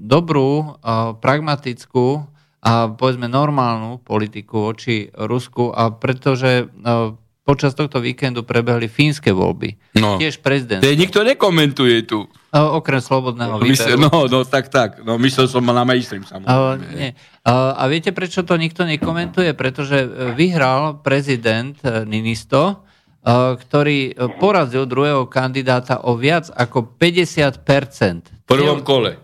dobrú, 0.00 0.80
pragmatickú 1.20 2.24
a 2.66 2.90
povedzme 2.90 3.30
normálnu 3.30 4.02
politiku 4.02 4.74
voči 4.74 5.06
Rusku 5.14 5.70
a 5.70 5.94
pretože 5.94 6.66
no, 6.74 7.14
počas 7.46 7.78
tohto 7.78 8.02
víkendu 8.02 8.42
prebehli 8.42 8.90
fínske 8.90 9.30
voľby. 9.30 9.78
No. 10.02 10.18
Tiež 10.18 10.42
prezident. 10.42 10.82
To 10.82 10.90
nikto 10.90 11.22
nekomentuje 11.22 12.02
tu. 12.02 12.26
Okrem 12.50 12.98
slobodného 12.98 13.54
no, 13.54 13.62
výberu. 13.62 14.02
No, 14.02 14.26
no, 14.26 14.42
tak, 14.42 14.66
tak. 14.66 15.06
No, 15.06 15.14
myslel 15.22 15.46
som 15.46 15.62
na 15.62 15.86
mainstream 15.86 16.26
samozrejme. 16.26 16.90
nie. 16.98 17.14
A, 17.46 17.78
a 17.78 17.82
viete, 17.86 18.10
prečo 18.10 18.42
to 18.42 18.58
nikto 18.58 18.82
nekomentuje? 18.82 19.54
Pretože 19.54 20.02
e, 20.02 20.08
vyhral 20.34 20.98
prezident 21.06 21.78
e, 21.86 22.02
Ninisto, 22.02 22.82
e, 23.22 23.54
ktorý 23.62 24.18
porazil 24.42 24.90
druhého 24.90 25.30
kandidáta 25.30 26.02
o 26.02 26.18
viac 26.18 26.50
ako 26.50 26.98
50%. 26.98 28.42
V 28.42 28.50
prvom 28.50 28.82
kole. 28.82 29.22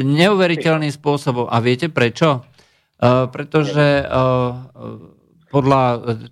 Neuveriteľným 0.00 0.92
spôsobom. 0.94 1.52
A 1.52 1.60
viete 1.60 1.92
prečo? 1.92 2.48
Eh, 2.98 3.30
pretože 3.30 4.02
eh, 4.02 4.52
podľa 5.48 5.82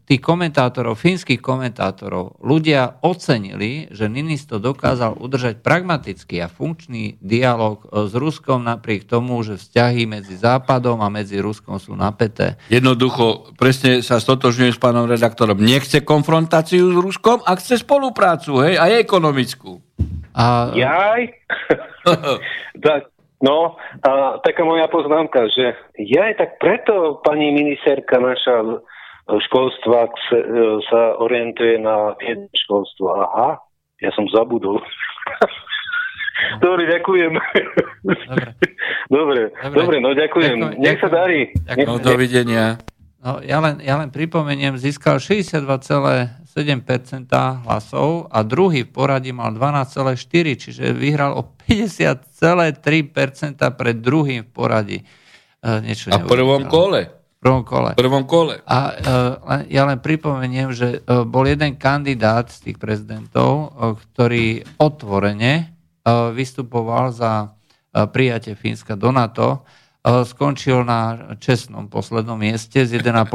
tých 0.03 0.19
komentátorov, 0.19 0.99
fínskych 0.99 1.39
komentátorov, 1.39 2.43
ľudia 2.43 3.01
ocenili, 3.07 3.89
že 3.95 4.13
Ninisto 4.13 4.59
dokázal 4.59 5.17
udržať 5.17 5.65
pragmatický 5.65 6.43
a 6.43 6.51
funkčný 6.51 7.23
dialog 7.23 7.87
eh, 7.87 8.11
s 8.11 8.19
Ruskom 8.19 8.67
napriek 8.67 9.07
tomu, 9.07 9.39
že 9.47 9.63
vzťahy 9.63 10.11
medzi 10.11 10.35
Západom 10.35 10.99
a 10.99 11.07
medzi 11.07 11.39
Ruskom 11.39 11.79
sú 11.79 11.95
napäté. 11.95 12.59
Jednoducho, 12.67 13.55
presne 13.55 14.03
sa 14.03 14.19
stotožňujem 14.19 14.75
s 14.75 14.83
pánom 14.83 15.07
redaktorom. 15.07 15.63
Nechce 15.63 16.03
konfrontáciu 16.03 16.91
s 16.91 16.97
Ruskom 16.99 17.47
a 17.47 17.55
chce 17.55 17.79
spoluprácu, 17.79 18.59
hej, 18.67 18.75
aj 18.75 19.07
ekonomickú. 19.07 19.79
A... 20.35 20.75
Jaj? 20.75 21.31
tak, 22.85 23.16
No, 23.45 23.77
a 24.01 24.41
taká 24.41 24.65
moja 24.65 24.89
poznámka, 24.89 25.45
že 25.53 25.77
ja 26.01 26.33
aj 26.33 26.35
tak 26.41 26.51
preto 26.57 27.21
pani 27.21 27.53
ministerka 27.53 28.17
naša 28.17 28.81
školstva 29.27 30.09
sa 30.89 31.01
orientuje 31.21 31.77
na 31.77 32.17
školstvo. 32.55 33.05
Aha, 33.13 33.61
ja 34.01 34.11
som 34.17 34.25
zabudol. 34.33 34.81
Dobre, 36.65 36.89
ďakujem. 36.89 37.33
Dobre. 38.05 38.47
Dobre, 39.17 39.41
Dobre. 39.51 39.73
Dobre 39.73 39.97
no 40.01 40.11
ďakujem. 40.13 40.57
Ďakujem. 40.57 40.81
Nech 40.85 41.01
sa 41.01 41.11
darí. 41.13 41.41
Ďakujem. 41.65 41.87
No, 41.89 42.01
dovidenia. 42.01 42.65
No, 43.27 43.43
ja, 43.43 43.59
len, 43.59 43.83
ja 43.83 43.99
len 43.99 44.15
pripomeniem, 44.15 44.79
získal 44.79 45.19
62,7% 45.19 46.47
hlasov 47.67 48.31
a 48.31 48.47
druhý 48.47 48.87
v 48.87 48.91
poradí 48.95 49.35
mal 49.35 49.51
12,4%, 49.51 50.15
čiže 50.55 50.95
vyhral 50.95 51.35
o 51.35 51.43
50,3% 51.43 52.23
pred 53.75 53.97
druhým 53.99 54.47
v 54.47 54.51
poradí. 54.55 55.03
Uh, 55.59 55.83
niečo 55.83 56.15
a 56.15 56.23
v 56.23 56.31
prvom 56.31 56.71
kole? 56.71 57.11
V 57.11 57.43
prvom 57.43 57.67
kole. 57.67 57.99
V 57.99 58.01
prvom 58.07 58.31
kole. 58.31 58.63
A 58.63 58.95
uh, 58.95 59.67
ja 59.67 59.91
len 59.91 59.99
pripomeniem, 59.99 60.71
že 60.71 61.03
uh, 61.03 61.27
bol 61.27 61.51
jeden 61.51 61.75
kandidát 61.75 62.47
z 62.47 62.71
tých 62.71 62.79
prezidentov, 62.79 63.75
uh, 63.75 63.99
ktorý 63.99 64.63
otvorene 64.79 65.75
uh, 66.07 66.31
vystupoval 66.31 67.11
za 67.11 67.51
uh, 67.51 68.07
prijatie 68.07 68.55
Fínska 68.55 68.95
do 68.95 69.11
NATO, 69.11 69.67
skončil 70.07 70.87
na 70.87 71.35
čestnom 71.43 71.91
poslednom 71.91 72.39
mieste 72.39 72.87
s 72.87 72.95
1,5%. 72.95 73.27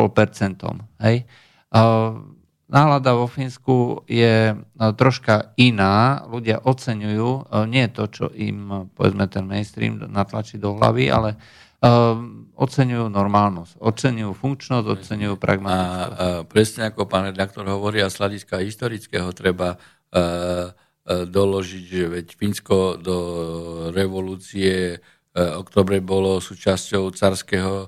Hej. 1.04 1.28
Nálada 2.72 3.12
vo 3.12 3.28
Fínsku 3.28 4.08
je 4.08 4.56
troška 4.80 5.52
iná. 5.60 6.24
Ľudia 6.32 6.64
oceňujú 6.64 7.52
nie 7.68 7.86
to, 7.92 8.08
čo 8.08 8.26
im 8.32 8.88
povedzme 8.96 9.28
ten 9.28 9.44
mainstream 9.44 10.00
natlačí 10.08 10.56
do 10.56 10.80
hlavy, 10.80 11.12
ale 11.12 11.36
oceňujú 12.56 13.10
normálnosť, 13.10 13.82
oceňujú 13.82 14.32
funkčnosť, 14.38 14.86
oceňujú 14.86 15.36
pragmatickosť. 15.36 16.14
A, 16.14 16.46
a 16.46 16.46
presne 16.46 16.82
ako 16.94 17.10
pán 17.10 17.34
redaktor 17.34 17.66
hovorí, 17.66 18.06
a 18.06 18.08
z 18.08 18.22
hľadiska 18.22 18.62
historického 18.62 19.34
treba 19.34 19.76
a, 19.76 20.72
doložiť, 21.10 21.84
že 21.90 22.06
veď 22.06 22.28
Fínsko 22.38 23.02
do 23.02 23.18
revolúcie 23.90 25.02
E, 25.32 25.42
oktobre 25.58 26.04
bolo 26.04 26.44
súčasťou 26.44 27.12
carského 27.16 27.88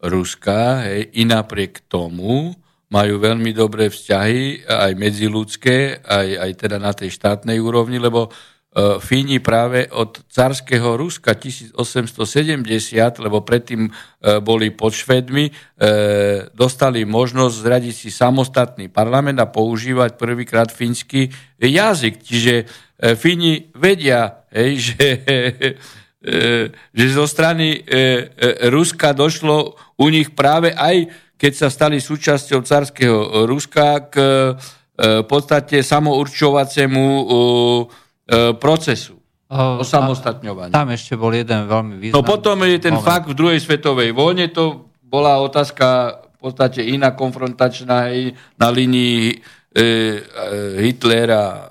Ruska 0.00 0.86
hej, 0.88 1.12
i 1.18 1.28
napriek 1.28 1.90
tomu 1.90 2.54
majú 2.90 3.22
veľmi 3.22 3.54
dobré 3.54 3.86
vzťahy, 3.86 4.66
aj 4.66 4.92
medziludské, 4.98 6.02
aj, 6.02 6.28
aj 6.42 6.50
teda 6.58 6.76
na 6.82 6.90
tej 6.90 7.14
štátnej 7.14 7.62
úrovni, 7.62 8.02
lebo 8.02 8.34
E, 8.70 9.02
Fíni 9.02 9.42
práve 9.42 9.90
od 9.90 10.22
carského 10.30 10.94
Ruska 10.94 11.34
1870, 11.34 11.74
lebo 13.18 13.42
predtým 13.42 13.90
e, 13.90 14.38
boli 14.38 14.70
pod 14.70 14.94
Švedmi, 14.94 15.50
e, 15.50 15.52
dostali 16.54 17.02
možnosť 17.02 17.54
zradiť 17.66 17.94
si 17.98 18.14
samostatný 18.14 18.86
parlament 18.86 19.42
a 19.42 19.50
používať 19.50 20.14
prvýkrát 20.14 20.70
fínsky 20.70 21.34
jazyk. 21.58 22.22
Čiže 22.22 22.54
Fíni 23.18 23.74
vedia, 23.74 24.46
hej, 24.54 24.72
že, 24.94 25.06
že 26.92 27.06
zo 27.16 27.24
strany 27.24 27.80
Ruska 28.68 29.16
došlo 29.16 29.80
u 29.96 30.06
nich 30.12 30.36
práve 30.36 30.68
aj, 30.76 31.08
keď 31.40 31.52
sa 31.56 31.68
stali 31.72 31.96
súčasťou 31.96 32.60
carského 32.60 33.48
Ruska 33.48 34.04
k 34.12 34.14
v 35.00 35.24
podstate 35.24 35.80
samourčovaciemu 35.80 37.08
E, 38.30 38.54
procesu. 38.54 39.18
O 39.50 39.82
samostatňovaní. 39.82 40.70
Tam 40.70 40.86
ešte 40.94 41.18
bol 41.18 41.34
jeden 41.34 41.66
veľmi 41.66 41.98
významný 41.98 42.14
No 42.14 42.22
potom 42.22 42.62
je 42.62 42.78
ten 42.78 42.94
moment. 42.94 43.02
fakt 43.02 43.26
v 43.26 43.34
druhej 43.34 43.58
svetovej 43.58 44.14
vojne, 44.14 44.46
to 44.54 44.86
bola 45.02 45.42
otázka 45.42 46.14
v 46.38 46.38
podstate 46.38 46.86
iná 46.86 47.18
konfrontačná 47.18 48.06
na 48.54 48.68
linii 48.70 49.34
e, 49.34 49.36
e, 49.74 49.84
Hitlera. 50.86 51.69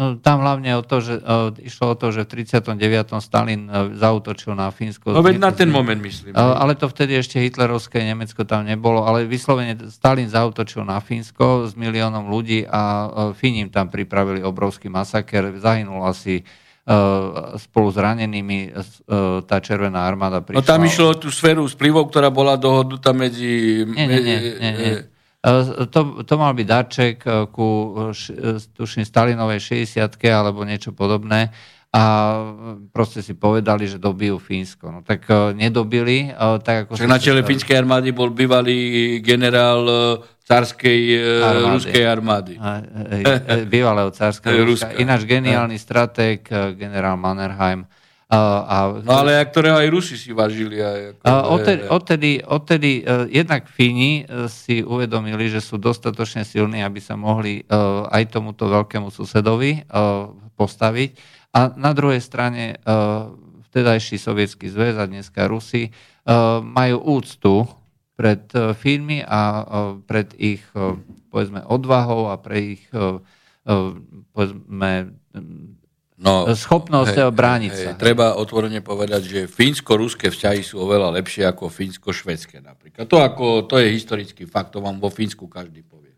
No, 0.00 0.16
tam 0.16 0.40
hlavne 0.40 0.80
o 0.80 0.82
to, 0.82 1.04
že, 1.04 1.20
o, 1.20 1.52
išlo 1.60 1.92
o 1.92 1.96
to, 1.98 2.08
že 2.08 2.24
v 2.24 2.40
39. 2.40 3.20
Stalin 3.20 3.68
e, 3.68 3.92
zautočil 4.00 4.56
na 4.56 4.72
Fínsko. 4.72 5.12
No 5.12 5.20
veď 5.20 5.36
na 5.36 5.52
ten 5.52 5.68
moment 5.68 6.00
myslím. 6.00 6.32
Ale 6.32 6.72
to 6.72 6.88
vtedy 6.88 7.20
ešte 7.20 7.36
hitlerovské 7.36 8.00
Nemecko 8.00 8.48
tam 8.48 8.64
nebolo, 8.64 9.04
ale 9.04 9.28
vyslovene 9.28 9.76
Stalin 9.92 10.32
zautočil 10.32 10.88
na 10.88 11.04
Fínsko 11.04 11.68
s 11.68 11.76
miliónom 11.76 12.32
ľudí 12.32 12.64
a 12.64 13.12
Fínim 13.36 13.68
tam 13.68 13.92
pripravili 13.92 14.40
obrovský 14.40 14.88
masaker. 14.88 15.60
Zahynul 15.60 16.00
asi 16.08 16.48
spolu 17.60 17.92
s 17.92 17.96
ranenými 18.00 18.72
tá 19.44 19.60
Červená 19.60 20.08
armáda 20.08 20.40
prišla. 20.40 20.58
No 20.58 20.66
tam 20.66 20.82
išlo 20.82 21.12
o 21.12 21.20
tú 21.20 21.28
sféru 21.28 21.62
splivov, 21.68 22.08
ktorá 22.08 22.32
bola 22.32 22.56
dohodnutá 22.56 23.12
medzi... 23.12 23.84
Nie, 23.84 24.08
nie, 24.08 24.20
nie. 24.24 24.38
nie, 24.58 24.72
nie. 24.72 24.92
To, 25.40 26.20
to 26.20 26.34
mal 26.36 26.52
byť 26.52 26.66
darček 26.68 27.16
ku, 27.48 27.68
tuším, 28.76 29.08
Stalinovej 29.08 29.88
60 29.88 30.04
alebo 30.28 30.68
niečo 30.68 30.92
podobné 30.92 31.48
a 31.90 32.04
proste 32.94 33.18
si 33.18 33.34
povedali, 33.34 33.88
že 33.90 33.98
dobijú 33.98 34.38
Fínsko. 34.38 34.94
No 34.94 35.00
tak 35.02 35.26
nedobili. 35.58 36.30
Tak 36.36 36.86
ako 36.86 37.02
na 37.08 37.18
čele 37.18 37.42
fínskej 37.42 37.74
armády 37.74 38.14
bol 38.14 38.30
bývalý 38.30 39.18
generál 39.24 39.82
cárskej 40.44 41.00
armády. 41.42 41.66
ruskej 41.74 42.04
armády. 42.06 42.54
Bývalého 43.66 44.12
cárskej 44.14 44.60
Ruska. 44.70 44.94
Ináč 45.02 45.26
geniálny 45.26 45.80
stratég 45.80 46.46
generál 46.78 47.18
Mannerheim 47.18 47.88
a, 48.30 49.02
no 49.02 49.10
ale 49.10 49.42
ktorého 49.42 49.74
aj 49.74 49.90
Rusi 49.90 50.14
si 50.14 50.30
vážili. 50.30 50.78
Aj, 50.78 51.18
ako, 51.18 51.26
a 51.26 51.32
odtedy, 51.50 51.82
odtedy, 51.90 52.30
odtedy 52.46 52.90
jednak 53.26 53.66
Fíni 53.66 54.22
uh, 54.22 54.46
si 54.46 54.86
uvedomili, 54.86 55.50
že 55.50 55.58
sú 55.58 55.82
dostatočne 55.82 56.46
silní, 56.46 56.78
aby 56.86 57.02
sa 57.02 57.18
mohli 57.18 57.66
uh, 57.66 58.06
aj 58.06 58.30
tomuto 58.30 58.70
veľkému 58.70 59.10
susedovi 59.10 59.82
uh, 59.82 60.30
postaviť. 60.54 61.10
A 61.50 61.74
na 61.74 61.90
druhej 61.90 62.22
strane 62.22 62.78
vtedajší 63.66 64.22
sovietský 64.22 64.70
zväz 64.70 64.94
a 65.02 65.10
dneska 65.10 65.50
Rusi 65.50 65.90
majú 66.62 67.18
úctu 67.18 67.66
pred 68.14 68.46
Fínmi 68.78 69.26
a 69.26 69.66
pred 70.06 70.30
ich 70.38 70.62
povedzme 71.26 71.66
odvahou 71.66 72.30
a 72.30 72.38
pre 72.38 72.78
ich 72.78 72.86
povedzme 74.30 75.10
no, 76.20 76.44
schopnosť 76.52 77.16
hej, 77.16 77.32
brániť 77.32 77.72
hej, 77.72 77.84
sa. 77.88 77.90
Treba 77.96 78.36
otvorene 78.36 78.84
povedať, 78.84 79.22
že 79.24 79.40
fínsko-ruské 79.48 80.28
vzťahy 80.28 80.60
sú 80.60 80.84
oveľa 80.84 81.16
lepšie 81.16 81.48
ako 81.48 81.72
fínsko-švedské 81.72 82.60
napríklad. 82.60 83.08
To, 83.08 83.24
ako, 83.24 83.64
to 83.64 83.80
je 83.80 83.88
historický 83.88 84.44
fakt, 84.44 84.76
to 84.76 84.84
vám 84.84 85.00
vo 85.00 85.08
Fínsku 85.08 85.48
každý 85.48 85.80
povie. 85.80 86.12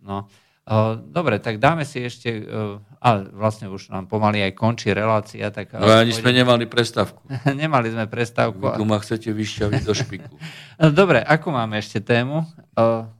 No, 0.00 0.30
uh, 0.70 0.96
dobre, 0.96 1.42
tak 1.42 1.58
dáme 1.58 1.82
si 1.82 1.98
ešte, 1.98 2.46
uh, 2.46 2.78
ale 3.02 3.28
vlastne 3.34 3.66
už 3.66 3.90
nám 3.90 4.06
pomaly 4.06 4.40
aj 4.46 4.54
končí 4.54 4.94
relácia. 4.94 5.50
Tak, 5.50 5.76
no 5.76 5.90
ani 5.90 6.14
sme 6.14 6.30
nemali 6.30 6.70
prestávku. 6.70 7.26
nemali 7.66 7.90
sme 7.90 8.06
prestávku. 8.06 8.62
Vy 8.62 8.78
tu 8.78 8.84
ma 8.86 9.02
chcete 9.02 9.34
vyšťaviť 9.34 9.82
do 9.82 9.94
špiku. 9.98 10.32
dobre, 11.00 11.20
akú 11.26 11.50
máme 11.50 11.82
ešte 11.82 11.98
tému? 11.98 12.46
Uh, 12.78 13.10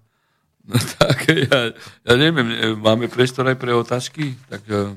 no 0.62 0.78
tak, 1.02 1.26
ja, 1.26 1.74
ja 2.06 2.14
neviem, 2.14 2.78
máme 2.78 3.10
priestor 3.10 3.50
aj 3.50 3.58
pre 3.58 3.74
otázky? 3.74 4.38
Tak... 4.46 4.62
Uh... 4.70 4.94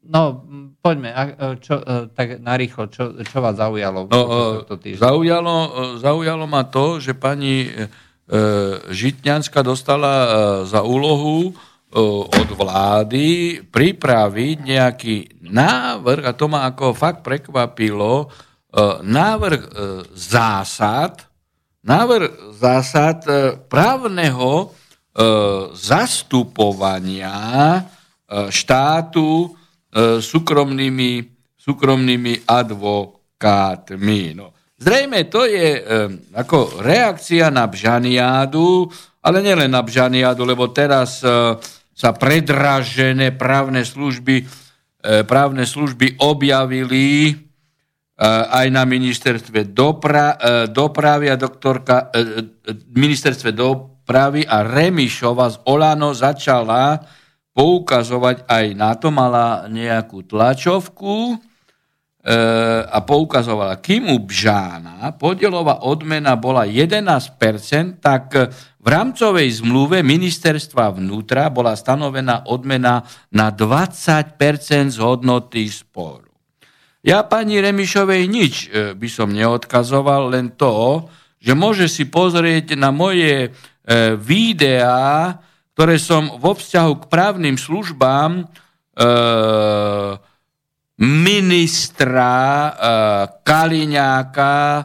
No, 0.00 0.48
poďme, 0.80 1.12
e, 1.12 1.60
čo, 1.60 1.76
e, 1.76 2.08
tak 2.16 2.40
narýchlo, 2.40 2.88
čo, 2.88 3.20
čo 3.20 3.44
vás 3.44 3.60
zaujalo? 3.60 4.08
No, 4.08 4.20
e, 4.64 4.96
zaujalo, 4.96 5.56
zaujalo 6.00 6.48
ma 6.48 6.64
to, 6.64 6.96
že 6.96 7.12
pani 7.12 7.68
Žitňanská 8.94 9.66
dostala 9.66 10.14
za 10.62 10.86
úlohu 10.86 11.50
od 12.30 12.48
vlády 12.54 13.58
pripraviť 13.66 14.56
nejaký 14.62 15.16
návrh, 15.50 16.30
a 16.30 16.32
to 16.38 16.46
ma 16.46 16.70
ako 16.70 16.94
fakt 16.94 17.26
prekvapilo, 17.26 18.30
návrh 19.02 19.62
zásad, 20.14 21.26
návrh 21.82 22.54
zásad 22.54 23.26
právneho 23.66 24.78
zastupovania 25.74 27.82
štátu 28.54 29.50
E, 29.50 29.59
súkromnými, 30.22 31.10
súkromnými 31.58 32.46
advokátmi. 32.46 34.38
No. 34.38 34.54
Zrejme 34.80 35.28
to 35.28 35.44
je 35.44 35.76
e, 35.76 35.82
ako 36.32 36.80
reakcia 36.80 37.52
na 37.52 37.68
Bžaniádu, 37.68 38.88
ale 39.20 39.44
nielen 39.44 39.68
na 39.68 39.84
Bžaniádu, 39.84 40.48
lebo 40.48 40.72
teraz 40.72 41.20
e, 41.20 41.28
sa 41.92 42.16
predražené 42.16 43.36
právne 43.36 43.84
služby, 43.84 44.40
e, 44.40 44.44
právne 45.28 45.68
služby 45.68 46.16
objavili 46.24 47.28
e, 47.28 47.32
aj 48.48 48.66
na 48.72 48.88
ministerstve 48.88 49.68
dopra, 49.68 50.40
e, 50.40 50.72
dopravy 50.72 51.28
a 51.28 51.36
doktorka, 51.36 52.08
e, 52.16 52.48
e 52.64 52.72
ministerstve 52.96 53.52
dopravy 53.52 54.48
a 54.48 54.64
Remišova 54.64 55.46
z 55.52 55.56
Olano 55.68 56.16
začala 56.16 56.96
poukazovať 57.54 58.46
aj 58.46 58.66
na 58.78 58.94
to, 58.94 59.10
mala 59.10 59.66
nejakú 59.66 60.22
tlačovku 60.22 61.34
e, 61.34 61.36
a 62.86 62.98
poukazovala, 63.02 63.82
kým 63.82 64.14
u 64.14 64.18
Bžána 64.22 65.10
podielová 65.18 65.82
odmena 65.82 66.38
bola 66.38 66.64
11%, 66.64 67.98
tak 67.98 68.38
v 68.80 68.86
rámcovej 68.86 69.60
zmluve 69.60 70.00
ministerstva 70.00 70.96
vnútra 70.96 71.52
bola 71.52 71.76
stanovená 71.76 72.48
odmena 72.48 73.04
na 73.34 73.52
20% 73.52 74.38
z 74.94 74.98
hodnoty 75.02 75.68
sporu. 75.68 76.30
Ja 77.00 77.24
pani 77.24 77.60
Remišovej 77.60 78.22
nič 78.28 78.54
e, 78.68 78.92
by 78.92 79.08
som 79.08 79.32
neodkazoval, 79.32 80.36
len 80.36 80.52
to, 80.52 81.08
že 81.40 81.56
môže 81.56 81.88
si 81.88 82.04
pozrieť 82.04 82.76
na 82.76 82.92
moje 82.92 83.48
e, 83.48 83.50
videá, 84.20 85.40
ktoré 85.80 85.96
som 85.96 86.36
vo 86.36 86.52
vzťahu 86.52 86.92
k 87.00 87.04
právnym 87.08 87.56
službám 87.56 88.44
e, 88.44 88.44
ministra 91.00 92.36
e, 92.36 92.72
Kaliňáka 93.40 94.60
e, 94.76 94.84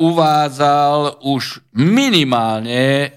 uvádzal 0.00 1.20
už 1.20 1.68
minimálne 1.76 3.12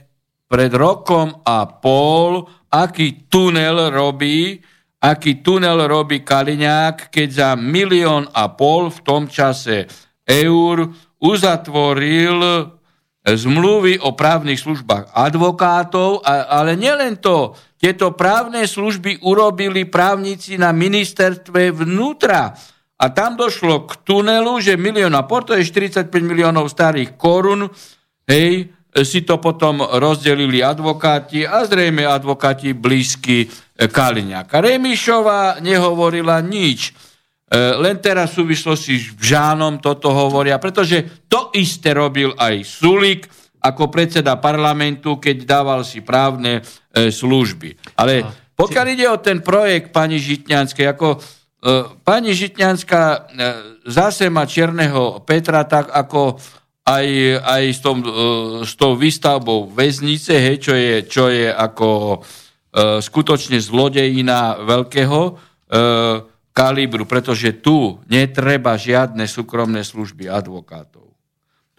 pred 0.52 0.76
rokom 0.76 1.39
a 1.47 1.72
pol, 1.72 2.43
aký 2.68 3.32
tunel 3.32 3.95
robí, 3.95 4.60
aký 5.00 5.39
tunel 5.39 5.88
robí 5.88 6.20
Kaliňák, 6.20 7.08
keď 7.16 7.28
za 7.32 7.50
milión 7.56 8.28
a 8.28 8.52
pol 8.52 8.91
v 8.91 9.00
tom 9.08 9.32
čase 9.32 9.88
eur 10.28 10.84
uzatvoril 11.24 12.39
zmluvy 13.36 14.00
o 14.02 14.16
právnych 14.18 14.58
službách 14.62 15.14
advokátov, 15.14 16.24
ale 16.26 16.74
nielen 16.80 17.20
to, 17.20 17.54
tieto 17.80 18.12
právne 18.16 18.68
služby 18.68 19.24
urobili 19.24 19.86
právnici 19.88 20.60
na 20.60 20.76
ministerstve 20.76 21.72
vnútra. 21.72 22.52
A 23.00 23.06
tam 23.16 23.40
došlo 23.40 23.88
k 23.88 24.04
tunelu, 24.04 24.60
že 24.60 24.76
milión 24.76 25.16
a 25.16 25.24
pol, 25.24 25.48
to 25.48 25.56
je 25.56 25.64
45 25.64 26.12
miliónov 26.20 26.68
starých 26.68 27.16
korun, 27.16 27.72
hej, 28.28 28.68
si 28.90 29.24
to 29.24 29.38
potom 29.40 29.86
rozdelili 29.86 30.60
advokáti 30.60 31.48
a 31.48 31.64
zrejme 31.64 32.04
advokáti 32.04 32.74
blízky 32.76 33.48
Kaliňáka. 33.80 34.60
Remišová 34.60 35.64
nehovorila 35.64 36.42
nič. 36.44 36.92
E, 37.50 37.82
len 37.82 37.97
teraz 37.97 38.38
v 38.38 38.45
súvislosti 38.45 38.93
s 38.93 39.18
Žánom 39.18 39.82
toto 39.82 40.14
hovoria, 40.14 40.62
pretože 40.62 41.26
to 41.26 41.50
isté 41.58 41.97
robil 41.97 42.30
aj 42.38 42.62
Sulik 42.62 43.26
ako 43.58 43.89
predseda 43.89 44.38
parlamentu, 44.38 45.18
keď 45.18 45.50
dával 45.50 45.82
si 45.82 46.06
právne 46.06 46.62
e, 46.62 47.10
služby. 47.10 47.97
Ale 47.97 48.22
pokiaľ 48.54 48.86
ide 48.93 49.10
o 49.10 49.18
ten 49.18 49.41
projekt 49.41 49.89
pani 49.89 50.22
Žitňanskej, 50.22 50.86
ako 50.93 51.18
e, 51.18 51.20
pani 52.06 52.38
Žitňanská 52.38 53.34
zase 53.89 54.30
má 54.30 54.45
Čierneho 54.45 55.26
Petra 55.26 55.66
tak 55.66 55.89
ako 55.89 56.38
aj, 56.86 57.08
aj 57.50 57.64
s, 57.66 57.80
tom, 57.82 57.97
s 58.62 58.74
tou 58.78 58.93
výstavbou 58.93 59.74
väznice, 59.74 60.38
hej, 60.38 60.58
čo, 60.62 60.74
je, 60.74 60.93
čo 61.06 61.30
je 61.30 61.50
ako 61.50 62.22
skutočne 63.02 63.62
zlodejina 63.62 64.62
veľkého 64.66 65.22
kalibru, 66.52 67.06
pretože 67.06 67.56
tu 67.56 68.02
netreba 68.10 68.76
žiadne 68.76 69.26
súkromné 69.26 69.86
služby 69.86 70.28
advokátov 70.28 71.10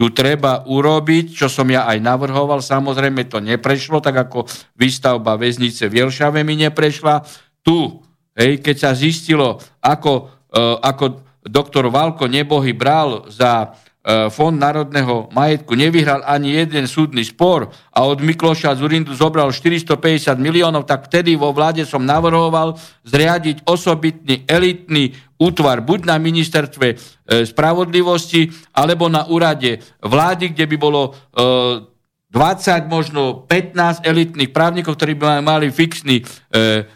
tu 0.01 0.09
treba 0.17 0.65
urobiť, 0.65 1.37
čo 1.37 1.53
som 1.53 1.69
ja 1.69 1.85
aj 1.85 2.01
navrhoval, 2.01 2.65
samozrejme 2.65 3.29
to 3.29 3.37
neprešlo, 3.37 4.01
tak 4.01 4.17
ako 4.17 4.49
výstavba 4.73 5.37
väznice 5.37 5.93
v 5.93 6.01
Jelšave 6.01 6.41
mi 6.41 6.57
neprešla. 6.57 7.21
Tu, 7.61 8.01
hej, 8.33 8.65
keď 8.65 8.77
sa 8.81 8.91
zistilo, 8.97 9.61
ako, 9.85 10.33
uh, 10.57 10.81
ako 10.81 11.21
doktor 11.45 11.93
Valko 11.93 12.25
nebohy 12.33 12.73
bral 12.73 13.29
za 13.29 13.77
E, 13.77 13.90
Fond 14.33 14.57
národného 14.57 15.29
majetku 15.29 15.77
nevyhral 15.77 16.25
ani 16.25 16.57
jeden 16.57 16.89
súdny 16.89 17.21
spor 17.21 17.69
a 17.93 18.09
od 18.09 18.25
Mikloša 18.25 18.73
Zurindu 18.73 19.13
zobral 19.13 19.53
450 19.53 20.41
miliónov, 20.41 20.89
tak 20.89 21.13
vtedy 21.13 21.37
vo 21.37 21.53
vláde 21.53 21.85
som 21.85 22.01
navrhoval 22.01 22.81
zriadiť 23.05 23.69
osobitný 23.69 24.49
elitný 24.49 25.13
útvar 25.37 25.85
buď 25.85 26.09
na 26.09 26.17
ministerstve 26.17 26.87
e, 26.89 26.97
spravodlivosti 27.45 28.49
alebo 28.73 29.13
na 29.13 29.29
úrade 29.29 29.85
vlády, 30.01 30.57
kde 30.57 30.65
by 30.65 30.77
bolo 30.81 31.13
20, 31.37 32.33
e, 32.33 32.89
možno 32.89 33.45
15 33.45 34.01
elitných 34.09 34.49
právnikov, 34.49 34.97
ktorí 34.97 35.13
by 35.13 35.45
mali 35.45 35.69
fixný 35.69 36.25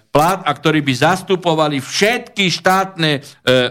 plat 0.08 0.40
a 0.40 0.50
ktorí 0.56 0.80
by 0.80 0.94
zastupovali 0.96 1.84
všetky 1.84 2.48
štátne 2.48 3.20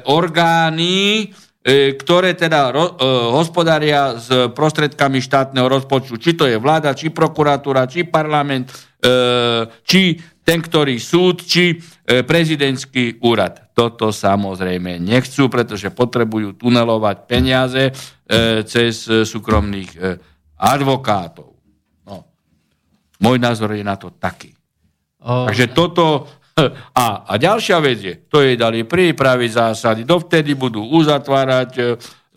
orgány, 0.06 1.34
E, 1.34 1.43
ktoré 1.64 2.36
teda 2.36 2.76
ro, 2.76 2.86
e, 2.91 3.07
hospodária 3.32 4.20
s 4.20 4.28
prostredkami 4.51 5.24
štátneho 5.24 5.72
rozpočtu. 5.72 6.20
Či 6.20 6.32
to 6.36 6.43
je 6.43 6.59
vláda, 6.59 6.91
či 6.91 7.07
prokuratúra, 7.07 7.88
či 7.88 8.03
parlament, 8.03 8.68
e, 8.99 9.64
či 9.88 10.20
ten, 10.43 10.59
ktorý 10.59 10.99
súd, 10.99 11.47
či 11.47 11.72
e, 11.72 11.76
prezidentský 12.28 13.24
úrad. 13.24 13.72
Toto 13.72 14.11
samozrejme 14.11 14.99
nechcú, 14.99 15.47
pretože 15.47 15.88
potrebujú 15.88 16.59
tunelovať 16.59 17.18
peniaze 17.32 17.84
e, 17.88 17.91
cez 18.68 19.07
súkromných 19.07 19.91
e, 19.95 20.20
advokátov. 20.59 21.55
No. 22.03 22.28
Môj 23.24 23.39
názor 23.39 23.72
je 23.72 23.88
na 23.88 23.95
to 23.95 24.11
taký. 24.11 24.51
Oh. 25.24 25.47
Takže 25.47 25.72
toto 25.72 26.28
A, 26.93 27.06
a 27.26 27.34
ďalšia 27.41 27.78
vec 27.82 27.99
je, 27.99 28.16
to 28.30 28.45
jej 28.45 28.54
dali 28.54 28.86
prípravy 28.86 29.49
zásady, 29.49 30.06
dovtedy 30.06 30.54
budú 30.54 30.86
uzatvárať 30.86 31.72
e, 31.78 31.84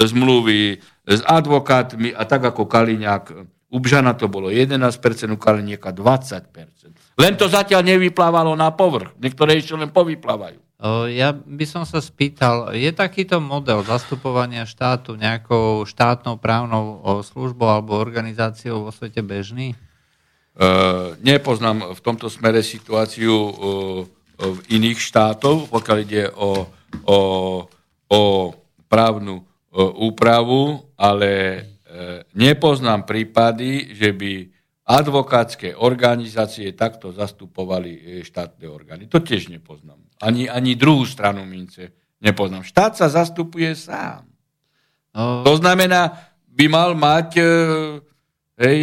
zmluvy 0.01 0.81
s 1.05 1.21
advokátmi 1.23 2.17
a 2.17 2.25
tak 2.25 2.49
ako 2.49 2.64
Kaliňák, 2.64 3.25
u 3.71 3.79
Bžana 3.79 4.17
to 4.17 4.27
bolo 4.27 4.49
11%, 4.49 4.89
u 5.29 5.39
Kaliňáka 5.39 5.93
20%. 5.93 7.21
Len 7.21 7.33
to 7.37 7.49
zatiaľ 7.49 7.85
nevyplávalo 7.85 8.53
na 8.57 8.73
povrch. 8.73 9.17
Niektoré 9.21 9.57
ešte 9.57 9.77
len 9.77 9.89
povyplávajú. 9.89 10.61
Ja 11.09 11.33
by 11.33 11.64
som 11.64 11.89
sa 11.89 12.05
spýtal, 12.05 12.77
je 12.77 12.93
takýto 12.93 13.41
model 13.41 13.81
zastupovania 13.81 14.69
štátu 14.69 15.17
nejakou 15.17 15.89
štátnou 15.89 16.37
právnou 16.37 17.01
službou 17.25 17.64
alebo 17.64 17.97
organizáciou 17.97 18.85
vo 18.85 18.93
svete 18.93 19.25
bežný? 19.25 19.73
Uh, 20.57 21.13
nepoznám 21.21 21.93
v 21.93 22.01
tomto 22.01 22.33
smere 22.33 22.65
situáciu 22.65 23.29
uh, 23.37 23.53
v 24.41 24.59
iných 24.73 24.97
štátov, 24.97 25.69
pokiaľ 25.69 25.99
ide 26.01 26.33
o, 26.33 26.65
o, 27.05 27.19
o 28.09 28.21
právnu 28.89 29.37
uh, 29.37 29.45
úpravu, 30.01 30.93
ale 30.97 31.65
nepoznám 32.37 33.09
prípady, 33.09 33.97
že 33.97 34.13
by 34.13 34.53
advokátske 34.85 35.73
organizácie 35.81 36.77
takto 36.77 37.09
zastupovali 37.09 38.21
štátne 38.21 38.69
orgány. 38.69 39.09
To 39.09 39.25
tiež 39.25 39.49
nepoznám. 39.49 39.97
Ani, 40.21 40.45
ani 40.45 40.77
druhú 40.77 41.09
stranu 41.09 41.49
mince 41.49 41.97
nepoznám. 42.21 42.69
Štát 42.69 43.01
sa 43.01 43.09
zastupuje 43.09 43.73
sám. 43.73 44.29
No. 45.17 45.41
To 45.41 45.57
znamená, 45.57 46.21
by 46.53 46.67
mal 46.69 46.93
mať 46.93 47.41
hej, 48.61 48.79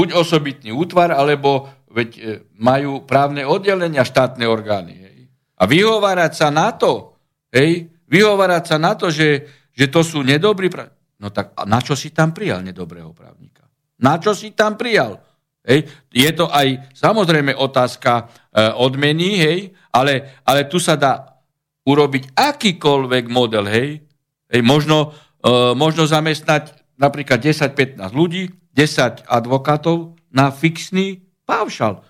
buď 0.00 0.16
osobitný 0.16 0.72
útvar, 0.72 1.12
alebo 1.12 1.68
veď 1.92 2.10
e, 2.16 2.20
majú 2.56 3.04
právne 3.04 3.44
oddelenia 3.44 4.00
štátne 4.00 4.48
orgány. 4.48 4.96
Hej. 4.96 5.18
A 5.60 5.68
vyhovárať 5.68 6.32
sa 6.40 6.48
na 6.48 6.72
to, 6.72 7.20
hej, 7.52 7.92
vyhovárať 8.08 8.64
sa 8.64 8.76
na 8.80 8.96
to, 8.96 9.12
že, 9.12 9.44
že 9.76 9.92
to 9.92 10.00
sú 10.00 10.24
nedobrí. 10.24 10.72
No 11.20 11.28
tak 11.28 11.52
na 11.68 11.84
čo 11.84 11.92
si 11.92 12.16
tam 12.16 12.32
prijal 12.32 12.64
nedobrého 12.64 13.12
právnika? 13.12 13.68
Na 14.00 14.16
čo 14.16 14.32
si 14.32 14.56
tam 14.56 14.80
prijal? 14.80 15.20
Hej. 15.60 15.84
Je 16.08 16.30
to 16.32 16.48
aj 16.48 16.96
samozrejme 16.96 17.52
otázka 17.52 18.24
e, 18.24 18.72
odmeny, 18.80 19.36
hej, 19.36 19.58
ale, 19.92 20.40
ale 20.48 20.64
tu 20.64 20.80
sa 20.80 20.96
dá 20.96 21.44
urobiť 21.84 22.32
akýkoľvek 22.32 23.24
model, 23.28 23.68
hej. 23.68 24.00
hej 24.48 24.62
možno, 24.64 25.12
e, 25.44 25.76
možno 25.76 26.08
zamestnať 26.08 26.80
napríklad 26.96 27.44
10-15 27.44 28.00
ľudí, 28.16 28.48
10 28.80 29.28
advokátov 29.28 30.16
na 30.32 30.48
fixný 30.48 31.20
paušal. 31.44 32.00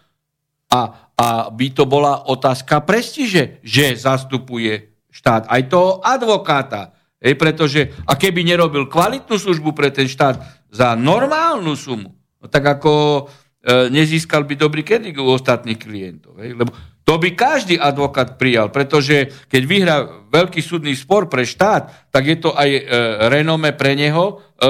A, 0.71 1.11
a 1.19 1.27
by 1.51 1.67
to 1.75 1.83
bola 1.83 2.31
otázka 2.31 2.87
prestíže, 2.87 3.59
že 3.67 3.99
zastupuje 3.99 4.95
štát 5.11 5.51
aj 5.51 5.63
toho 5.67 5.99
advokáta. 5.99 6.95
Ej, 7.19 7.35
pretože, 7.35 7.91
a 8.07 8.15
keby 8.15 8.47
nerobil 8.47 8.87
kvalitnú 8.87 9.35
službu 9.35 9.75
pre 9.75 9.91
ten 9.91 10.07
štát 10.07 10.41
za 10.71 10.95
normálnu 10.95 11.75
sumu, 11.75 12.15
no 12.41 12.47
tak 12.47 12.81
ako 12.81 13.27
e, 13.61 13.93
nezískal 13.93 14.47
by 14.47 14.55
dobrý 14.55 14.87
kredit 14.87 15.19
u 15.19 15.27
ostatných 15.27 15.77
klientov. 15.77 16.39
Ej, 16.39 16.55
lebo 16.55 16.71
to 17.05 17.19
by 17.19 17.35
každý 17.35 17.81
advokát 17.81 18.39
prijal, 18.39 18.71
pretože 18.71 19.33
keď 19.51 19.63
vyhrá 19.67 19.97
veľký 20.31 20.63
súdny 20.63 20.95
spor 20.95 21.27
pre 21.27 21.43
štát, 21.43 22.13
tak 22.13 22.23
je 22.29 22.37
to 22.39 22.55
aj 22.55 22.71
e, 22.71 22.83
renome 23.27 23.75
pre 23.75 23.99
neho, 23.99 24.39
e, 24.39 24.69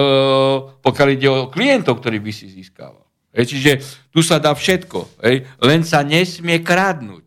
pokiaľ 0.80 1.08
ide 1.12 1.28
o 1.28 1.48
klientov, 1.52 2.00
ktorý 2.00 2.22
by 2.22 2.32
si 2.32 2.48
získával. 2.48 3.04
E, 3.30 3.44
čiže 3.44 3.82
tu 4.10 4.24
sa 4.24 4.40
dá 4.40 4.56
všetko, 4.56 5.20
e, 5.20 5.44
len 5.62 5.84
sa 5.84 6.00
nesmie 6.00 6.64
kradnúť. 6.64 7.26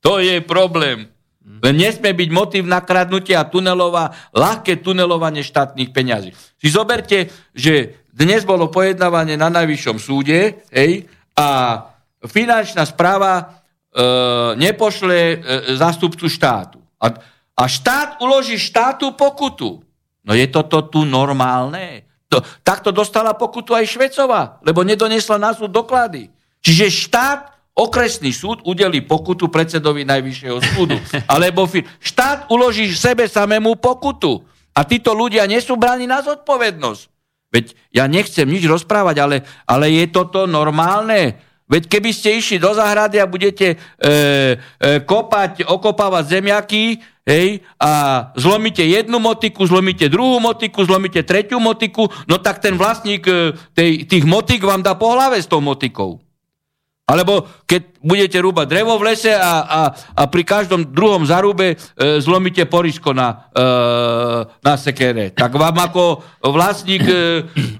To 0.00 0.22
je 0.22 0.40
problém. 0.40 1.10
Len 1.60 1.74
nesmie 1.76 2.16
byť 2.16 2.30
motiv 2.32 2.64
na 2.64 2.80
kradnutie 2.80 3.36
a 3.36 3.44
tunelová, 3.44 4.16
ľahké 4.32 4.80
tunelovanie 4.80 5.44
štátnych 5.44 5.92
peňazí. 5.92 6.32
Si 6.56 6.68
zoberte, 6.72 7.28
že 7.52 8.00
dnes 8.08 8.48
bolo 8.48 8.72
pojednávanie 8.72 9.36
na 9.36 9.52
najvyššom 9.52 9.96
súde 10.00 10.64
hej, 10.72 11.08
a 11.36 11.48
finančná 12.24 12.84
správa 12.88 13.59
nepošle 14.54 15.18
e, 15.18 15.36
zástupcu 15.74 16.30
štátu. 16.30 16.78
A, 17.02 17.10
a 17.58 17.64
štát 17.66 18.22
uloží 18.22 18.54
štátu 18.54 19.12
pokutu. 19.18 19.82
No 20.22 20.32
je 20.36 20.46
toto 20.46 20.86
tu 20.86 21.02
normálne? 21.02 22.06
To, 22.30 22.38
takto 22.62 22.94
dostala 22.94 23.34
pokutu 23.34 23.74
aj 23.74 23.90
Švecová, 23.90 24.62
lebo 24.62 24.86
nedonesla 24.86 25.42
na 25.42 25.50
súd 25.50 25.74
doklady. 25.74 26.30
Čiže 26.62 26.86
štát, 26.86 27.40
okresný 27.74 28.30
súd 28.30 28.62
udelí 28.62 29.02
pokutu 29.02 29.50
predsedovi 29.50 30.06
Najvyššieho 30.06 30.58
súdu. 30.76 30.94
Alebo 31.32 31.66
štát 31.98 32.46
uloží 32.52 32.86
sebe 32.94 33.26
samému 33.26 33.74
pokutu. 33.82 34.46
A 34.70 34.86
títo 34.86 35.10
ľudia 35.10 35.50
nesú 35.50 35.74
bráni 35.74 36.06
na 36.06 36.22
zodpovednosť. 36.22 37.02
Veď 37.50 37.74
ja 37.90 38.06
nechcem 38.06 38.46
nič 38.46 38.62
rozprávať, 38.62 39.16
ale, 39.18 39.36
ale 39.66 39.90
je 39.90 40.06
toto 40.14 40.46
normálne? 40.46 41.49
Veď 41.70 41.86
keby 41.86 42.10
ste 42.10 42.34
išli 42.34 42.58
do 42.58 42.74
záhrady 42.74 43.22
a 43.22 43.30
budete 43.30 43.66
e, 43.72 43.76
e, 43.78 44.98
kopať, 45.06 45.70
okopávať 45.70 46.42
zemiaky, 46.42 46.98
hej, 47.22 47.62
a 47.78 47.90
zlomíte 48.34 48.82
jednu 48.82 49.22
motiku, 49.22 49.62
zlomíte 49.70 50.10
druhú 50.10 50.42
motiku, 50.42 50.82
zlomíte 50.82 51.22
tretiu 51.22 51.62
motiku, 51.62 52.10
no 52.26 52.42
tak 52.42 52.58
ten 52.58 52.74
vlastník 52.74 53.22
e, 53.30 53.54
tej, 53.70 54.02
tých 54.10 54.26
motik 54.26 54.66
vám 54.66 54.82
dá 54.82 54.98
po 54.98 55.14
hlave 55.14 55.38
s 55.38 55.46
tou 55.46 55.62
motikou. 55.62 56.18
Alebo 57.10 57.46
keď 57.66 57.98
budete 57.98 58.38
rúbať 58.38 58.66
drevo 58.70 58.94
v 58.94 59.10
lese 59.10 59.34
a, 59.34 59.66
a, 59.66 59.80
a 60.14 60.22
pri 60.30 60.46
každom 60.46 60.94
druhom 60.94 61.26
zarúbe 61.26 61.74
e, 61.74 61.76
zlomíte 62.22 62.66
porisko 62.70 63.10
na, 63.10 63.50
e, 63.50 63.66
na 64.62 64.74
sekere, 64.78 65.34
tak 65.34 65.54
vám 65.58 65.74
ako 65.90 66.22
vlastník 66.54 67.02
e, 67.02 67.14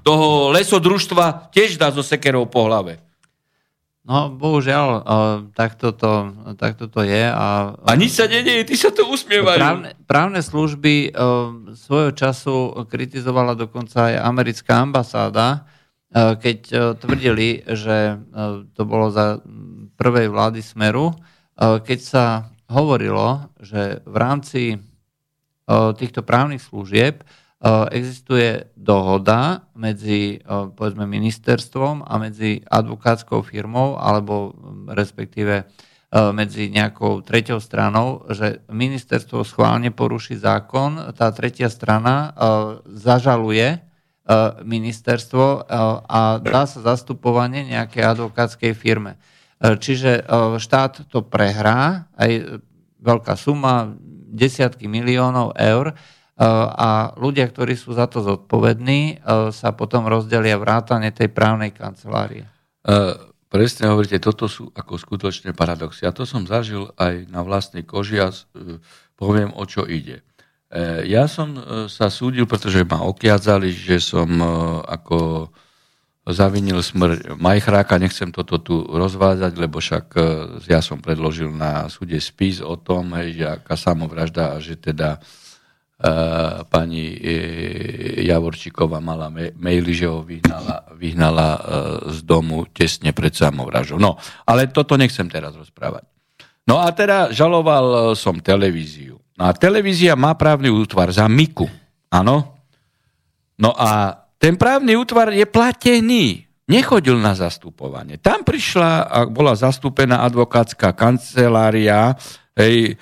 toho 0.06 0.50
lesodružstva 0.50 1.50
tiež 1.54 1.78
dá 1.78 1.94
so 1.94 2.02
sekerou 2.02 2.50
po 2.50 2.66
hlave. 2.66 3.09
No, 4.10 4.26
bohužiaľ, 4.34 4.86
uh, 4.90 5.02
takto, 5.54 5.94
to, 5.94 6.34
takto 6.58 6.90
to 6.90 7.06
je. 7.06 7.30
A, 7.30 7.78
a 7.78 7.92
nič 7.94 8.18
sa 8.18 8.26
nedieje, 8.26 8.66
ty 8.66 8.74
sa 8.74 8.90
to 8.90 9.06
usmievajú. 9.06 9.54
Právne, 9.54 9.90
právne 10.10 10.42
služby 10.42 11.14
uh, 11.14 11.70
svojho 11.78 12.10
času 12.10 12.74
kritizovala 12.90 13.54
dokonca 13.54 14.10
aj 14.10 14.14
americká 14.18 14.82
ambasáda, 14.82 15.62
keď 16.10 16.58
tvrdili, 16.98 17.62
že 17.70 18.18
to 18.74 18.82
bolo 18.82 19.14
za 19.14 19.38
prvej 19.94 20.26
vlády 20.26 20.58
Smeru, 20.58 21.14
keď 21.54 21.98
sa 22.02 22.24
hovorilo, 22.66 23.46
že 23.62 24.02
v 24.02 24.16
rámci 24.18 24.62
týchto 25.70 26.26
právnych 26.26 26.66
služieb 26.66 27.22
existuje 27.92 28.72
dohoda 28.72 29.68
medzi 29.76 30.40
povedzme 30.48 31.04
ministerstvom 31.04 32.08
a 32.08 32.16
medzi 32.16 32.64
advokátskou 32.64 33.44
firmou 33.44 34.00
alebo 34.00 34.56
respektíve 34.88 35.68
medzi 36.10 36.72
nejakou 36.72 37.22
treťou 37.22 37.62
stranou, 37.62 38.26
že 38.32 38.64
ministerstvo 38.66 39.44
schválne 39.46 39.92
poruší 39.92 40.40
zákon, 40.40 41.14
tá 41.14 41.30
tretia 41.30 41.68
strana 41.68 42.34
zažaluje 42.88 43.78
ministerstvo 44.64 45.70
a 46.08 46.20
dá 46.42 46.62
sa 46.64 46.80
zastupovanie 46.82 47.68
nejakej 47.68 48.02
advokátskej 48.08 48.72
firme. 48.72 49.20
Čiže 49.60 50.24
štát 50.56 51.12
to 51.12 51.20
prehrá, 51.22 52.08
aj 52.16 52.62
veľká 53.04 53.36
suma, 53.36 53.92
desiatky 54.32 54.88
miliónov 54.88 55.52
eur, 55.60 55.92
a 56.40 57.12
ľudia, 57.20 57.44
ktorí 57.52 57.76
sú 57.76 57.92
za 57.92 58.08
to 58.08 58.24
zodpovední, 58.24 59.20
sa 59.52 59.76
potom 59.76 60.08
rozdelia 60.08 60.56
vrátane 60.56 61.12
tej 61.12 61.28
právnej 61.28 61.68
kancelárie. 61.68 62.48
Uh, 62.80 63.12
presne 63.52 63.92
hovoríte, 63.92 64.16
toto 64.16 64.48
sú 64.48 64.72
ako 64.72 64.96
skutočné 64.96 65.52
paradoxy. 65.52 66.08
A 66.08 66.16
to 66.16 66.24
som 66.24 66.48
zažil 66.48 66.96
aj 66.96 67.28
na 67.28 67.44
vlastnej 67.44 67.84
koži 67.84 68.24
a 68.24 68.32
uh, 68.32 68.80
poviem, 69.20 69.52
o 69.52 69.68
čo 69.68 69.84
ide. 69.84 70.24
Uh, 70.72 71.04
ja 71.04 71.28
som 71.28 71.60
sa 71.92 72.08
súdil, 72.08 72.48
pretože 72.48 72.88
ma 72.88 73.04
okiadzali, 73.04 73.68
že 73.68 74.00
som 74.00 74.32
ako 74.88 75.52
zavinil 76.24 76.80
smrť 76.80 77.36
Majchráka, 77.36 78.00
nechcem 78.00 78.32
toto 78.32 78.56
tu 78.64 78.80
rozvádzať, 78.88 79.52
lebo 79.60 79.76
však 79.82 80.16
ja 80.68 80.80
som 80.80 81.04
predložil 81.04 81.52
na 81.52 81.90
súde 81.92 82.16
spis 82.16 82.64
o 82.64 82.80
tom, 82.80 83.12
že 83.28 83.44
aká 83.44 83.76
samovražda 83.76 84.54
a 84.54 84.62
že 84.62 84.78
teda 84.78 85.18
pani 86.72 87.12
e, 87.20 88.24
Javorčíková 88.24 89.04
mala 89.04 89.28
maily, 89.60 89.92
že 89.92 90.08
ho 90.08 90.24
vyhnala, 90.24 90.88
vyhnala 90.96 91.48
e, 91.52 91.60
z 92.16 92.18
domu 92.24 92.64
tesne 92.72 93.12
pred 93.12 93.36
samovražou. 93.36 94.00
No, 94.00 94.16
ale 94.48 94.72
toto 94.72 94.96
nechcem 94.96 95.28
teraz 95.28 95.52
rozprávať. 95.52 96.08
No 96.64 96.80
a 96.80 96.88
teda 96.96 97.34
žaloval 97.36 98.16
som 98.16 98.40
televíziu. 98.40 99.20
No 99.36 99.48
a 99.48 99.52
televízia 99.52 100.16
má 100.16 100.32
právny 100.36 100.72
útvar 100.72 101.12
za 101.12 101.28
Miku. 101.28 101.68
Áno? 102.08 102.56
No 103.60 103.76
a 103.76 104.16
ten 104.40 104.56
právny 104.56 104.96
útvar 104.96 105.32
je 105.36 105.44
platený. 105.44 106.48
Nechodil 106.70 107.18
na 107.18 107.34
zastupovanie. 107.36 108.16
Tam 108.16 108.40
prišla 108.46 108.90
a 109.04 109.18
bola 109.26 109.58
zastúpená 109.58 110.22
advokátska 110.22 110.94
kancelária, 110.94 112.14
hej, 112.54 112.94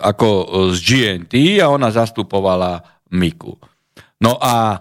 ako 0.00 0.28
e, 0.28 0.44
z 0.74 0.78
GNT 0.82 1.34
a 1.60 1.72
ona 1.72 1.88
zastupovala 1.92 2.82
Miku. 3.12 3.56
No 4.22 4.38
a 4.38 4.80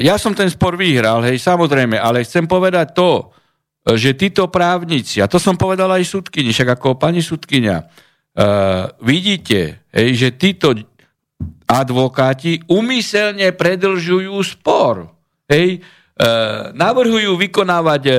ja 0.00 0.16
som 0.16 0.32
ten 0.32 0.48
spor 0.48 0.74
vyhral, 0.74 1.20
hej, 1.28 1.36
samozrejme, 1.36 2.00
ale 2.00 2.24
chcem 2.24 2.48
povedať 2.48 2.96
to, 2.96 3.28
že 3.82 4.16
títo 4.16 4.48
právnici, 4.48 5.20
a 5.20 5.28
to 5.28 5.36
som 5.36 5.58
povedal 5.58 5.90
aj 5.92 6.06
súdkyni, 6.06 6.54
však 6.54 6.80
ako 6.80 6.96
pani 6.96 7.20
súdkynia, 7.20 7.82
uh, 7.84 8.88
vidíte, 9.04 9.84
hej, 9.92 10.08
že 10.16 10.28
títo 10.38 10.72
advokáti 11.66 12.62
umyselne 12.70 13.52
predlžujú 13.52 14.32
spor. 14.46 15.12
Hej, 15.50 15.82
uh, 15.82 16.72
navrhujú 16.72 17.36
vykonávať 17.36 18.02
uh, 18.06 18.14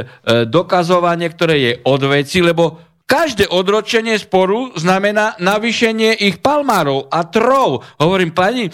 dokazovanie, 0.46 1.32
ktoré 1.32 1.56
je 1.58 1.72
od 1.88 2.02
veci, 2.06 2.44
lebo 2.44 2.93
Každé 3.04 3.52
odročenie 3.52 4.16
sporu 4.16 4.72
znamená 4.80 5.36
navýšenie 5.38 6.24
ich 6.24 6.40
palmárov 6.40 7.12
a 7.12 7.28
trov. 7.28 7.84
Hovorím, 8.00 8.32
pani 8.32 8.68
e, 8.68 8.72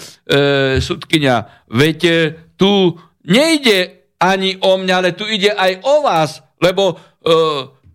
sudkynia, 0.77 1.65
veď 1.65 1.99
e, 2.05 2.13
tu 2.53 2.93
nejde 3.25 4.05
ani 4.21 4.61
o 4.61 4.77
mňa, 4.77 4.95
ale 4.95 5.11
tu 5.17 5.25
ide 5.25 5.49
aj 5.49 5.81
o 5.81 6.05
vás, 6.05 6.45
lebo 6.61 6.93
e, 6.93 6.95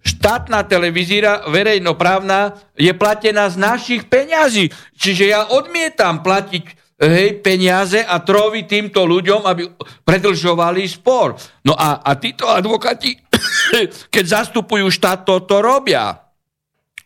štátna 0.05 0.66
televízia, 0.66 1.47
verejnoprávna, 1.49 2.59
je 2.74 2.93
platená 2.93 3.49
z 3.49 3.57
našich 3.57 4.03
peňazí. 4.11 4.68
Čiže 4.99 5.24
ja 5.30 5.49
odmietam 5.55 6.20
platiť 6.20 6.64
hej, 6.99 7.41
peniaze 7.41 8.03
a 8.03 8.20
trovi 8.20 8.66
týmto 8.66 9.07
ľuďom, 9.07 9.47
aby 9.47 9.62
predlžovali 10.05 10.82
spor. 10.91 11.39
No 11.64 11.78
a, 11.78 12.05
a 12.05 12.11
títo 12.18 12.51
advokáti, 12.51 13.16
keď 14.14 14.24
zastupujú 14.24 14.91
štát, 14.91 15.24
toto 15.24 15.62
robia. 15.62 16.24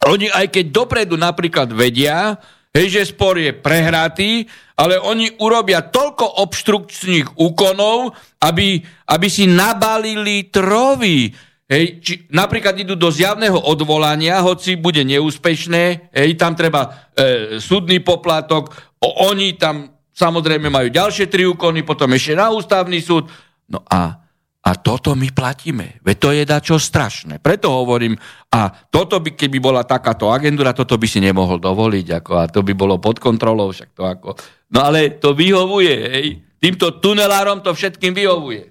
Oni 0.06 0.30
aj 0.30 0.54
keď 0.54 0.64
dopredu 0.70 1.18
napríklad 1.18 1.74
vedia, 1.74 2.38
hej, 2.70 2.86
že 2.86 3.10
spor 3.10 3.34
je 3.40 3.50
prehratý, 3.50 4.46
ale 4.78 4.94
oni 4.94 5.34
urobia 5.42 5.82
toľko 5.82 6.46
obštrukčných 6.46 7.34
úkonov, 7.34 8.14
aby, 8.38 8.78
aby 9.10 9.26
si 9.26 9.50
nabalili 9.50 10.46
trovy. 10.46 11.34
Hej, 11.68 11.84
či, 12.00 12.12
napríklad 12.32 12.78
idú 12.80 12.96
do 12.96 13.12
zjavného 13.12 13.58
odvolania, 13.58 14.40
hoci 14.40 14.78
bude 14.78 15.04
neúspešné, 15.04 16.14
hej, 16.14 16.30
tam 16.40 16.56
treba 16.56 17.12
e, 17.12 17.60
súdny 17.60 18.00
poplatok, 18.00 18.72
o, 19.04 19.28
oni 19.28 19.58
tam 19.60 19.98
samozrejme 20.16 20.72
majú 20.72 20.88
ďalšie 20.88 21.28
tri 21.28 21.44
úkony, 21.44 21.84
potom 21.84 22.08
ešte 22.16 22.32
na 22.32 22.48
ústavný 22.48 23.02
súd. 23.04 23.28
No 23.68 23.84
a 23.84 24.27
a 24.68 24.76
toto 24.76 25.16
my 25.16 25.32
platíme. 25.32 25.96
Veď 26.04 26.16
to 26.20 26.28
je 26.36 26.44
dačo 26.44 26.76
strašné. 26.76 27.40
Preto 27.40 27.72
hovorím, 27.72 28.20
a 28.52 28.68
toto 28.68 29.16
by, 29.16 29.32
keby 29.32 29.56
bola 29.64 29.80
takáto 29.88 30.28
agentúra, 30.28 30.76
toto 30.76 31.00
by 31.00 31.08
si 31.08 31.24
nemohol 31.24 31.56
dovoliť. 31.56 32.06
Ako, 32.20 32.32
a 32.36 32.44
to 32.52 32.60
by 32.60 32.76
bolo 32.76 33.00
pod 33.00 33.16
kontrolou. 33.16 33.72
Však 33.72 33.96
to 33.96 34.04
ako... 34.04 34.36
No 34.68 34.84
ale 34.84 35.16
to 35.16 35.32
vyhovuje. 35.32 35.94
Hej. 36.12 36.26
Týmto 36.60 37.00
tunelárom 37.00 37.64
to 37.64 37.72
všetkým 37.72 38.12
vyhovuje. 38.12 38.68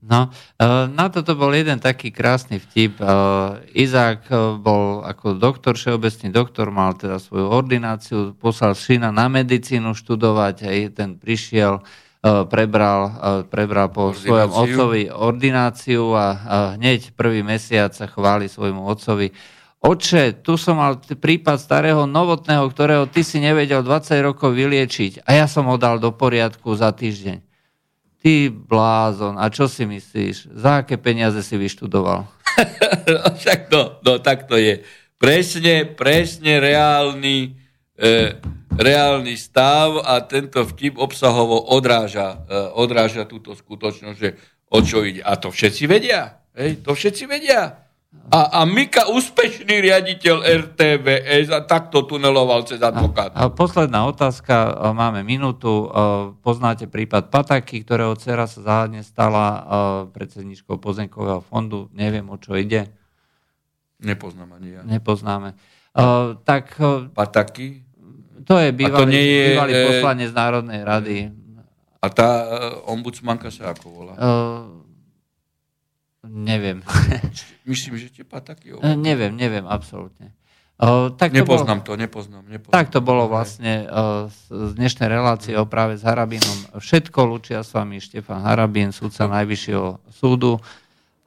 No, 0.00 0.32
e, 0.56 0.64
na 0.88 1.12
toto 1.12 1.36
bol 1.36 1.52
jeden 1.52 1.82
taký 1.82 2.08
krásny 2.14 2.62
vtip. 2.62 2.96
E, 2.96 3.04
Izák 3.74 4.30
e, 4.30 4.34
bol 4.56 5.04
ako 5.04 5.36
doktor, 5.36 5.76
všeobecný 5.76 6.32
doktor, 6.32 6.72
mal 6.72 6.96
teda 6.96 7.20
svoju 7.20 7.44
ordináciu, 7.50 8.32
poslal 8.38 8.72
syna 8.72 9.12
na 9.12 9.28
medicínu 9.28 9.92
študovať, 9.92 10.56
aj 10.64 10.78
ten 10.96 11.10
prišiel, 11.20 11.84
prebral, 12.20 13.00
eh, 13.08 13.42
prebral 13.48 13.88
po 13.88 14.12
ordináciu. 14.12 14.28
svojom 14.28 14.50
otcovi 14.52 15.02
ordináciu 15.08 16.04
a 16.12 16.26
hneď 16.76 17.16
prvý 17.16 17.40
mesiac 17.40 17.96
sa 17.96 18.04
chváli 18.04 18.48
svojmu 18.48 18.84
otcovi. 18.84 19.32
Oče, 19.80 20.44
tu 20.44 20.60
som 20.60 20.76
mal 20.76 21.00
prípad 21.00 21.56
starého 21.56 22.04
novotného, 22.04 22.68
ktorého 22.68 23.08
ty 23.08 23.24
si 23.24 23.40
nevedel 23.40 23.80
20 23.80 24.20
rokov 24.20 24.52
vyliečiť 24.52 25.24
a 25.24 25.40
ja 25.40 25.48
som 25.48 25.64
ho 25.72 25.80
dal 25.80 25.96
do 25.96 26.12
poriadku 26.12 26.76
za 26.76 26.92
týždeň. 26.92 27.40
Ty 28.20 28.52
blázon, 28.52 29.40
a 29.40 29.48
čo 29.48 29.64
si 29.64 29.88
myslíš? 29.88 30.52
Za 30.52 30.84
aké 30.84 31.00
peniaze 31.00 31.40
si 31.40 31.56
vyštudoval? 31.56 32.28
no, 33.08 33.20
však 33.32 33.72
to, 33.72 33.96
no, 34.04 34.20
tak 34.20 34.44
to 34.44 34.60
je. 34.60 34.84
Presne, 35.16 35.88
presne 35.88 36.60
reálny, 36.60 37.36
e, 37.48 37.50
reálny 38.80 39.36
stav 39.36 40.00
a 40.00 40.24
tento 40.24 40.64
vtip 40.64 40.96
obsahovo 40.96 41.60
odráža, 41.60 42.40
e, 42.48 42.56
odráža 42.72 43.28
túto 43.28 43.52
skutočnosť, 43.52 44.16
že 44.16 44.40
o 44.72 44.80
čo 44.80 45.04
ide. 45.04 45.20
A 45.20 45.36
to 45.36 45.52
všetci 45.52 45.84
vedia. 45.84 46.40
Hej, 46.56 46.80
to 46.82 46.96
všetci 46.96 47.28
vedia. 47.28 47.86
A, 48.10 48.58
a 48.58 48.60
Mika 48.66 49.06
úspešný 49.06 49.86
riaditeľ 49.86 50.42
RTVS 50.42 51.54
a 51.54 51.62
takto 51.62 52.02
tuneloval 52.02 52.66
cez 52.66 52.82
advokát. 52.82 53.30
A, 53.38 53.46
a 53.46 53.54
posledná 53.54 54.02
otázka, 54.08 54.54
e, 54.54 54.72
máme 54.96 55.22
minútu. 55.22 55.86
E, 55.86 55.88
poznáte 56.42 56.90
prípad 56.90 57.30
Pataky, 57.30 57.86
ktorého 57.86 58.16
dcera 58.18 58.50
sa 58.50 58.60
záhadne 58.62 59.04
stala 59.04 59.46
predsedničkou 60.10 60.78
pozemkového 60.78 61.44
fondu. 61.44 61.86
Neviem, 61.94 62.26
o 62.30 62.38
čo 62.38 62.56
ide. 62.58 62.90
Nepoznám 64.00 64.56
ani 64.56 64.68
ja. 64.74 64.82
Nepoznáme. 64.82 65.52
Tak, 66.46 66.80
Pataky? 67.12 67.89
To 68.50 68.58
je 68.58 68.74
bývalý, 68.74 68.98
to 68.98 69.04
nie 69.06 69.24
je, 69.30 69.42
bývalý 69.54 69.72
e, 69.72 69.82
poslanec 69.86 70.30
Národnej 70.34 70.80
rady. 70.82 71.16
A 72.02 72.06
tá 72.10 72.28
e, 72.42 72.44
ombudsmanka 72.90 73.46
sa 73.54 73.70
ako 73.70 73.86
volá? 73.94 74.14
Uh, 74.18 74.82
neviem. 76.26 76.82
Myslím, 77.70 77.94
že 78.02 78.10
tepa 78.10 78.42
taký 78.42 78.74
uh, 78.74 78.82
Neviem, 78.98 79.38
neviem, 79.38 79.62
absolútne. 79.70 80.34
Uh, 80.82 81.14
tak 81.14 81.30
nepoznám 81.30 81.84
to, 81.86 81.94
bolo, 81.94 82.00
to 82.00 82.02
nepoznám, 82.02 82.44
nepoznám. 82.50 82.74
Tak 82.74 82.86
to 82.90 82.98
bolo 83.04 83.30
vlastne 83.30 83.86
uh, 83.86 84.26
z 84.50 84.70
dnešnej 84.74 85.06
relácie 85.12 85.54
o 85.54 85.68
práve 85.68 85.94
s 85.94 86.02
Harabinom. 86.02 86.74
Všetko 86.74 87.20
lučia 87.30 87.62
s 87.62 87.70
vami 87.70 88.02
Štefan 88.02 88.42
Harabín, 88.42 88.90
súdca 88.90 89.30
Najvyššieho 89.30 90.10
súdu. 90.10 90.58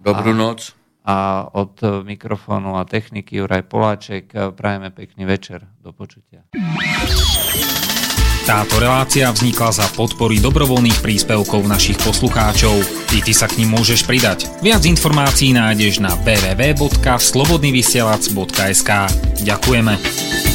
Dobrú 0.01 0.33
a, 0.33 0.51
noc. 0.51 0.75
A 1.03 1.51
od 1.51 1.83
mikrofónu 2.07 2.79
a 2.79 2.87
techniky 2.87 3.43
Juraj 3.43 3.67
Poláček 3.67 4.31
prajeme 4.55 4.87
pekný 4.87 5.27
večer. 5.27 5.67
Do 5.83 5.91
počutia. 5.91 6.47
Táto 8.43 8.75
relácia 8.75 9.31
vznikla 9.31 9.71
za 9.71 9.87
podpory 9.95 10.43
dobrovoľných 10.43 10.99
príspevkov 10.99 11.63
našich 11.63 11.95
poslucháčov. 12.03 12.75
I 13.15 13.23
ty 13.23 13.31
sa 13.31 13.47
k 13.47 13.63
ním 13.63 13.71
môžeš 13.71 14.03
pridať. 14.03 14.51
Viac 14.59 14.83
informácií 14.83 15.55
nájdeš 15.55 16.03
na 16.03 16.11
www.slobodnyvysielac.sk 16.27 18.91
Ďakujeme. 19.47 20.52